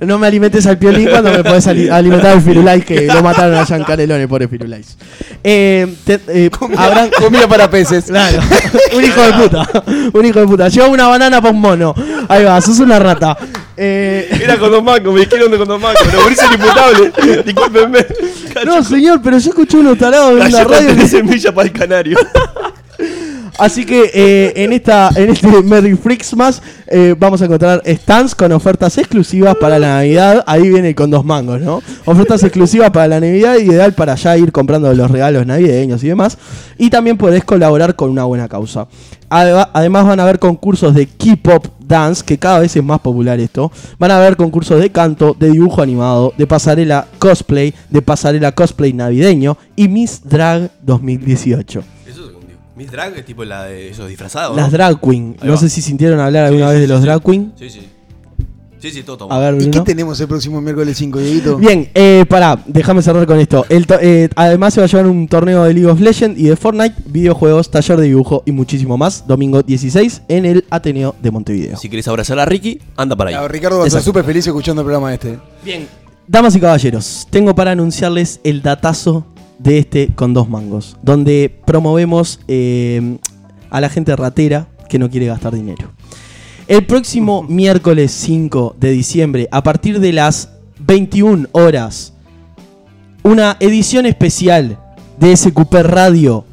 no 0.00 0.18
me 0.18 0.26
alimentes 0.26 0.66
al 0.66 0.78
piolín 0.78 1.08
cuando 1.08 1.30
me 1.32 1.42
podés 1.42 1.66
ali- 1.66 1.88
alimentar 1.88 2.32
al 2.32 2.42
Firulais 2.42 2.84
que 2.84 3.06
lo 3.06 3.22
mataron 3.22 3.56
a 3.56 3.64
Giancarelone, 3.64 4.28
pobre 4.28 4.48
Firulais. 4.48 4.96
Eh, 5.42 5.94
te- 6.04 6.20
eh, 6.28 6.50
habrán... 6.76 7.10
Comida 7.18 7.48
para 7.48 7.70
peces. 7.70 8.04
Claro, 8.04 8.40
un 8.96 9.04
hijo 9.04 9.20
de 9.22 9.32
puta. 9.32 9.68
Un 10.12 10.24
hijo 10.26 10.40
de 10.40 10.46
puta. 10.46 10.68
Lleva 10.68 10.88
una 10.88 11.08
banana 11.08 11.40
para 11.40 11.54
un 11.54 11.60
mono. 11.60 11.94
Ahí 12.28 12.44
va, 12.44 12.60
sos 12.60 12.78
una 12.80 12.98
rata. 12.98 13.36
Eh, 13.80 14.28
Era 14.42 14.58
con 14.58 14.72
dos 14.72 14.82
mangos, 14.82 15.14
me 15.14 15.20
dijeron 15.20 15.50
de 15.52 15.58
con 15.58 15.68
dos 15.68 15.80
mangos. 15.80 16.00
Pero 16.04 16.28
es 16.28 16.42
inimputable. 16.44 17.42
Discúlpenme. 17.44 18.06
no, 18.66 18.82
señor, 18.82 19.20
pero 19.22 19.38
yo 19.38 19.50
escuché 19.50 19.76
unos 19.76 19.96
tarados 19.96 20.32
en 20.40 20.46
una 20.52 20.64
radio. 20.64 20.94
de 20.96 21.06
semilla 21.06 21.52
para 21.54 21.68
el 21.68 21.72
canario. 21.72 22.18
Así 23.58 23.84
que 23.84 24.10
eh, 24.14 24.52
en 24.56 24.72
esta 24.72 25.10
en 25.16 25.30
este 25.30 25.48
Merry 25.64 25.96
Freaksmas 25.96 26.62
eh, 26.86 27.16
vamos 27.18 27.42
a 27.42 27.46
encontrar 27.46 27.82
stands 27.84 28.32
con 28.36 28.52
ofertas 28.52 28.96
exclusivas 28.98 29.56
para 29.56 29.80
la 29.80 29.88
Navidad. 29.96 30.44
Ahí 30.46 30.68
viene 30.68 30.94
con 30.94 31.10
dos 31.10 31.24
mangos, 31.24 31.60
¿no? 31.60 31.82
Ofertas 32.04 32.44
exclusivas 32.44 32.90
para 32.90 33.08
la 33.08 33.20
Navidad, 33.20 33.56
ideal 33.56 33.94
para 33.94 34.14
ya 34.14 34.36
ir 34.36 34.52
comprando 34.52 34.92
los 34.94 35.10
regalos 35.10 35.44
navideños 35.44 36.04
y 36.04 36.08
demás. 36.08 36.38
Y 36.78 36.88
también 36.90 37.18
podés 37.18 37.42
colaborar 37.42 37.96
con 37.96 38.10
una 38.10 38.24
buena 38.24 38.48
causa. 38.48 38.86
Además 39.28 40.06
van 40.06 40.20
a 40.20 40.22
haber 40.22 40.38
concursos 40.38 40.94
de 40.94 41.08
K-Pop 41.08 41.66
Dance, 41.88 42.22
que 42.24 42.38
cada 42.38 42.60
vez 42.60 42.76
es 42.76 42.84
más 42.84 43.00
popular 43.00 43.40
esto. 43.40 43.72
Van 43.98 44.10
a 44.10 44.18
haber 44.18 44.36
concursos 44.36 44.80
de 44.80 44.92
canto, 44.92 45.34
de 45.38 45.50
dibujo 45.50 45.82
animado, 45.82 46.34
de 46.36 46.46
pasarela 46.46 47.08
cosplay, 47.18 47.74
de 47.90 48.02
pasarela 48.02 48.52
cosplay 48.52 48.92
navideño 48.92 49.56
y 49.74 49.88
Miss 49.88 50.20
Drag 50.22 50.70
2018. 50.82 51.82
Eso 52.06 52.24
es 52.28 52.34
un 52.34 52.42
Miss 52.76 52.92
Drag 52.92 53.16
es 53.16 53.24
tipo 53.24 53.44
la 53.44 53.64
de 53.64 53.88
esos 53.88 54.08
disfrazados. 54.08 54.54
Las 54.54 54.66
¿no? 54.66 54.72
drag 54.72 55.00
queen. 55.00 55.36
No 55.42 55.56
sé 55.56 55.68
si 55.68 55.80
sintieron 55.82 56.20
hablar 56.20 56.44
alguna 56.46 56.66
Sí, 56.68 56.74
vez 56.74 56.76
sí, 56.76 56.80
de 56.82 56.88
los 56.88 57.00
sí, 57.00 57.06
drag 57.06 57.22
queen. 57.22 57.52
Sí, 57.56 57.70
sí. 57.70 57.88
Sí, 58.80 58.90
sí, 58.90 59.02
todo 59.02 59.30
A 59.32 59.38
ver, 59.38 59.60
¿Y 59.60 59.70
qué 59.70 59.80
tenemos 59.80 60.20
el 60.20 60.28
próximo 60.28 60.60
miércoles 60.60 60.96
5, 60.96 61.18
Dieguito? 61.18 61.56
Bien, 61.56 61.88
eh, 61.94 62.24
pará, 62.28 62.62
déjame 62.66 63.02
cerrar 63.02 63.26
con 63.26 63.38
esto. 63.40 63.66
El 63.68 63.86
to- 63.86 63.98
eh, 64.00 64.28
además 64.36 64.74
se 64.74 64.80
va 64.80 64.84
a 64.86 64.88
llevar 64.88 65.06
un 65.06 65.26
torneo 65.28 65.64
de 65.64 65.74
League 65.74 65.90
of 65.90 66.00
Legends 66.00 66.38
y 66.38 66.44
de 66.44 66.56
Fortnite, 66.56 66.94
videojuegos, 67.06 67.70
taller 67.70 67.96
de 67.98 68.04
dibujo 68.06 68.42
y 68.46 68.52
muchísimo 68.52 68.96
más. 68.96 69.26
Domingo 69.26 69.62
16 69.62 70.22
en 70.28 70.44
el 70.46 70.64
Ateneo 70.70 71.14
de 71.20 71.30
Montevideo. 71.30 71.76
Si 71.76 71.88
querés 71.88 72.06
abrazar 72.08 72.38
a 72.38 72.44
Ricky, 72.44 72.80
anda 72.96 73.16
para 73.16 73.36
Ah, 73.36 73.42
ahí. 73.42 73.48
Ricardo 73.48 73.78
va 73.78 73.84
a 73.84 73.86
estar 73.86 73.98
Exacto. 73.98 74.10
súper 74.10 74.24
feliz 74.24 74.46
escuchando 74.46 74.82
el 74.82 74.86
programa 74.86 75.12
este. 75.12 75.38
Bien, 75.64 75.86
damas 76.26 76.54
y 76.54 76.60
caballeros, 76.60 77.26
tengo 77.30 77.54
para 77.54 77.72
anunciarles 77.72 78.40
el 78.44 78.62
datazo 78.62 79.26
de 79.58 79.78
este 79.78 80.14
con 80.14 80.34
dos 80.34 80.48
mangos, 80.48 80.96
donde 81.02 81.52
promovemos 81.66 82.38
eh, 82.46 83.18
a 83.70 83.80
la 83.80 83.88
gente 83.88 84.14
ratera 84.14 84.68
que 84.88 84.98
no 84.98 85.10
quiere 85.10 85.26
gastar 85.26 85.52
dinero. 85.54 85.90
El 86.68 86.84
próximo 86.84 87.42
miércoles 87.44 88.12
5 88.12 88.76
de 88.78 88.90
diciembre, 88.90 89.48
a 89.50 89.62
partir 89.62 90.00
de 90.00 90.12
las 90.12 90.50
21 90.80 91.48
horas, 91.52 92.12
una 93.22 93.56
edición 93.58 94.04
especial 94.04 94.78
de 95.18 95.34
SQP 95.34 95.72
Radio 95.76 96.44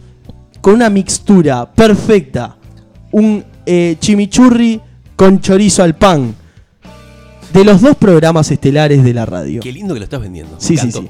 con 0.62 0.76
una 0.76 0.90
mixtura 0.90 1.70
perfecta, 1.70 2.56
un 3.12 3.44
eh, 3.66 3.98
chimichurri 4.00 4.80
con 5.18 5.42
chorizo 5.42 5.84
al 5.84 5.98
pan, 5.98 6.34
de 7.52 7.66
los 7.66 7.82
dos 7.82 7.98
programas 7.98 8.50
estelares 8.52 9.04
de 9.04 9.14
la 9.14 9.26
radio. 9.26 9.60
Qué 9.60 9.74
lindo 9.74 9.94
que 9.94 10.00
lo 10.00 10.06
estás 10.06 10.22
vendiendo. 10.22 10.56
Sí, 10.60 10.78
sí, 10.78 10.94
sí. 10.94 11.10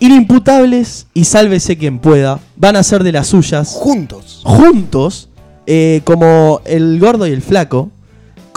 Inimputables 0.00 1.06
y 1.12 1.26
sálvese 1.26 1.76
quien 1.76 1.98
pueda 1.98 2.40
van 2.56 2.76
a 2.76 2.82
ser 2.82 3.04
de 3.04 3.12
las 3.12 3.26
suyas 3.26 3.74
Juntos. 3.74 4.40
juntos, 4.42 5.28
eh, 5.66 6.00
como 6.04 6.62
el 6.64 6.98
gordo 6.98 7.26
y 7.26 7.32
el 7.32 7.42
flaco, 7.42 7.90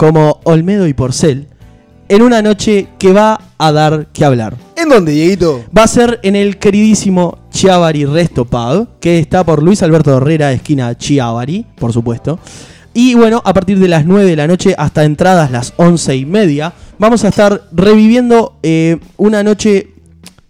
como 0.02 0.40
Olmedo 0.42 0.88
y 0.88 0.94
Porcel, 0.94 1.46
en 2.08 2.22
una 2.22 2.42
noche 2.42 2.88
que 2.98 3.12
va 3.12 3.40
a 3.56 3.70
dar 3.70 4.08
que 4.12 4.24
hablar. 4.24 4.56
¿En 4.74 4.88
dónde, 4.88 5.12
Dieguito? 5.12 5.64
Va 5.78 5.84
a 5.84 5.86
ser 5.86 6.18
en 6.24 6.34
el 6.34 6.58
queridísimo 6.58 7.38
Chiavari 7.52 8.04
Resto 8.06 8.44
Pub, 8.44 8.88
que 8.98 9.20
está 9.20 9.44
por 9.44 9.62
Luis 9.62 9.80
Alberto 9.80 10.16
Herrera, 10.16 10.50
esquina 10.50 10.98
Chiavari, 10.98 11.66
por 11.78 11.92
supuesto. 11.92 12.40
Y 12.92 13.14
bueno, 13.14 13.42
a 13.44 13.54
partir 13.54 13.78
de 13.78 13.86
las 13.86 14.04
9 14.04 14.28
de 14.28 14.34
la 14.34 14.48
noche 14.48 14.74
hasta 14.76 15.04
entradas 15.04 15.52
las 15.52 15.72
11 15.76 16.16
y 16.16 16.26
media, 16.26 16.72
vamos 16.98 17.22
a 17.22 17.28
estar 17.28 17.62
reviviendo 17.70 18.58
eh, 18.64 18.98
una 19.18 19.44
noche 19.44 19.90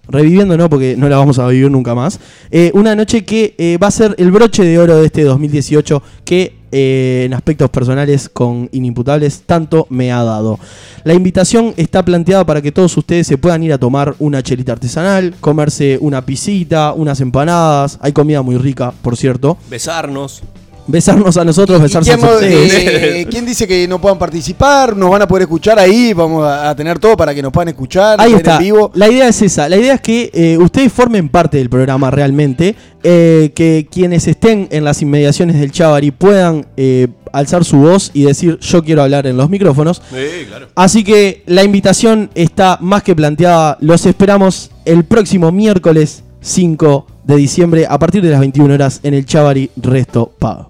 reviviendo 0.08 0.56
no, 0.56 0.70
porque 0.70 0.96
no 0.96 1.10
la 1.10 1.18
vamos 1.18 1.38
a 1.38 1.46
vivir 1.48 1.70
nunca 1.70 1.94
más. 1.94 2.20
Eh, 2.50 2.70
una 2.72 2.96
noche 2.96 3.26
que 3.26 3.54
eh, 3.58 3.76
va 3.76 3.88
a 3.88 3.90
ser 3.90 4.14
el 4.16 4.30
broche 4.30 4.64
de 4.64 4.78
oro 4.78 4.96
de 4.96 5.04
este 5.04 5.24
2018 5.24 6.02
que 6.24 6.61
eh, 6.72 7.24
en 7.26 7.34
aspectos 7.34 7.70
personales 7.70 8.28
con 8.28 8.68
inimputables 8.72 9.42
tanto 9.46 9.86
me 9.90 10.10
ha 10.10 10.24
dado. 10.24 10.58
La 11.04 11.14
invitación 11.14 11.74
está 11.76 12.04
planteada 12.04 12.44
para 12.44 12.62
que 12.62 12.72
todos 12.72 12.96
ustedes 12.96 13.26
se 13.26 13.38
puedan 13.38 13.62
ir 13.62 13.72
a 13.72 13.78
tomar 13.78 14.14
una 14.18 14.42
chelita 14.42 14.72
artesanal, 14.72 15.34
comerse 15.40 15.98
una 16.00 16.24
pisita, 16.24 16.92
unas 16.94 17.20
empanadas, 17.20 17.98
hay 18.00 18.12
comida 18.12 18.42
muy 18.42 18.56
rica, 18.56 18.92
por 19.02 19.16
cierto. 19.16 19.58
Besarnos. 19.70 20.42
Besarnos 20.86 21.36
a 21.36 21.44
nosotros, 21.44 21.78
¿Y 21.78 21.82
besarse 21.82 22.12
a 22.12 22.16
quién, 22.16 22.28
ustedes. 22.28 22.72
eh, 22.74 23.26
quién 23.30 23.46
dice 23.46 23.68
que 23.68 23.86
no 23.86 24.00
puedan 24.00 24.18
participar? 24.18 24.96
¿Nos 24.96 25.10
van 25.10 25.22
a 25.22 25.28
poder 25.28 25.42
escuchar 25.42 25.78
ahí? 25.78 26.12
Vamos 26.12 26.44
a, 26.44 26.70
a 26.70 26.76
tener 26.76 26.98
todo 26.98 27.16
para 27.16 27.34
que 27.34 27.40
nos 27.40 27.52
puedan 27.52 27.68
escuchar. 27.68 28.20
Ahí 28.20 28.32
está. 28.34 28.56
En 28.56 28.62
vivo. 28.64 28.90
La 28.94 29.08
idea 29.08 29.28
es 29.28 29.40
esa. 29.42 29.68
La 29.68 29.76
idea 29.76 29.94
es 29.94 30.00
que 30.00 30.30
eh, 30.34 30.58
ustedes 30.58 30.92
formen 30.92 31.28
parte 31.28 31.56
del 31.58 31.70
programa 31.70 32.10
realmente. 32.10 32.74
eh, 33.04 33.50
que 33.54 33.88
quienes 33.90 34.26
estén 34.28 34.68
en 34.70 34.84
las 34.84 35.02
inmediaciones 35.02 35.58
del 35.58 35.72
Chavari 35.72 36.10
puedan 36.12 36.66
eh, 36.76 37.08
alzar 37.32 37.64
su 37.64 37.78
voz 37.78 38.10
y 38.14 38.24
decir 38.24 38.58
yo 38.60 38.84
quiero 38.84 39.02
hablar 39.02 39.26
en 39.26 39.36
los 39.36 39.50
micrófonos. 39.50 40.02
Sí, 40.10 40.46
claro. 40.48 40.68
Así 40.76 41.02
que 41.04 41.42
la 41.46 41.64
invitación 41.64 42.30
está 42.34 42.78
más 42.80 43.02
que 43.02 43.14
planteada. 43.16 43.76
Los 43.80 44.06
esperamos 44.06 44.70
el 44.84 45.04
próximo 45.04 45.50
miércoles 45.52 46.22
5 46.42 47.06
de 47.24 47.36
diciembre 47.36 47.86
a 47.88 47.98
partir 47.98 48.22
de 48.22 48.30
las 48.30 48.40
21 48.40 48.74
horas 48.74 49.00
en 49.04 49.14
el 49.14 49.24
Chavari 49.26 49.70
Resto 49.76 50.32
Pub. 50.38 50.66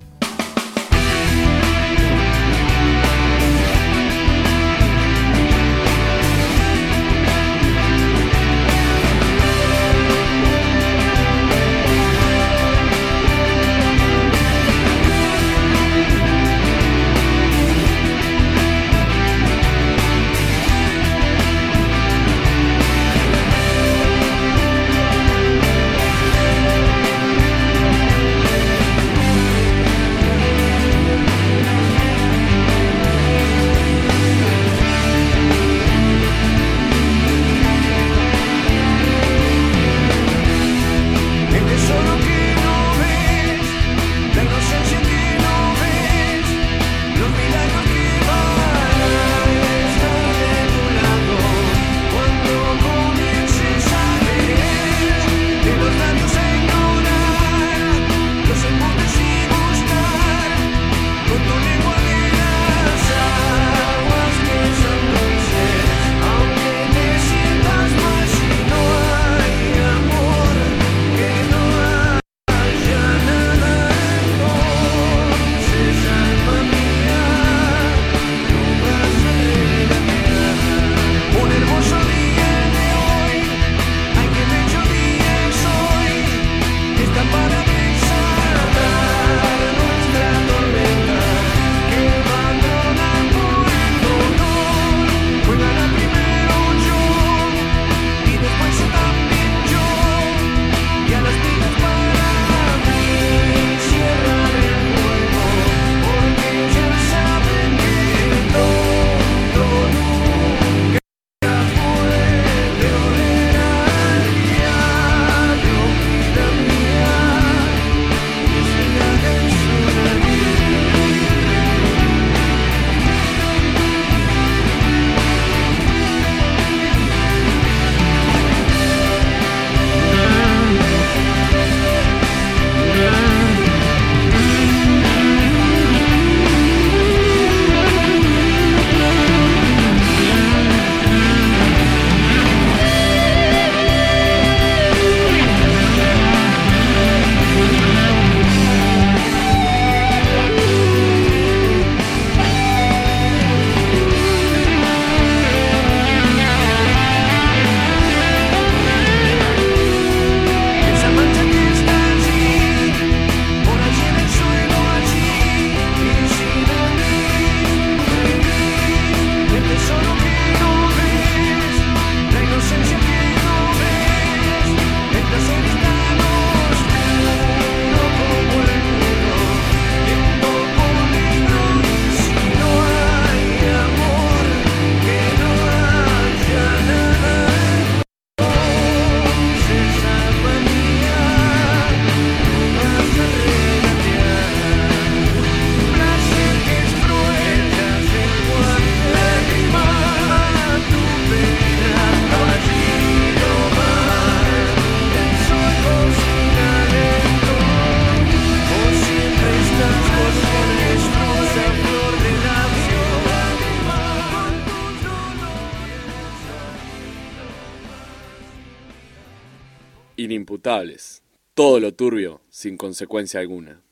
Todo 221.53 221.81
lo 221.81 221.93
turbio 221.93 222.41
sin 222.49 222.79
consecuencia 222.79 223.41
alguna. 223.41 223.83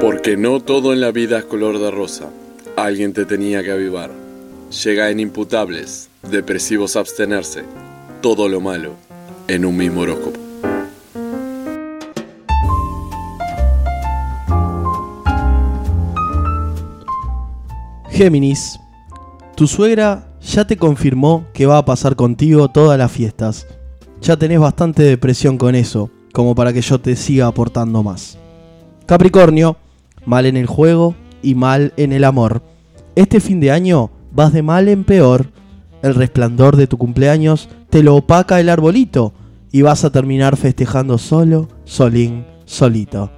Porque 0.00 0.38
no 0.38 0.60
todo 0.60 0.94
en 0.94 1.02
la 1.02 1.10
vida 1.10 1.38
es 1.38 1.44
color 1.44 1.78
de 1.78 1.90
rosa. 1.90 2.30
Alguien 2.76 3.12
te 3.12 3.26
tenía 3.26 3.62
que 3.62 3.72
avivar. 3.72 4.10
Llega 4.82 5.10
en 5.10 5.20
imputables, 5.20 6.08
depresivos 6.22 6.96
abstenerse, 6.96 7.62
todo 8.22 8.48
lo 8.48 8.62
malo 8.62 8.94
en 9.48 9.66
un 9.66 9.76
mismo 9.76 10.00
horóscopo. 10.00 10.40
Géminis, 18.08 18.80
tu 19.56 19.66
suegra 19.66 20.26
ya 20.40 20.66
te 20.66 20.78
confirmó 20.78 21.44
que 21.52 21.66
va 21.66 21.76
a 21.76 21.84
pasar 21.84 22.16
contigo 22.16 22.70
todas 22.70 22.98
las 22.98 23.12
fiestas. 23.12 23.66
Ya 24.22 24.36
tenés 24.36 24.60
bastante 24.60 25.02
depresión 25.02 25.58
con 25.58 25.74
eso, 25.74 26.08
como 26.32 26.54
para 26.54 26.72
que 26.72 26.80
yo 26.80 27.00
te 27.00 27.16
siga 27.16 27.48
aportando 27.48 28.04
más. 28.04 28.38
Capricornio, 29.04 29.76
mal 30.24 30.46
en 30.46 30.56
el 30.56 30.66
juego 30.66 31.16
y 31.42 31.56
mal 31.56 31.92
en 31.96 32.12
el 32.12 32.22
amor. 32.22 32.62
Este 33.16 33.40
fin 33.40 33.58
de 33.58 33.72
año 33.72 34.10
vas 34.30 34.52
de 34.52 34.62
mal 34.62 34.88
en 34.88 35.02
peor. 35.02 35.50
El 36.02 36.14
resplandor 36.14 36.76
de 36.76 36.86
tu 36.86 36.98
cumpleaños 36.98 37.68
te 37.90 38.04
lo 38.04 38.14
opaca 38.14 38.60
el 38.60 38.68
arbolito 38.68 39.32
y 39.72 39.82
vas 39.82 40.04
a 40.04 40.12
terminar 40.12 40.56
festejando 40.56 41.18
solo, 41.18 41.68
solín, 41.84 42.46
solito. 42.64 43.28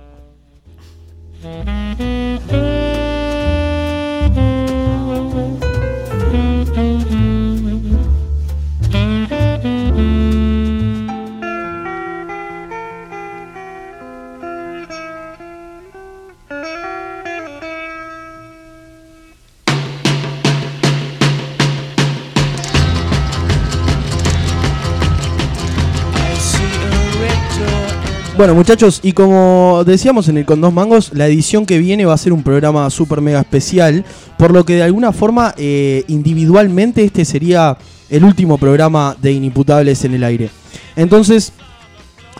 Bueno 28.45 28.57
muchachos, 28.57 29.01
y 29.03 29.13
como 29.13 29.85
decíamos 29.87 30.29
en 30.29 30.37
el 30.37 30.45
Con 30.45 30.61
Dos 30.61 30.71
Mangos, 30.71 31.13
la 31.15 31.27
edición 31.27 31.65
que 31.65 31.79
viene 31.79 32.05
va 32.05 32.13
a 32.13 32.19
ser 32.19 32.35
un 32.35 32.43
programa 32.43 32.91
super 32.91 33.23
mega 33.23 33.41
especial, 33.41 34.05
por 34.37 34.53
lo 34.53 34.67
que 34.67 34.75
de 34.75 34.83
alguna 34.83 35.13
forma 35.13 35.55
eh, 35.57 36.05
individualmente 36.09 37.03
este 37.03 37.25
sería 37.25 37.79
el 38.11 38.23
último 38.23 38.59
programa 38.59 39.17
de 39.23 39.33
Inimputables 39.33 40.05
en 40.05 40.13
el 40.13 40.25
aire. 40.25 40.51
Entonces, 40.95 41.55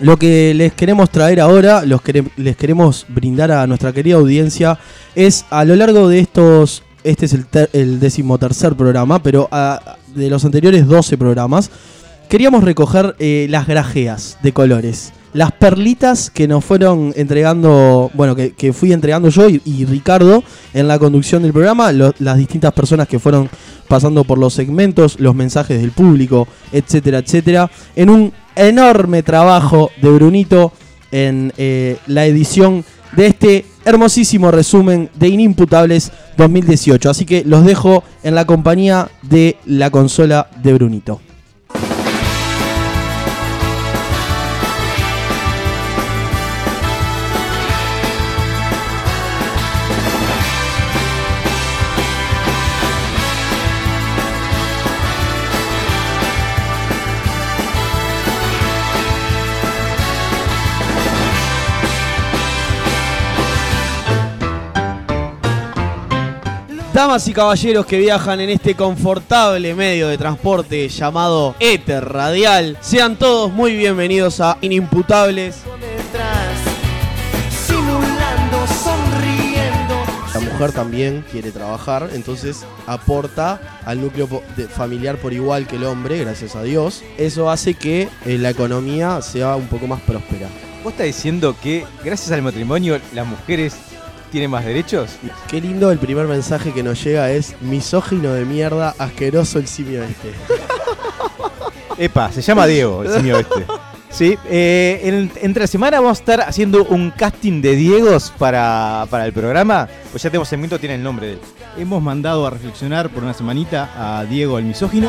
lo 0.01 0.19
que 0.19 0.53
les 0.53 0.75
queremos 0.75 1.09
traer 1.09 1.41
ahora, 1.41 1.87
los 1.87 2.03
quere- 2.03 2.31
les 2.37 2.55
queremos 2.59 3.07
brindar 3.09 3.51
a 3.51 3.67
nuestra 3.67 3.91
querida 3.95 4.17
audiencia, 4.17 4.79
es 5.15 5.47
a 5.49 5.65
lo 5.65 5.75
largo 5.75 6.07
de 6.09 6.19
estos, 6.19 6.83
este 7.03 7.25
es 7.25 7.33
el, 7.33 7.47
ter- 7.47 7.71
el 7.73 7.99
decimotercer 7.99 8.75
programa, 8.77 9.23
pero 9.23 9.49
ah, 9.51 9.97
de 10.15 10.29
los 10.29 10.45
anteriores 10.45 10.87
12 10.87 11.17
programas, 11.17 11.71
queríamos 12.29 12.63
recoger 12.63 13.17
eh, 13.19 13.47
las 13.49 13.67
grajeas 13.67 14.37
de 14.43 14.53
colores. 14.53 15.15
Las 15.35 15.51
perlitas 15.51 16.31
que 16.31 16.47
nos 16.47 16.65
fueron 16.65 17.13
entregando, 17.17 18.09
bueno, 18.15 18.37
que, 18.37 18.53
que 18.53 18.73
fui 18.73 18.93
entregando 18.93 19.31
yo 19.31 19.49
y, 19.49 19.85
Ricardo 19.85 20.45
en 20.73 20.87
la 20.87 20.97
conducción 20.99 21.43
del 21.43 21.53
programa, 21.53 21.91
las 21.93 22.39
distintas 22.39 22.73
personas 22.73 23.09
que 23.09 23.19
fueron 23.19 23.51
pasando 23.89 24.23
por 24.23 24.39
los 24.39 24.55
segmentos, 24.55 25.19
los 25.19 25.35
mensajes 25.35 25.81
del 25.81 25.91
público, 25.91 26.47
etcétera, 26.71 27.19
etcétera, 27.19 27.69
en 27.97 28.11
un 28.11 28.33
enorme 28.55 29.25
trabajo 29.25 29.91
de 30.01 30.11
Brunito 30.11 30.73
en 31.11 31.53
eh, 31.57 31.97
la 32.07 32.27
edición 32.27 32.85
de 33.17 33.27
este 33.27 33.67
hermosísimo 33.85 34.53
resumen 34.53 35.11
de 35.15 35.29
Inimputables 35.29 36.13
2018. 36.37 37.11
Así 37.11 37.25
que 37.25 37.43
los 37.45 37.65
dejo 37.65 38.05
en 38.23 38.37
la 38.37 38.47
compañía 38.47 39.09
de 39.23 39.57
la 39.67 39.91
consola 39.91 40.49
de 40.63 40.75
Brunito. 40.75 41.21
Damas 66.95 67.27
y 67.27 67.33
caballeros 67.33 67.87
que 67.87 67.99
viajan 67.99 68.39
en 68.39 68.51
este 68.51 68.77
confortable 68.77 69.75
medio 69.75 70.07
de 70.07 70.17
transporte 70.17 70.89
llamado 70.89 71.57
Éter 71.59 72.05
Radial, 72.05 72.79
sean 72.81 73.17
todos 73.17 73.53
muy 73.53 73.75
bienvenidos 73.75 74.41
a 74.41 74.59
Inimputables. 74.61 75.63
La 80.35 80.41
mujer 80.41 80.71
también 80.71 81.25
quiere 81.33 81.51
trabajar, 81.51 82.11
entonces 82.13 82.65
aporta 82.87 83.81
al 83.85 84.01
núcleo 84.01 84.29
familiar 84.71 85.17
por 85.17 85.33
igual 85.33 85.67
que 85.67 85.75
el 85.75 85.85
hombre, 85.87 86.19
gracias 86.19 86.55
a 86.55 86.63
Dios. 86.63 87.03
Eso 87.19 87.51
hace 87.51 87.75
que 87.75 88.09
eh, 88.25 88.39
la 88.39 88.51
economía 88.51 89.21
sea 89.21 89.57
un 89.57 89.67
poco 89.67 89.89
más 89.89 90.01
próspera. 90.03 90.47
¿Vos 90.85 90.93
estás 90.93 91.07
diciendo 91.07 91.57
que 91.61 91.85
gracias 92.05 92.31
al 92.31 92.43
matrimonio 92.43 93.01
las 93.13 93.27
mujeres 93.27 93.75
tienen 94.35 94.51
más 94.51 94.65
derechos? 94.65 95.11
Qué 95.49 95.61
lindo 95.61 95.91
el 95.93 95.99
primer 95.99 96.27
mensaje 96.27 96.73
que 96.73 96.83
nos 96.83 97.03
llega 97.05 97.31
es 97.31 97.55
misógino 97.63 98.33
de 98.33 98.45
mierda, 98.45 98.93
asqueroso 98.99 99.59
el 99.61 99.69
simio 99.69 100.03
este. 100.03 100.33
Epa, 102.05 102.33
se 102.33 102.43
llama 102.43 102.67
Diego, 102.67 103.05
el 103.05 103.13
simio 103.13 103.39
este. 103.39 103.65
Sí, 104.11 104.37
eh, 104.49 105.01
en- 105.05 105.31
entre 105.41 105.63
la 105.63 105.67
semana 105.69 106.01
vamos 106.01 106.19
a 106.19 106.21
estar 106.21 106.41
haciendo 106.43 106.85
un 106.85 107.11
casting 107.13 107.61
de 107.63 107.75
Diegos 107.77 108.33
para, 108.39 109.07
para 109.09 109.25
el 109.27 109.33
programa. 109.33 109.89
Pues 110.11 110.23
ya 110.23 110.31
tenemos 110.31 110.49
segmento, 110.49 110.79
tiene 110.81 110.97
el 110.97 111.03
nombre 111.03 111.27
de 111.29 111.33
él. 111.35 111.41
Hemos 111.79 112.03
mandado 112.03 112.47
a 112.47 112.51
reflexionar 112.51 113.11
por 113.11 113.23
una 113.25 113.35
semanita 113.35 113.91
a 113.97 114.25
Diego 114.25 114.59
el 114.59 114.65
misógino. 114.65 115.09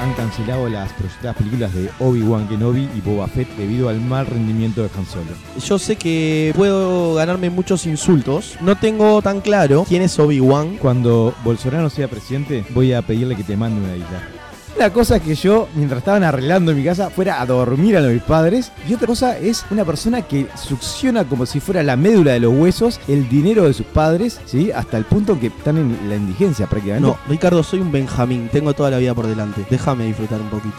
Han 0.00 0.14
cancelado 0.14 0.68
las 0.68 0.92
proyectadas 0.92 1.36
películas 1.36 1.74
de 1.74 1.90
Obi-Wan 1.98 2.46
Kenobi 2.46 2.88
y 2.96 3.00
Boba 3.00 3.26
Fett 3.26 3.48
debido 3.56 3.88
al 3.88 4.00
mal 4.00 4.26
rendimiento 4.26 4.82
de 4.82 4.90
Han 4.96 5.04
Solo. 5.04 5.32
Yo 5.66 5.80
sé 5.80 5.96
que 5.96 6.52
puedo 6.54 7.14
ganarme 7.14 7.50
muchos 7.50 7.84
insultos. 7.86 8.56
No 8.60 8.76
tengo 8.76 9.20
tan 9.20 9.40
claro 9.40 9.84
quién 9.88 10.02
es 10.02 10.16
Obi-Wan. 10.18 10.76
Cuando 10.76 11.34
Bolsonaro 11.42 11.90
sea 11.90 12.06
presidente, 12.06 12.64
voy 12.70 12.92
a 12.92 13.02
pedirle 13.02 13.34
que 13.34 13.42
te 13.42 13.56
mande 13.56 13.80
una 13.80 13.96
isla. 13.96 14.37
Una 14.78 14.92
cosa 14.92 15.16
es 15.16 15.22
que 15.22 15.34
yo, 15.34 15.68
mientras 15.74 15.98
estaban 15.98 16.22
arreglando 16.22 16.70
en 16.70 16.78
mi 16.78 16.84
casa, 16.84 17.10
fuera 17.10 17.40
a 17.40 17.46
dormir 17.46 17.96
a 17.96 18.00
mis 18.00 18.22
padres. 18.22 18.70
Y 18.88 18.94
otra 18.94 19.08
cosa 19.08 19.36
es 19.36 19.66
una 19.72 19.84
persona 19.84 20.22
que 20.22 20.46
succiona 20.54 21.24
como 21.24 21.46
si 21.46 21.58
fuera 21.58 21.82
la 21.82 21.96
médula 21.96 22.34
de 22.34 22.38
los 22.38 22.54
huesos 22.54 23.00
el 23.08 23.28
dinero 23.28 23.64
de 23.64 23.74
sus 23.74 23.86
padres, 23.86 24.40
¿sí? 24.44 24.70
Hasta 24.70 24.96
el 24.96 25.04
punto 25.04 25.40
que 25.40 25.48
están 25.48 25.78
en 25.78 26.08
la 26.08 26.14
indigencia 26.14 26.68
prácticamente. 26.68 27.08
No, 27.08 27.18
Ricardo, 27.28 27.64
soy 27.64 27.80
un 27.80 27.90
Benjamín. 27.90 28.48
Tengo 28.52 28.72
toda 28.72 28.92
la 28.92 28.98
vida 28.98 29.16
por 29.16 29.26
delante. 29.26 29.66
Déjame 29.68 30.04
disfrutar 30.04 30.40
un 30.40 30.48
poquito. 30.48 30.76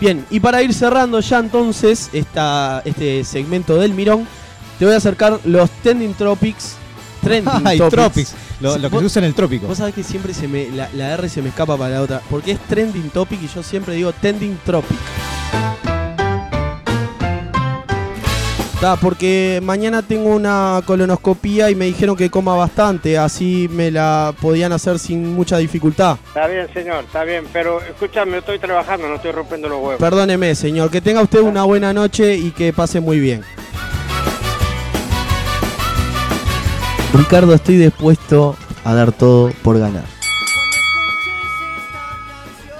Bien, 0.00 0.26
y 0.28 0.40
para 0.40 0.60
ir 0.60 0.74
cerrando 0.74 1.20
ya 1.20 1.38
entonces 1.38 2.10
esta, 2.12 2.82
este 2.84 3.22
segmento 3.22 3.76
del 3.76 3.94
Mirón, 3.94 4.26
te 4.78 4.84
voy 4.84 4.94
a 4.94 4.98
acercar 4.98 5.38
los 5.44 5.70
trending 5.82 6.14
topics. 6.14 6.74
Trending 7.22 7.52
Ay, 7.66 7.78
topics. 7.78 7.94
tropics, 7.96 8.34
lo, 8.60 8.74
que 8.80 8.88
vos- 8.88 9.00
se 9.00 9.06
usa 9.06 9.20
en 9.20 9.24
el 9.26 9.34
trópico. 9.34 9.66
Vos 9.66 9.78
sabés 9.78 9.94
que 9.94 10.02
siempre 10.04 10.32
se 10.32 10.46
me, 10.48 10.68
la, 10.70 10.88
la 10.94 11.14
R 11.14 11.28
se 11.28 11.42
me 11.42 11.48
escapa 11.48 11.76
para 11.76 11.94
la 11.96 12.02
otra. 12.02 12.22
Porque 12.30 12.52
es 12.52 12.60
trending 12.60 13.10
topic 13.10 13.42
y 13.42 13.48
yo 13.48 13.62
siempre 13.62 13.94
digo 13.94 14.12
trending 14.12 14.58
tropic. 14.64 14.98
Ta, 18.80 18.94
porque 18.94 19.58
mañana 19.60 20.02
tengo 20.02 20.28
una 20.32 20.82
colonoscopía 20.86 21.68
y 21.68 21.74
me 21.74 21.86
dijeron 21.86 22.14
que 22.14 22.30
coma 22.30 22.54
bastante, 22.54 23.18
así 23.18 23.68
me 23.72 23.90
la 23.90 24.32
podían 24.40 24.72
hacer 24.72 25.00
sin 25.00 25.34
mucha 25.34 25.56
dificultad. 25.58 26.16
Está 26.28 26.46
bien, 26.46 26.68
señor, 26.72 27.02
está 27.02 27.24
bien, 27.24 27.44
pero 27.52 27.80
escúchame, 27.82 28.38
estoy 28.38 28.60
trabajando, 28.60 29.08
no 29.08 29.16
estoy 29.16 29.32
rompiendo 29.32 29.68
los 29.68 29.78
huevos. 29.78 29.96
Perdóneme, 29.98 30.54
señor, 30.54 30.92
que 30.92 31.00
tenga 31.00 31.20
usted 31.22 31.40
una 31.40 31.64
buena 31.64 31.92
noche 31.92 32.36
y 32.36 32.52
que 32.52 32.72
pase 32.72 33.00
muy 33.00 33.18
bien. 33.18 33.42
Ricardo, 37.12 37.54
estoy 37.54 37.76
dispuesto 37.76 38.56
a 38.84 38.94
dar 38.94 39.12
todo 39.12 39.50
por 39.62 39.78
ganar. 39.78 40.04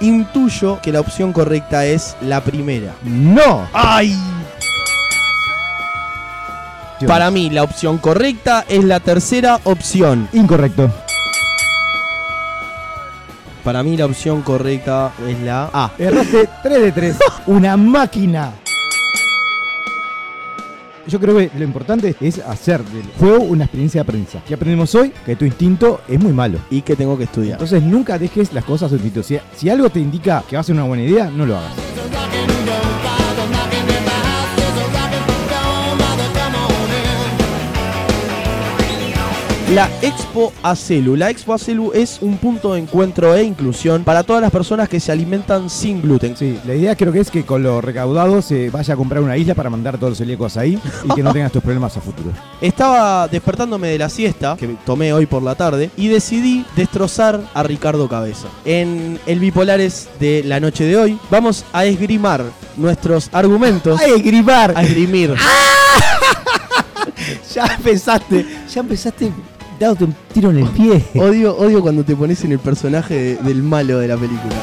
Intuyo 0.01 0.79
que 0.81 0.91
la 0.91 1.01
opción 1.01 1.33
correcta 1.33 1.85
es 1.85 2.15
la 2.21 2.43
primera. 2.43 2.93
¡No! 3.03 3.67
¡Ay! 3.73 4.17
Para 7.07 7.31
mí, 7.31 7.49
la 7.49 7.63
opción 7.63 7.97
correcta 7.97 8.65
es 8.67 8.83
la 8.83 8.99
tercera 8.99 9.59
opción. 9.63 10.27
Incorrecto. 10.33 10.91
Para 13.63 13.83
mí 13.83 13.97
la 13.97 14.05
opción 14.05 14.41
correcta 14.41 15.11
es 15.27 15.39
la 15.41 15.69
A. 15.73 15.91
Erraste 15.97 16.49
3 16.63 16.81
de 16.81 16.91
3. 16.91 17.17
Una 17.47 17.77
máquina. 17.77 18.53
Yo 21.09 21.19
creo 21.19 21.37
que 21.37 21.49
lo 21.57 21.63
importante 21.63 22.15
es 22.21 22.37
hacer 22.39 22.83
del 22.83 23.05
juego 23.17 23.43
una 23.43 23.63
experiencia 23.63 23.99
de 23.99 24.03
aprendizaje. 24.03 24.45
¿Qué 24.47 24.53
aprendemos 24.53 24.93
hoy? 24.93 25.11
Que 25.25 25.35
tu 25.35 25.43
instinto 25.43 26.01
es 26.07 26.21
muy 26.21 26.33
malo. 26.33 26.59
Y 26.69 26.83
que 26.83 26.95
tengo 26.95 27.17
que 27.17 27.23
estudiar. 27.23 27.53
Entonces 27.53 27.81
nunca 27.81 28.19
dejes 28.19 28.53
las 28.53 28.63
cosas 28.63 28.87
a 28.87 28.97
tu 28.97 29.03
instinto. 29.03 29.23
Si, 29.23 29.39
si 29.55 29.69
algo 29.69 29.89
te 29.89 29.99
indica 29.99 30.43
que 30.47 30.55
va 30.55 30.61
a 30.61 30.63
ser 30.63 30.75
una 30.75 30.83
buena 30.83 31.03
idea, 31.03 31.31
no 31.31 31.47
lo 31.47 31.57
hagas. 31.57 31.98
La 39.73 39.87
Expo 40.01 40.51
Acelu. 40.63 41.15
La 41.15 41.29
Expo 41.29 41.53
Acelu 41.53 41.91
es 41.93 42.17
un 42.21 42.37
punto 42.37 42.73
de 42.73 42.79
encuentro 42.79 43.35
e 43.35 43.43
inclusión 43.43 44.03
para 44.03 44.23
todas 44.23 44.41
las 44.41 44.49
personas 44.49 44.89
que 44.89 44.99
se 44.99 45.11
alimentan 45.11 45.69
sin 45.69 46.01
gluten. 46.01 46.35
Sí, 46.35 46.59
la 46.65 46.73
idea 46.73 46.95
creo 46.95 47.13
que 47.13 47.19
es 47.19 47.29
que 47.29 47.45
con 47.45 47.61
lo 47.61 47.79
recaudado 47.79 48.41
se 48.41 48.71
vaya 48.71 48.95
a 48.95 48.97
comprar 48.97 49.21
una 49.21 49.37
isla 49.37 49.53
para 49.53 49.69
mandar 49.69 49.99
todos 49.99 50.11
los 50.11 50.17
celíacos 50.17 50.57
ahí 50.57 50.79
y 51.03 51.13
que 51.13 51.21
no 51.21 51.31
tengas 51.33 51.51
tus 51.51 51.61
problemas 51.61 51.95
a 51.95 52.01
futuro. 52.01 52.31
Estaba 52.59 53.27
despertándome 53.27 53.89
de 53.89 53.99
la 53.99 54.09
siesta, 54.09 54.55
que 54.57 54.75
tomé 54.83 55.13
hoy 55.13 55.27
por 55.27 55.43
la 55.43 55.53
tarde, 55.53 55.91
y 55.95 56.07
decidí 56.07 56.65
destrozar 56.75 57.39
a 57.53 57.61
Ricardo 57.61 58.09
Cabeza. 58.09 58.47
En 58.65 59.19
el 59.27 59.39
Bipolares 59.39 60.09
de 60.19 60.41
la 60.45 60.59
noche 60.59 60.85
de 60.85 60.97
hoy, 60.97 61.19
vamos 61.29 61.63
a 61.73 61.85
esgrimar 61.85 62.43
nuestros 62.75 63.29
argumentos. 63.31 64.01
¡A 64.01 64.05
esgrimar! 64.07 64.73
A 64.75 64.81
esgrimir. 64.81 65.35
Ya 67.53 67.65
empezaste, 67.65 68.45
ya 68.73 68.79
empezaste 68.79 69.31
dándote 69.79 70.03
un 70.05 70.15
tiro 70.33 70.49
en 70.51 70.59
el 70.59 70.67
pie. 70.69 71.03
Odio, 71.15 71.55
odio 71.57 71.81
cuando 71.81 72.03
te 72.03 72.15
pones 72.15 72.43
en 72.43 72.51
el 72.51 72.59
personaje 72.59 73.13
de- 73.15 73.35
del 73.37 73.63
malo 73.63 73.99
de 73.99 74.07
la 74.07 74.17
película. 74.17 74.55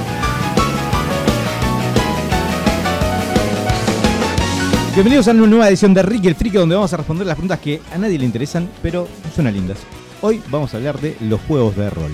Bienvenidos 4.95 5.29
a 5.29 5.33
una 5.33 5.47
nueva 5.47 5.69
edición 5.69 5.93
de 5.93 6.03
Ricky 6.03 6.29
el 6.29 6.35
Friki 6.35 6.57
donde 6.57 6.75
vamos 6.75 6.93
a 6.93 6.97
responder 6.97 7.27
las 7.27 7.37
preguntas 7.37 7.59
que 7.61 7.83
a 7.93 7.99
nadie 7.99 8.19
le 8.19 8.25
interesan, 8.25 8.69
pero 8.83 9.07
suenan 9.35 9.53
lindas. 9.55 9.79
Hoy 10.23 10.41
vamos 10.51 10.73
a 10.73 10.79
hablar 10.79 10.99
de 11.01 11.17
los 11.21 11.39
juegos 11.43 11.77
de 11.77 11.91
rol. 11.91 12.11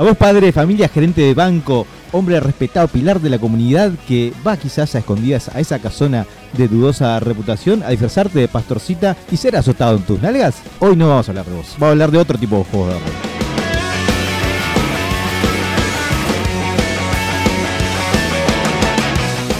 A 0.00 0.02
vos, 0.02 0.16
padre 0.16 0.50
familia, 0.50 0.88
gerente 0.88 1.20
de 1.20 1.34
banco, 1.34 1.86
hombre 2.12 2.40
respetado, 2.40 2.88
pilar 2.88 3.20
de 3.20 3.28
la 3.28 3.38
comunidad 3.38 3.92
que 4.08 4.32
va 4.46 4.56
quizás 4.56 4.94
a 4.94 5.00
escondidas 5.00 5.50
a 5.54 5.60
esa 5.60 5.78
casona 5.78 6.24
de 6.56 6.68
dudosa 6.68 7.20
reputación 7.20 7.82
a 7.82 7.90
disfrazarte 7.90 8.38
de 8.38 8.48
pastorcita 8.48 9.14
y 9.30 9.36
ser 9.36 9.56
azotado 9.56 9.98
en 9.98 10.04
tus 10.04 10.22
nalgas, 10.22 10.62
hoy 10.78 10.96
no 10.96 11.10
vamos 11.10 11.28
a 11.28 11.32
hablar 11.32 11.44
de 11.44 11.54
vos, 11.54 11.74
vamos 11.74 11.88
a 11.88 11.90
hablar 11.90 12.10
de 12.12 12.18
otro 12.18 12.38
tipo 12.38 12.56
de 12.56 12.64
juegos 12.64 12.94
de 12.94 12.94
rol. 12.94 13.39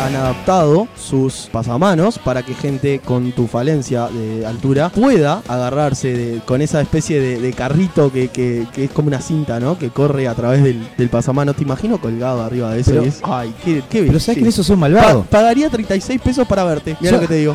Han 0.02 0.16
adaptado 0.16 0.88
sus 0.96 1.48
pasamanos 1.52 2.18
para 2.18 2.42
que 2.42 2.54
gente 2.54 3.00
con 3.00 3.32
tu 3.32 3.46
falencia 3.46 4.08
de 4.08 4.46
altura 4.46 4.88
pueda 4.88 5.42
agarrarse 5.46 6.08
de- 6.16 6.40
con 6.46 6.62
esa 6.62 6.80
especie 6.80 7.20
de, 7.20 7.38
de 7.38 7.52
carrito 7.52 8.10
que, 8.10 8.28
que- 8.28 8.66
que 8.72 8.84
es 8.84 8.90
como 8.90 9.08
una 9.08 9.20
cinta, 9.20 9.60
¿no? 9.60 9.78
Que 9.78 9.90
corre 9.90 10.26
a 10.26 10.34
través 10.34 10.62
del, 10.64 10.88
del 10.96 11.08
pasamano. 11.10 11.52
Te 11.52 11.62
imagino 11.64 12.00
colgado 12.00 12.42
arriba 12.42 12.72
de 12.72 12.80
eso. 12.80 12.90
Pero- 12.92 13.02
es- 13.04 13.20
ay, 13.22 13.54
qué, 13.62 13.82
qué 13.90 14.02
Pero 14.04 14.18
sabes 14.18 14.24
que 14.24 14.30
en 14.32 14.34
belleza. 14.46 14.48
eso 14.48 14.64
son 14.64 14.76
Pa- 14.76 14.80
malvados. 14.88 15.26
pagaría 15.26 15.68
36 15.68 16.20
pesos 16.20 16.48
para 16.48 16.64
verte. 16.64 16.96
Mira 17.00 17.12
lo 17.12 17.20
que 17.20 17.28
te 17.28 17.34
digo. 17.34 17.54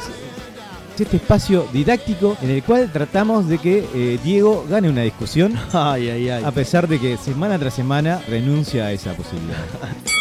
Este 0.98 1.18
espacio 1.18 1.68
didáctico 1.74 2.38
en 2.42 2.52
el 2.52 2.64
cual 2.64 2.90
tratamos 2.94 3.50
de 3.50 3.58
que 3.58 3.86
eh, 3.94 4.18
Diego 4.24 4.66
gane 4.70 4.90
una 4.90 5.02
discusión 5.02 5.54
Ay, 5.74 6.10
ay, 6.10 6.30
ay. 6.30 6.44
A 6.46 6.52
pesar 6.52 6.88
de 6.88 7.00
que 7.00 7.18
semana 7.18 7.60
tras 7.60 7.74
semana 7.74 8.22
renuncia 8.30 8.86
a 8.86 8.92
esa 8.94 9.14
posibilidad. 9.14 9.58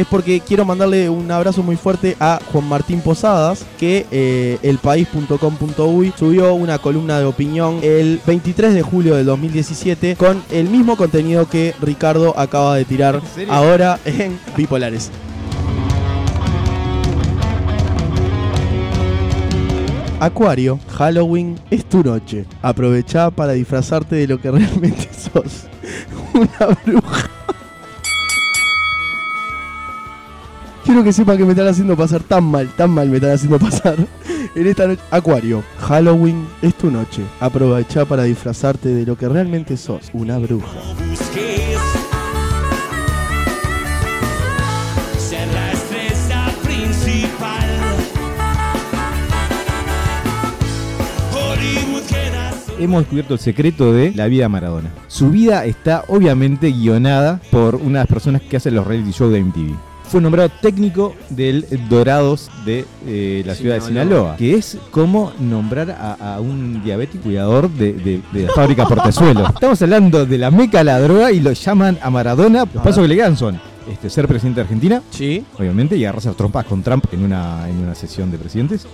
es 0.00 0.06
porque 0.06 0.40
quiero 0.40 0.64
mandarle 0.64 1.08
un 1.08 1.30
abrazo 1.30 1.62
muy 1.62 1.76
fuerte 1.76 2.16
a 2.20 2.40
Juan 2.52 2.68
Martín 2.68 3.00
Posadas, 3.00 3.64
que 3.78 4.06
eh, 4.10 4.58
elpaís.com.uy 4.62 6.12
subió 6.18 6.54
una 6.54 6.78
columna 6.78 7.18
de 7.18 7.26
opinión 7.26 7.80
el 7.82 8.20
23 8.26 8.74
de 8.74 8.82
julio 8.82 9.16
del 9.16 9.26
2017 9.26 10.16
con 10.16 10.42
el 10.50 10.68
mismo 10.68 10.96
contenido 10.96 11.48
que 11.48 11.74
Ricardo 11.80 12.38
acaba 12.38 12.76
de 12.76 12.84
tirar 12.84 13.20
ahora 13.48 13.98
en 14.04 14.38
Bipolares. 14.56 15.10
Acuario, 20.20 20.78
Halloween 20.96 21.58
es 21.70 21.86
tu 21.86 22.02
noche. 22.02 22.44
Aprovecha 22.60 23.30
para 23.30 23.52
disfrazarte 23.52 24.16
de 24.16 24.26
lo 24.26 24.38
que 24.38 24.50
realmente 24.52 25.08
sos. 25.14 25.66
Una 26.34 26.76
bruja. 26.84 27.30
Quiero 30.90 31.04
que 31.04 31.12
sepa 31.12 31.36
que 31.36 31.44
me 31.44 31.52
están 31.52 31.68
haciendo 31.68 31.96
pasar 31.96 32.20
tan 32.20 32.42
mal, 32.42 32.68
tan 32.76 32.90
mal 32.90 33.08
me 33.08 33.18
están 33.18 33.30
haciendo 33.30 33.60
pasar. 33.60 33.96
En 34.56 34.66
esta 34.66 34.88
noche, 34.88 35.00
Acuario, 35.12 35.62
Halloween 35.78 36.48
es 36.62 36.74
tu 36.74 36.90
noche. 36.90 37.22
Aprovecha 37.38 38.04
para 38.06 38.24
disfrazarte 38.24 38.88
de 38.88 39.06
lo 39.06 39.16
que 39.16 39.28
realmente 39.28 39.76
sos, 39.76 40.10
una 40.12 40.38
bruja. 40.38 40.66
Hemos 52.80 53.02
descubierto 53.02 53.34
el 53.34 53.40
secreto 53.40 53.92
de 53.92 54.12
la 54.12 54.26
vida 54.26 54.42
de 54.42 54.48
Maradona. 54.48 54.90
Su 55.06 55.30
vida 55.30 55.64
está 55.66 56.02
obviamente 56.08 56.72
guionada 56.72 57.40
por 57.52 57.76
unas 57.76 58.08
personas 58.08 58.42
que 58.42 58.56
hacen 58.56 58.74
los 58.74 58.84
reality 58.84 59.12
shows 59.12 59.32
de 59.32 59.44
MTV. 59.44 59.89
Fue 60.10 60.20
nombrado 60.20 60.48
técnico 60.60 61.14
del 61.28 61.64
Dorados 61.88 62.50
de 62.64 62.84
eh, 63.06 63.44
la 63.46 63.54
ciudad 63.54 63.76
de 63.76 63.80
Sinaloa, 63.80 64.34
que 64.36 64.54
es 64.54 64.76
como 64.90 65.32
nombrar 65.38 65.90
a, 65.92 66.34
a 66.34 66.40
un 66.40 66.82
diabético 66.82 67.24
cuidador 67.24 67.70
de, 67.70 67.92
de- 67.92 68.20
de 68.32 68.46
la 68.46 68.52
fábrica 68.52 68.86
Portezuelo. 68.86 69.46
Estamos 69.54 69.80
hablando 69.82 70.26
de 70.26 70.36
la 70.38 70.50
meca 70.50 70.82
la 70.82 70.98
droga 70.98 71.30
y 71.30 71.38
lo 71.38 71.52
llaman 71.52 71.96
a 72.02 72.10
Maradona. 72.10 72.64
Los 72.74 72.82
pasos 72.82 73.02
que 73.02 73.08
le 73.08 73.14
quedan 73.16 73.36
son 73.36 73.60
este, 73.88 74.10
ser 74.10 74.26
presidente 74.26 74.56
de 74.56 74.62
Argentina, 74.62 75.00
Sí. 75.10 75.44
obviamente, 75.56 75.96
y 75.96 76.04
agarrarse 76.04 76.28
a 76.28 76.32
trompas 76.32 76.64
con 76.64 76.82
Trump 76.82 77.04
en 77.12 77.24
una, 77.24 77.68
en 77.68 77.76
una 77.78 77.94
sesión 77.94 78.32
de 78.32 78.38
presidentes. 78.38 78.86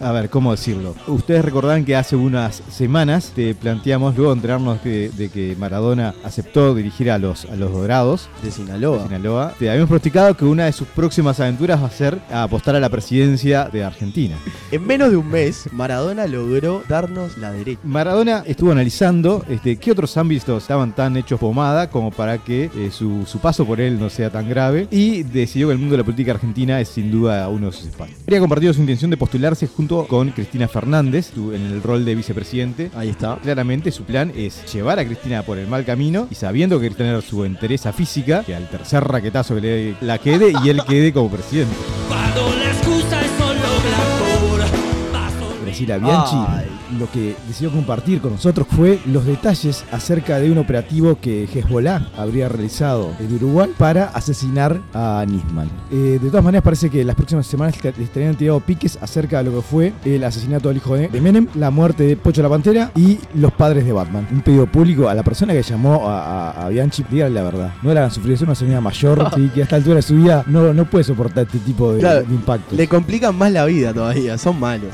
A 0.00 0.12
ver, 0.12 0.28
¿cómo 0.28 0.50
decirlo? 0.50 0.94
Ustedes 1.06 1.44
recordarán 1.44 1.84
que 1.84 1.96
hace 1.96 2.16
unas 2.16 2.62
semanas 2.70 3.32
te 3.34 3.54
planteamos, 3.54 4.14
luego 4.14 4.32
de 4.32 4.36
enterarnos 4.36 4.84
de, 4.84 5.08
de 5.08 5.28
que 5.30 5.56
Maradona 5.58 6.14
aceptó 6.22 6.74
dirigir 6.74 7.10
a 7.10 7.18
los, 7.18 7.46
a 7.46 7.56
los 7.56 7.72
Dorados 7.72 8.28
De 8.42 8.48
de 8.48 8.52
Sinaloa. 8.52 9.04
Sinaloa, 9.04 9.54
te 9.58 9.70
habíamos 9.70 9.88
pronosticado 9.88 10.36
que 10.36 10.44
una 10.44 10.66
de 10.66 10.72
sus 10.72 10.86
próximas 10.88 11.40
aventuras 11.40 11.82
va 11.82 11.86
a 11.86 11.90
ser 11.90 12.20
a 12.30 12.42
apostar 12.42 12.76
a 12.76 12.80
la 12.80 12.88
presidencia 12.88 13.70
de 13.72 13.84
Argentina. 13.84 14.36
En 14.70 14.86
menos 14.86 15.10
de 15.10 15.16
un 15.16 15.28
mes, 15.28 15.68
Maradona 15.72 16.26
logró 16.26 16.82
darnos 16.88 17.38
la 17.38 17.52
derecha. 17.52 17.80
Maradona 17.84 18.42
estuvo 18.46 18.72
analizando 18.72 19.44
este, 19.48 19.76
qué 19.76 19.92
otros 19.92 20.16
ámbitos 20.16 20.62
estaban 20.62 20.94
tan 20.94 21.16
hechos 21.16 21.40
pomada 21.40 21.88
como 21.88 22.10
para 22.10 22.38
que 22.38 22.70
eh, 22.76 22.90
su, 22.92 23.24
su 23.26 23.38
paso 23.38 23.64
por 23.64 23.80
él 23.80 23.98
no 23.98 24.10
sea 24.10 24.30
tan 24.30 24.48
grave 24.48 24.88
y 24.90 25.22
decidió 25.22 25.68
que 25.68 25.72
el 25.72 25.78
mundo 25.78 25.92
de 25.92 25.98
la 25.98 26.04
política 26.04 26.32
argentina 26.32 26.80
es 26.80 26.88
sin 26.88 27.10
duda 27.10 27.48
uno 27.48 27.66
de 27.66 27.72
sus 27.72 27.86
espacios. 27.86 28.18
Habría 28.20 28.40
compartido 28.40 28.72
su 28.74 28.80
intención 28.80 29.10
de 29.10 29.16
postularse 29.16 29.66
junto 29.66 29.85
con 29.86 30.30
Cristina 30.30 30.68
Fernández 30.68 31.32
en 31.36 31.62
el 31.66 31.82
rol 31.82 32.04
de 32.04 32.14
vicepresidente. 32.14 32.90
Ahí 32.94 33.08
está. 33.08 33.36
Claramente 33.36 33.92
su 33.92 34.04
plan 34.04 34.32
es 34.34 34.72
llevar 34.72 34.98
a 34.98 35.04
Cristina 35.04 35.42
por 35.42 35.58
el 35.58 35.66
mal 35.66 35.84
camino 35.84 36.26
y 36.30 36.34
sabiendo 36.34 36.80
que 36.80 36.90
tener 36.90 37.22
su 37.22 37.44
entereza 37.44 37.92
física, 37.92 38.42
que 38.44 38.54
al 38.54 38.68
tercer 38.68 39.04
raquetazo 39.04 39.54
que 39.54 39.60
le 39.60 39.96
la 40.00 40.18
quede 40.18 40.52
y 40.64 40.68
él 40.68 40.82
quede 40.88 41.12
como 41.12 41.30
presidente. 41.30 41.74
Cuando 42.08 42.56
la 42.56 42.70
excusa 42.70 43.20
es 43.22 43.30
solo 43.38 43.66
Graciela 45.64 45.98
Bianchi 45.98 46.36
Ay. 46.48 46.75
Lo 46.98 47.10
que 47.10 47.36
decidió 47.48 47.70
compartir 47.70 48.20
con 48.20 48.32
nosotros 48.32 48.66
fue 48.74 48.98
los 49.06 49.24
detalles 49.24 49.84
acerca 49.92 50.38
de 50.38 50.50
un 50.50 50.58
operativo 50.58 51.18
que 51.20 51.44
Hezbollah 51.44 52.10
habría 52.16 52.48
realizado 52.48 53.12
en 53.20 53.34
Uruguay 53.34 53.70
para 53.76 54.04
asesinar 54.06 54.80
a 54.94 55.24
Nisman. 55.26 55.68
Eh, 55.90 56.18
de 56.22 56.28
todas 56.30 56.44
maneras, 56.44 56.64
parece 56.64 56.90
que 56.90 57.04
las 57.04 57.16
próximas 57.16 57.46
semanas 57.46 57.74
les 57.82 57.98
estarían 57.98 58.34
tirado 58.36 58.60
piques 58.60 58.98
acerca 59.00 59.38
de 59.38 59.44
lo 59.50 59.56
que 59.56 59.62
fue 59.62 59.92
el 60.04 60.22
asesinato 60.24 60.68
del 60.68 60.78
hijo 60.78 60.94
de, 60.96 61.08
Menem, 61.20 61.46
la 61.54 61.70
muerte 61.70 62.04
de 62.04 62.16
Pocho 62.16 62.42
la 62.42 62.48
Pantera 62.48 62.90
y 62.94 63.18
los 63.34 63.52
padres 63.52 63.84
de 63.84 63.92
Batman. 63.92 64.26
Un 64.30 64.40
pedido 64.42 64.66
público 64.66 65.08
a 65.08 65.14
la 65.14 65.22
persona 65.22 65.52
que 65.52 65.62
llamó 65.62 66.08
a, 66.08 66.50
a- 66.50 66.66
a 66.66 66.68
Bianchi, 66.68 67.04
díganle 67.10 67.34
la 67.40 67.42
verdad. 67.42 67.74
No 67.82 67.92
la 67.92 68.00
hagan 68.00 68.10
sufrir, 68.12 68.34
es 68.34 68.42
una 68.42 68.54
señora 68.54 68.80
mayor 68.80 69.30
sí, 69.34 69.50
que 69.54 69.60
a 69.60 69.64
esta 69.64 69.76
altura 69.76 69.96
de 69.96 70.02
su 70.02 70.14
vida 70.16 70.44
no, 70.46 70.72
no 70.72 70.84
puede 70.88 71.04
soportar 71.04 71.44
este 71.46 71.58
tipo 71.58 71.92
de, 71.92 72.00
Claro, 72.00 72.22
de 72.22 72.34
impactos. 72.34 72.76
Le 72.76 72.86
complican 72.88 73.34
más 73.36 73.50
la 73.52 73.64
vida 73.64 73.92
todavía, 73.92 74.38
son 74.38 74.58
malos. 74.60 74.90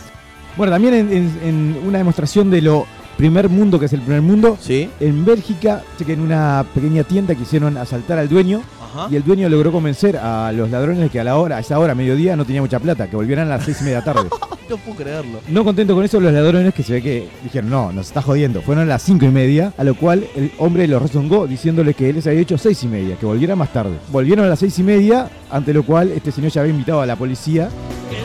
Bueno, 0.56 0.72
también 0.72 0.94
en, 0.94 1.12
en- 1.12 1.38
en 1.44 1.76
una 1.86 1.98
demostración 1.98 2.50
de 2.50 2.60
lo 2.62 2.86
primer 3.16 3.48
mundo 3.48 3.78
que 3.78 3.86
es 3.86 3.92
el 3.92 4.00
primer 4.00 4.22
mundo, 4.22 4.56
¿Sí? 4.60 4.88
en 5.00 5.24
Bélgica, 5.24 5.82
sé 5.98 6.04
que 6.04 6.14
en 6.14 6.20
una 6.20 6.64
pequeña 6.74 7.04
tienda 7.04 7.34
quisieron 7.34 7.76
asaltar 7.76 8.18
al 8.18 8.28
dueño 8.28 8.62
Ajá. 8.94 9.08
y 9.10 9.16
el 9.16 9.22
dueño 9.22 9.48
logró 9.48 9.70
convencer 9.70 10.16
a 10.16 10.50
los 10.52 10.70
ladrones 10.70 11.10
que 11.10 11.20
a 11.20 11.24
la 11.24 11.36
hora, 11.36 11.58
a 11.58 11.60
esa 11.60 11.78
hora, 11.78 11.94
mediodía, 11.94 12.36
no 12.36 12.44
tenía 12.44 12.60
mucha 12.62 12.80
plata, 12.80 13.08
que 13.08 13.14
volvieran 13.16 13.46
a 13.48 13.56
las 13.56 13.64
seis 13.66 13.78
y 13.80 13.84
media 13.84 14.02
tarde. 14.02 14.28
no 14.68 14.76
puedo 14.78 14.96
creerlo. 14.96 15.40
No 15.48 15.62
contento 15.62 15.94
con 15.94 16.04
eso, 16.04 16.18
los 16.20 16.32
ladrones 16.32 16.72
que 16.74 16.82
se 16.82 16.94
ve 16.94 17.02
que 17.02 17.28
dijeron, 17.44 17.70
no, 17.70 17.92
nos 17.92 18.06
está 18.06 18.22
jodiendo. 18.22 18.60
Fueron 18.62 18.84
a 18.84 18.86
las 18.88 19.02
cinco 19.02 19.26
y 19.26 19.30
media, 19.30 19.72
a 19.76 19.84
lo 19.84 19.94
cual 19.94 20.24
el 20.34 20.50
hombre 20.58 20.88
los 20.88 21.00
rezongó 21.02 21.46
diciéndole 21.46 21.94
que 21.94 22.08
él 22.08 22.16
les 22.16 22.26
había 22.26 22.40
dicho 22.40 22.56
seis 22.58 22.82
y 22.82 22.88
media, 22.88 23.16
que 23.16 23.26
volviera 23.26 23.54
más 23.54 23.72
tarde. 23.72 23.92
Volvieron 24.10 24.46
a 24.46 24.48
las 24.48 24.58
seis 24.58 24.76
y 24.78 24.82
media, 24.82 25.28
ante 25.50 25.72
lo 25.74 25.84
cual 25.84 26.10
este 26.10 26.32
señor 26.32 26.50
ya 26.50 26.62
había 26.62 26.72
invitado 26.72 27.02
a 27.02 27.06
la 27.06 27.14
policía. 27.16 27.68
Que 28.10 28.16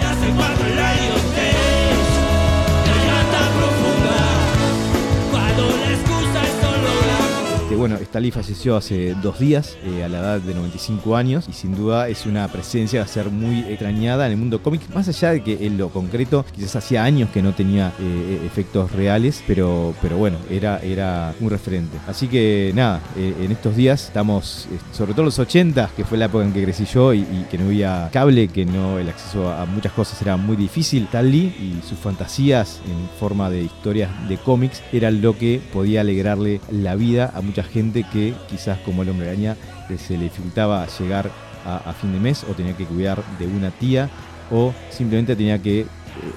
bueno, 7.88 8.04
Stalin 8.04 8.34
falleció 8.34 8.76
hace 8.76 9.16
dos 9.22 9.40
días, 9.40 9.78
eh, 9.86 10.04
a 10.04 10.10
la 10.10 10.20
edad 10.20 10.42
de 10.42 10.54
95 10.54 11.16
años, 11.16 11.46
y 11.48 11.54
sin 11.54 11.74
duda 11.74 12.10
es 12.10 12.26
una 12.26 12.46
presencia 12.50 13.02
a 13.02 13.08
ser 13.08 13.30
muy 13.30 13.60
extrañada 13.62 14.26
en 14.26 14.34
el 14.34 14.38
mundo 14.38 14.62
cómic, 14.62 14.82
más 14.94 15.08
allá 15.08 15.32
de 15.32 15.42
que 15.42 15.66
en 15.66 15.78
lo 15.78 15.88
concreto 15.88 16.46
quizás 16.54 16.76
hacía 16.76 17.06
años 17.06 17.30
que 17.30 17.42
no 17.42 17.54
tenía 17.54 17.94
eh, 18.00 18.42
efectos 18.46 18.92
reales, 18.92 19.42
pero, 19.48 19.94
pero 20.02 20.18
bueno, 20.18 20.38
era, 20.50 20.80
era 20.80 21.34
un 21.40 21.50
referente. 21.50 21.98
Así 22.08 22.28
que 22.28 22.74
nada, 22.76 23.00
eh, 23.16 23.34
en 23.42 23.54
estos 23.54 23.78
días 23.78 24.08
estamos, 24.08 24.68
eh, 24.70 24.78
sobre 24.92 25.14
todo 25.14 25.24
los 25.24 25.40
80, 25.40 25.90
que 25.96 26.04
fue 26.04 26.18
la 26.18 26.26
época 26.26 26.44
en 26.44 26.52
que 26.52 26.64
crecí 26.64 26.84
yo 26.84 27.14
y, 27.14 27.24
que 27.50 27.58
no 27.58 27.68
había 27.68 28.10
cable, 28.12 28.50
que 28.50 28.66
no 28.66 29.00
el 29.00 29.08
acceso 29.08 29.50
a 29.50 29.66
muchas 29.66 29.94
cosas 29.94 30.22
era 30.22 30.36
muy 30.36 30.58
difícil, 30.58 31.04
Stan 31.04 31.34
y 31.34 31.80
sus 31.88 31.98
fantasías 31.98 32.82
en 32.86 33.08
forma 33.18 33.50
de 33.50 33.62
historias 33.62 34.10
de 34.28 34.36
cómics 34.38 34.82
era 34.92 35.10
lo 35.10 35.38
que 35.38 35.62
podía 35.72 36.02
alegrarle 36.02 36.60
la 36.70 36.96
vida 36.96 37.32
a 37.34 37.42
mucha 37.42 37.64
gente 37.64 37.77
que 38.12 38.34
quizás 38.50 38.80
como 38.80 39.04
el 39.04 39.10
hombre 39.10 39.30
araña 39.30 39.56
eh, 39.90 39.98
se 39.98 40.18
le 40.18 40.26
dificultaba 40.26 40.86
llegar 41.00 41.30
a, 41.66 41.78
a 41.78 41.94
fin 41.94 42.12
de 42.12 42.20
mes 42.20 42.44
o 42.50 42.54
tenía 42.54 42.76
que 42.76 42.86
cuidar 42.86 43.22
de 43.38 43.46
una 43.46 43.72
tía 43.72 44.10
o 44.52 44.74
simplemente 44.90 45.36
tenía 45.36 45.62
que 45.62 45.82
eh, 45.82 45.86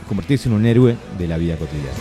convertirse 0.07 0.49
en 0.49 0.55
un 0.55 0.67
héroe 0.67 0.97
de 1.19 1.29
la 1.29 1.39
vida 1.39 1.57
cotidiana. 1.57 1.97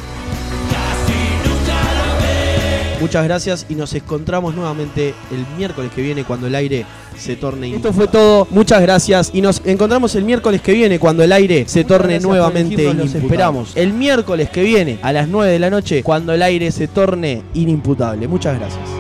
Muchas 3.00 3.24
gracias 3.24 3.66
y 3.70 3.76
nos 3.76 3.94
encontramos 3.94 4.56
nuevamente 4.56 5.14
el 5.32 5.46
miércoles 5.58 5.90
que 5.96 6.02
viene 6.02 6.26
cuando 6.26 6.48
el 6.48 6.56
aire 6.56 6.86
se 7.18 7.38
torne. 7.38 7.74
Esto 7.74 7.94
fue 7.94 8.10
todo. 8.10 8.46
Muchas 8.52 8.82
gracias 8.82 9.32
y 9.34 9.42
nos 9.42 9.62
encontramos 9.64 10.16
el 10.16 10.26
miércoles 10.26 10.62
que 10.62 10.74
viene 10.74 11.00
cuando 11.00 11.24
el 11.24 11.32
aire 11.32 11.64
se 11.66 11.86
torne 11.86 12.20
nuevamente 12.20 12.84
los 12.84 12.94
inimputable. 12.94 13.26
esperamos. 13.26 13.72
El 13.76 13.94
miércoles 13.94 14.50
que 14.50 14.64
viene 14.64 15.00
a 15.02 15.14
las 15.14 15.30
9 15.30 15.50
de 15.50 15.60
la 15.60 15.70
noche 15.70 16.04
cuando 16.04 16.34
el 16.34 16.42
aire 16.42 16.72
se 16.72 16.90
torne 16.90 17.44
inimputable. 17.54 18.28
Muchas 18.28 18.60
gracias. 18.60 18.99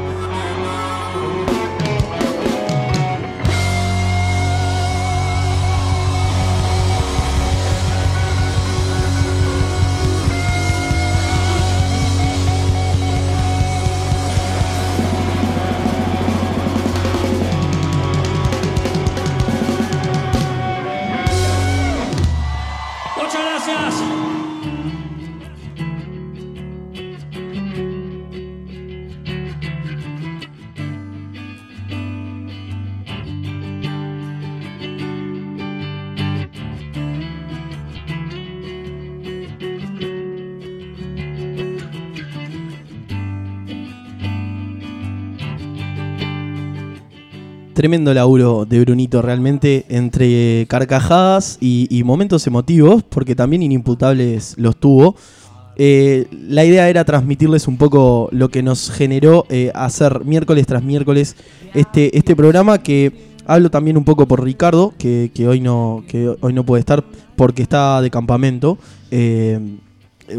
Tremendo 47.79 48.13
laburo 48.13 48.65
de 48.65 48.81
Brunito, 48.81 49.21
realmente, 49.21 49.85
entre 49.87 50.65
carcajadas 50.67 51.57
y, 51.61 52.03
momentos 52.03 52.45
emotivos, 52.45 53.03
porque 53.03 53.35
también 53.35 53.63
inimputables 53.63 54.55
los 54.57 54.75
tuvo. 54.75 55.15
Eh, 55.77 56.27
la 56.29 56.65
idea 56.65 56.89
era 56.89 57.05
transmitirles 57.05 57.69
un 57.69 57.77
poco 57.77 58.27
lo 58.33 58.49
que 58.49 58.61
nos 58.63 58.91
generó 58.91 59.45
eh, 59.47 59.71
hacer 59.73 60.25
miércoles 60.25 60.67
tras 60.67 60.83
miércoles 60.83 61.37
este, 61.73 62.17
este 62.17 62.35
programa 62.35 62.79
que 62.79 63.13
hablo 63.45 63.71
también 63.71 63.95
un 63.95 64.03
poco 64.03 64.27
por 64.27 64.43
Ricardo, 64.43 64.93
que, 64.97 65.31
que 65.33 65.47
hoy, 65.47 65.61
no, 65.61 66.03
que 66.05 66.35
hoy 66.41 66.51
no 66.51 66.65
puede 66.65 66.81
estar 66.81 67.01
porque 67.37 67.61
está 67.61 68.01
de 68.01 68.09
campamento. 68.09 68.77
Eh, 69.09 69.57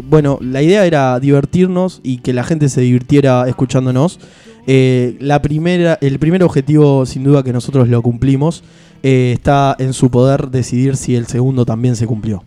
bueno, 0.03 0.37
la 0.41 0.61
idea 0.61 0.85
era 0.85 1.19
divertirnos 1.19 2.01
y 2.03 2.19
que 2.19 2.33
la 2.33 2.43
gente 2.43 2.69
se 2.69 2.81
divirtiera 2.81 3.47
escuchándonos. 3.47 4.19
Eh, 4.67 5.17
la 5.19 5.41
primera, 5.41 5.97
el 6.01 6.19
primer 6.19 6.43
objetivo, 6.43 7.05
sin 7.05 7.23
duda 7.23 7.43
que 7.43 7.51
nosotros 7.53 7.87
lo 7.87 8.01
cumplimos, 8.01 8.63
eh, 9.03 9.31
está 9.35 9.75
en 9.79 9.93
su 9.93 10.09
poder 10.11 10.49
decidir 10.49 10.95
si 10.97 11.15
el 11.15 11.25
segundo 11.27 11.65
también 11.65 11.95
se 11.95 12.05
cumplió. 12.05 12.43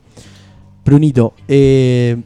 Brunito, 0.84 1.34
eh, 1.48 2.16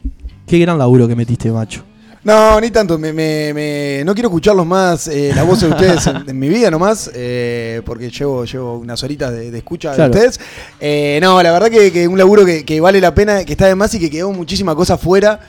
qué 0.45 0.59
gran 0.59 0.77
laburo 0.77 1.07
que 1.07 1.15
metiste, 1.15 1.51
macho. 1.51 1.83
No, 2.21 2.59
ni 2.59 2.69
tanto. 2.69 2.99
Me, 2.99 3.13
me- 3.13 3.53
me- 3.53 4.03
no 4.05 4.13
quiero 4.13 4.27
escucharlos 4.27 4.65
más, 4.65 5.07
eh, 5.07 5.31
la 5.33 5.43
voz 5.43 5.61
de 5.61 5.69
ustedes 5.69 6.05
en, 6.07 6.29
en 6.29 6.37
mi 6.37 6.49
vida 6.49 6.69
nomás, 6.69 7.09
eh, 7.15 7.81
porque 7.85 8.09
llevo, 8.09 8.43
llevo 8.43 8.77
unas 8.77 9.01
horitas 9.03 9.31
de, 9.31 9.49
de 9.51 9.57
escucha 9.57 9.95
Claro. 9.95 10.11
de 10.13 10.19
ustedes. 10.19 10.39
Eh, 10.81 11.19
no, 11.21 11.41
la 11.41 11.51
verdad 11.53 11.69
que, 11.69 11.91
que 11.93 12.07
un 12.09 12.17
laburo 12.17 12.45
que, 12.45 12.65
que 12.65 12.81
vale 12.81 12.99
la 12.99 13.15
pena, 13.15 13.45
que 13.45 13.53
está 13.53 13.67
de 13.67 13.75
más 13.75 13.93
y 13.95 13.99
que 13.99 14.09
quedó 14.09 14.31
muchísima 14.33 14.75
cosa 14.75 14.97
fuera. 14.97 15.39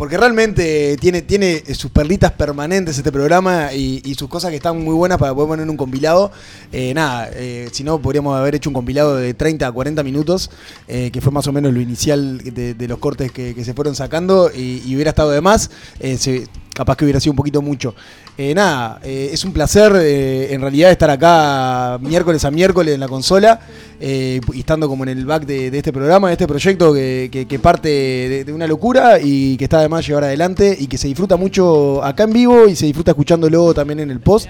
Porque 0.00 0.16
realmente 0.16 0.96
tiene, 0.98 1.20
tiene 1.20 1.62
sus 1.74 1.90
perlitas 1.90 2.32
permanentes 2.32 2.96
este 2.96 3.12
programa 3.12 3.74
y, 3.74 4.14
sus 4.14 4.30
cosas 4.30 4.48
que 4.48 4.56
están 4.56 4.82
muy 4.82 4.94
buenas 4.94 5.18
para 5.18 5.34
poder 5.34 5.48
poner 5.48 5.68
un 5.68 5.76
compilado. 5.76 6.32
Eh, 6.72 6.94
nada, 6.94 7.28
eh, 7.34 7.68
si 7.70 7.84
no, 7.84 8.00
podríamos 8.00 8.34
haber 8.34 8.54
hecho 8.54 8.70
un 8.70 8.74
compilado 8.74 9.16
de 9.16 9.34
30 9.34 9.66
a 9.66 9.70
40 9.70 10.02
minutos, 10.02 10.50
eh, 10.88 11.10
que 11.12 11.20
fue 11.20 11.32
más 11.32 11.46
o 11.48 11.52
menos 11.52 11.74
lo 11.74 11.82
inicial 11.82 12.38
de, 12.38 12.72
de 12.72 12.88
los 12.88 12.98
cortes 12.98 13.30
que, 13.30 13.62
se 13.62 13.74
fueron 13.74 13.94
sacando 13.94 14.50
y, 14.50 14.94
hubiera 14.94 15.10
estado 15.10 15.32
de 15.32 15.42
más. 15.42 15.70
Capaz 16.72 16.96
que 16.96 17.04
hubiera 17.04 17.20
sido 17.20 17.32
un 17.32 17.36
poquito 17.36 17.60
mucho. 17.60 17.94
Eh, 18.42 18.54
nada, 18.54 18.98
eh, 19.04 19.28
es 19.34 19.44
un 19.44 19.52
placer 19.52 19.92
eh, 19.96 20.54
en 20.54 20.62
realidad 20.62 20.90
estar 20.90 21.10
acá 21.10 21.98
miércoles 22.00 22.42
a 22.46 22.50
miércoles 22.50 22.94
en 22.94 23.00
la 23.00 23.06
consola 23.06 23.60
eh, 24.00 24.40
y 24.54 24.60
estando 24.60 24.88
como 24.88 25.04
en 25.04 25.10
el 25.10 25.26
back 25.26 25.44
de, 25.44 25.66
este 25.76 25.92
programa, 25.92 26.28
de 26.28 26.32
este 26.32 26.46
proyecto 26.46 26.94
que, 26.94 27.60
parte 27.62 27.90
de, 28.46 28.50
una 28.50 28.66
locura 28.66 29.18
y 29.22 29.58
que 29.58 29.64
está 29.64 29.80
además 29.80 30.06
llevar 30.06 30.24
adelante 30.24 30.74
y 30.80 30.86
que 30.86 30.96
se 30.96 31.06
disfruta 31.06 31.36
mucho 31.36 32.02
acá 32.02 32.22
en 32.22 32.32
vivo 32.32 32.66
y 32.66 32.76
se 32.76 32.86
disfruta 32.86 33.10
escuchándolo 33.10 33.74
también 33.74 34.00
en 34.00 34.10
el 34.10 34.20
post. 34.20 34.48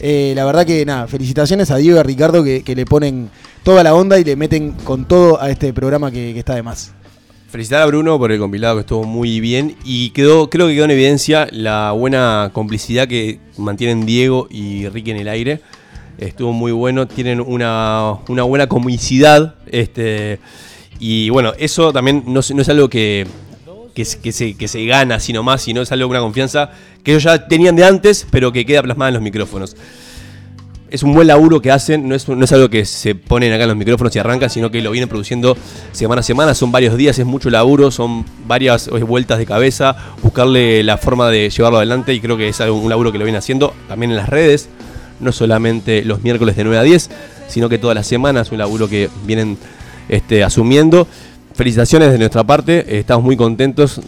La 0.00 0.44
verdad 0.44 0.66
que 0.66 0.84
nada, 0.84 1.06
felicitaciones 1.06 1.70
a 1.70 1.76
Diego 1.76 1.98
y 1.98 2.00
a 2.00 2.02
Ricardo 2.02 2.42
que, 2.42 2.64
que 2.64 2.74
le 2.74 2.86
ponen 2.86 3.30
toda 3.62 3.84
la 3.84 3.94
onda 3.94 4.18
y 4.18 4.24
le 4.24 4.34
meten 4.34 4.72
con 4.72 5.06
todo 5.06 5.40
a 5.40 5.48
este 5.48 5.72
programa 5.72 6.10
que, 6.10 6.32
que 6.32 6.40
está 6.40 6.56
de 6.56 6.64
más. 6.64 6.92
Felicitar 7.48 7.80
a 7.80 7.86
Bruno 7.86 8.18
por 8.18 8.30
el 8.30 8.38
compilado 8.38 8.74
que 8.76 8.80
estuvo 8.80 9.04
muy 9.04 9.40
bien 9.40 9.74
y 9.82 10.10
quedó, 10.10 10.50
creo 10.50 10.66
que 10.68 10.74
quedó 10.74 10.84
en 10.84 10.90
evidencia 10.90 11.48
la 11.50 11.92
buena 11.92 12.50
complicidad 12.52 13.08
que 13.08 13.38
mantienen 13.56 14.04
Diego 14.04 14.48
y 14.50 14.86
Ricky 14.88 15.12
en 15.12 15.16
el 15.16 15.28
aire. 15.28 15.60
Estuvo 16.18 16.52
muy 16.52 16.72
bueno, 16.72 17.08
tienen 17.08 17.40
una, 17.40 18.16
una 18.28 18.42
buena 18.42 18.66
comicidad. 18.66 19.54
Este, 19.66 20.40
y 21.00 21.30
bueno, 21.30 21.54
eso 21.58 21.90
también 21.90 22.22
no, 22.26 22.40
no 22.54 22.62
es 22.62 22.68
algo 22.68 22.90
que, 22.90 23.26
que, 23.94 24.04
se- 24.04 24.54
que 24.54 24.68
se, 24.68 24.84
gana 24.84 25.14
así 25.14 25.32
nomás, 25.32 25.62
sino 25.62 25.80
es 25.80 25.90
algo 25.90 26.10
una 26.10 26.20
confianza 26.20 26.70
que 27.02 27.12
ellos 27.12 27.22
ya 27.22 27.48
tenían 27.48 27.76
de 27.76 27.84
antes, 27.84 28.26
pero 28.30 28.52
que 28.52 28.66
queda 28.66 28.82
plasmada 28.82 29.08
en 29.08 29.14
los 29.14 29.22
micrófonos 29.22 29.74
es 30.90 31.02
un 31.02 31.12
buen 31.12 31.26
laburo 31.26 31.60
que 31.60 31.70
hacen, 31.70 32.08
no 32.08 32.14
es, 32.14 32.28
no 32.28 32.42
es 32.42 32.52
algo 32.52 32.68
que 32.70 32.84
se 32.84 33.14
ponen 33.14 33.52
acá 33.52 33.64
en 33.64 33.68
los 33.68 33.76
micrófonos 33.76 34.14
y 34.16 34.18
arrancan, 34.18 34.50
sino 34.50 34.70
que 34.70 34.80
lo 34.80 34.90
vienen 34.90 35.08
produciendo 35.08 35.56
semana 35.92 36.20
a 36.20 36.22
semana, 36.22 36.54
son 36.54 36.72
varios 36.72 36.96
días, 36.96 37.18
es 37.18 37.26
mucho 37.26 37.50
laburo, 37.50 37.90
son 37.90 38.24
varias 38.46 38.88
eh, 38.88 39.02
vueltas 39.02 39.38
de 39.38 39.46
cabeza, 39.46 39.96
buscarle 40.22 40.82
la 40.82 40.96
forma 40.96 41.28
de 41.30 41.50
llevarlo 41.50 41.78
adelante 41.78 42.14
y 42.14 42.20
creo 42.20 42.36
que 42.36 42.48
es 42.48 42.60
un 42.60 42.88
laburo 42.88 43.12
que 43.12 43.18
lo 43.18 43.24
vienen 43.24 43.38
haciendo 43.38 43.74
también 43.88 44.10
en 44.10 44.16
las 44.16 44.28
redes, 44.28 44.68
no 45.20 45.32
solamente 45.32 46.04
los 46.04 46.22
miércoles 46.22 46.56
de 46.56 46.64
9 46.64 46.78
a 46.78 46.82
10, 46.82 47.10
sino 47.48 47.68
que 47.68 47.78
todas 47.78 47.94
las 47.94 48.06
semanas, 48.06 48.50
un 48.52 48.58
laburo 48.58 48.88
que 48.88 49.08
vienen 49.24 49.58
este, 50.08 50.44
asumiendo. 50.44 51.06
Felicitaciones 51.54 52.12
de 52.12 52.18
nuestra 52.18 52.44
parte, 52.44 52.84
eh, 52.88 53.00
estamos 53.00 53.24
muy 53.24 53.36
contentos 53.36 54.00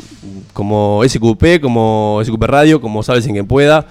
como 0.52 1.02
SQP, 1.06 1.60
como 1.60 2.20
SQP 2.24 2.42
Radio, 2.44 2.80
como 2.80 3.02
Sabes 3.02 3.26
en 3.26 3.32
quien 3.32 3.46
pueda, 3.46 3.86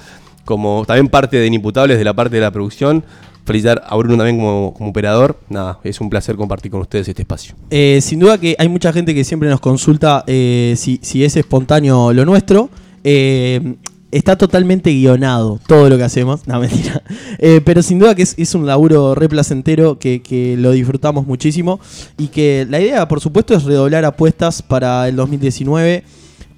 como 0.50 0.84
también 0.84 1.10
parte 1.10 1.38
de 1.38 1.46
Inimputables 1.46 2.00
de 2.00 2.04
la 2.04 2.16
parte 2.16 2.38
de 2.38 2.42
la 2.42 2.50
producción. 2.50 3.04
Felicitar 3.46 3.84
a 3.86 3.96
Bruno 3.96 4.18
también 4.18 4.38
como, 4.38 4.76
operador. 4.80 5.40
Nada, 5.48 5.80
es 5.84 6.02
un 6.02 6.10
placer 6.10 6.36
compartir 6.38 6.72
con 6.72 6.82
ustedes 6.82 7.08
este 7.08 7.22
espacio. 7.22 7.54
Eh, 7.70 8.00
sin 8.02 8.20
duda 8.20 8.40
que 8.40 8.56
hay 8.58 8.68
mucha 8.68 8.92
gente 8.92 9.14
que 9.14 9.24
siempre 9.24 9.48
nos 9.48 9.60
consulta 9.60 10.24
eh, 10.26 10.74
si, 10.76 11.00
si 11.04 11.24
es 11.24 11.36
espontáneo 11.36 12.14
lo 12.14 12.26
nuestro. 12.26 12.72
Eh, 13.04 13.76
está 14.12 14.40
totalmente 14.40 14.92
guionado 14.92 15.60
todo 15.68 15.88
lo 15.88 15.98
que 15.98 16.04
hacemos. 16.04 16.48
No, 16.48 16.60
mentira. 16.60 17.04
Pero 17.64 17.84
sin 17.84 18.00
duda 18.00 18.16
que 18.16 18.24
es, 18.24 18.34
es 18.36 18.56
un 18.56 18.66
laburo 18.66 19.14
re 19.14 19.30
placentero 19.30 20.00
que, 20.00 20.24
que 20.24 20.58
lo 20.58 20.72
disfrutamos 20.72 21.28
muchísimo. 21.28 21.80
Y 22.18 22.30
que 22.30 22.66
la 22.68 22.82
idea, 22.82 23.08
por 23.08 23.22
supuesto, 23.22 23.54
es 23.54 23.66
redoblar 23.66 24.04
apuestas 24.04 24.64
para 24.64 25.08
el 25.08 25.16
2019. 25.16 26.04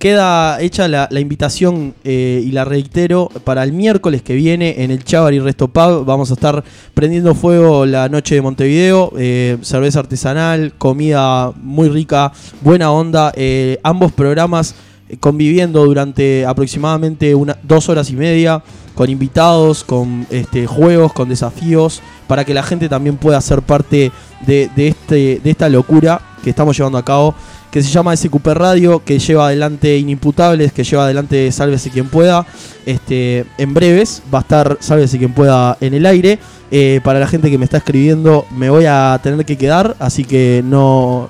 Queda 0.01 0.59
hecha 0.59 0.87
la, 0.87 1.07
invitación 1.19 1.93
eh, 2.03 2.41
y 2.43 2.51
la 2.53 2.65
reitero 2.65 3.29
para 3.43 3.61
el 3.61 3.71
miércoles 3.71 4.23
que 4.23 4.33
viene 4.33 4.81
en 4.83 4.89
el 4.89 5.03
Chavar 5.03 5.31
y 5.31 5.39
Resto 5.39 5.67
Pub. 5.67 6.05
Vamos 6.05 6.31
a 6.31 6.33
estar 6.33 6.63
prendiendo 6.95 7.35
fuego 7.35 7.85
la 7.85 8.09
noche 8.09 8.33
de 8.33 8.41
Montevideo. 8.41 9.13
eh, 9.15 9.59
cerveza 9.61 9.99
artesanal, 9.99 10.73
comida 10.75 11.51
muy 11.61 11.87
rica, 11.87 12.31
buena 12.61 12.91
onda. 12.91 13.31
eh, 13.35 13.77
ambos 13.83 14.11
programas 14.11 14.73
conviviendo 15.19 15.85
durante 15.85 16.47
aproximadamente 16.47 17.35
una, 17.35 17.55
dos 17.61 17.87
horas 17.87 18.09
y 18.09 18.15
media 18.15 18.63
con 18.95 19.07
invitados, 19.07 19.83
con 19.83 20.25
este, 20.31 20.65
juegos, 20.65 21.13
con 21.13 21.29
desafíos, 21.29 22.01
para 22.25 22.43
que 22.43 22.55
la 22.55 22.63
gente 22.63 22.89
también 22.89 23.17
pueda 23.17 23.39
ser 23.39 23.61
parte 23.61 24.11
de 24.47 24.71
este, 24.75 25.39
de 25.43 25.49
esta 25.51 25.69
locura 25.69 26.21
que 26.43 26.49
estamos 26.49 26.75
llevando 26.75 26.97
a 26.97 27.05
cabo, 27.05 27.35
que 27.71 27.81
se 27.81 27.89
llama 27.89 28.15
SQP 28.15 28.47
Radio, 28.47 29.01
que 29.03 29.17
lleva 29.17 29.47
adelante 29.47 29.97
Inimputables, 29.97 30.73
que 30.73 30.83
lleva 30.83 31.05
adelante 31.05 31.51
Sálvese 31.51 31.89
quien 31.89 32.09
pueda. 32.09 32.45
Este, 32.85 33.45
en 33.57 33.73
breves 33.73 34.21
va 34.33 34.39
a 34.39 34.41
estar 34.41 34.77
Sálvese 34.81 35.17
quien 35.17 35.33
pueda 35.33 35.77
en 35.79 35.93
el 35.93 36.05
aire. 36.05 36.37
Eh, 36.69 37.01
para 37.03 37.19
la 37.19 37.27
gente 37.27 37.49
que 37.49 37.57
me 37.57 37.65
está 37.65 37.77
escribiendo, 37.77 38.45
me 38.51 38.69
voy 38.69 38.85
a 38.85 39.19
tener 39.23 39.45
que 39.45 39.57
quedar, 39.57 39.95
así 39.99 40.23
que 40.23 40.61
no 40.65 41.29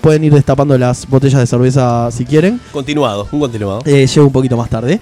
pueden 0.00 0.24
ir 0.24 0.32
destapando 0.32 0.76
las 0.78 1.06
botellas 1.08 1.40
de 1.40 1.46
cerveza 1.46 2.10
si 2.10 2.24
quieren. 2.24 2.60
Continuado, 2.72 3.28
un 3.30 3.40
continuado. 3.40 3.82
Eh, 3.84 4.06
llego 4.06 4.26
un 4.26 4.32
poquito 4.32 4.56
más 4.56 4.70
tarde. 4.70 5.00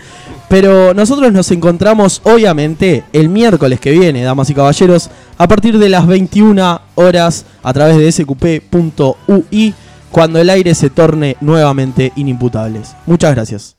Pero 0.49 0.95
nosotros 0.95 1.33
nos 1.33 1.51
encontramos, 1.51 2.21
obviamente, 2.25 3.05
el 3.13 3.29
miércoles 3.29 3.81
que 3.81 3.91
viene, 3.91 4.23
damas 4.23 4.49
y 4.51 4.55
caballeros, 4.55 5.11
a 5.37 5.47
partir 5.47 5.79
de 5.79 5.89
las 5.89 6.07
21 6.07 6.81
horas 6.95 7.45
a 7.63 7.73
través 7.73 7.97
de 7.99 8.11
sqp.ui, 8.11 9.75
cuando 10.11 10.41
el 10.41 10.51
aire 10.51 10.75
se 10.75 10.91
torne 10.91 11.37
nuevamente 11.41 12.13
inimputables. 12.17 12.95
Muchas 13.07 13.35
gracias. 13.35 13.78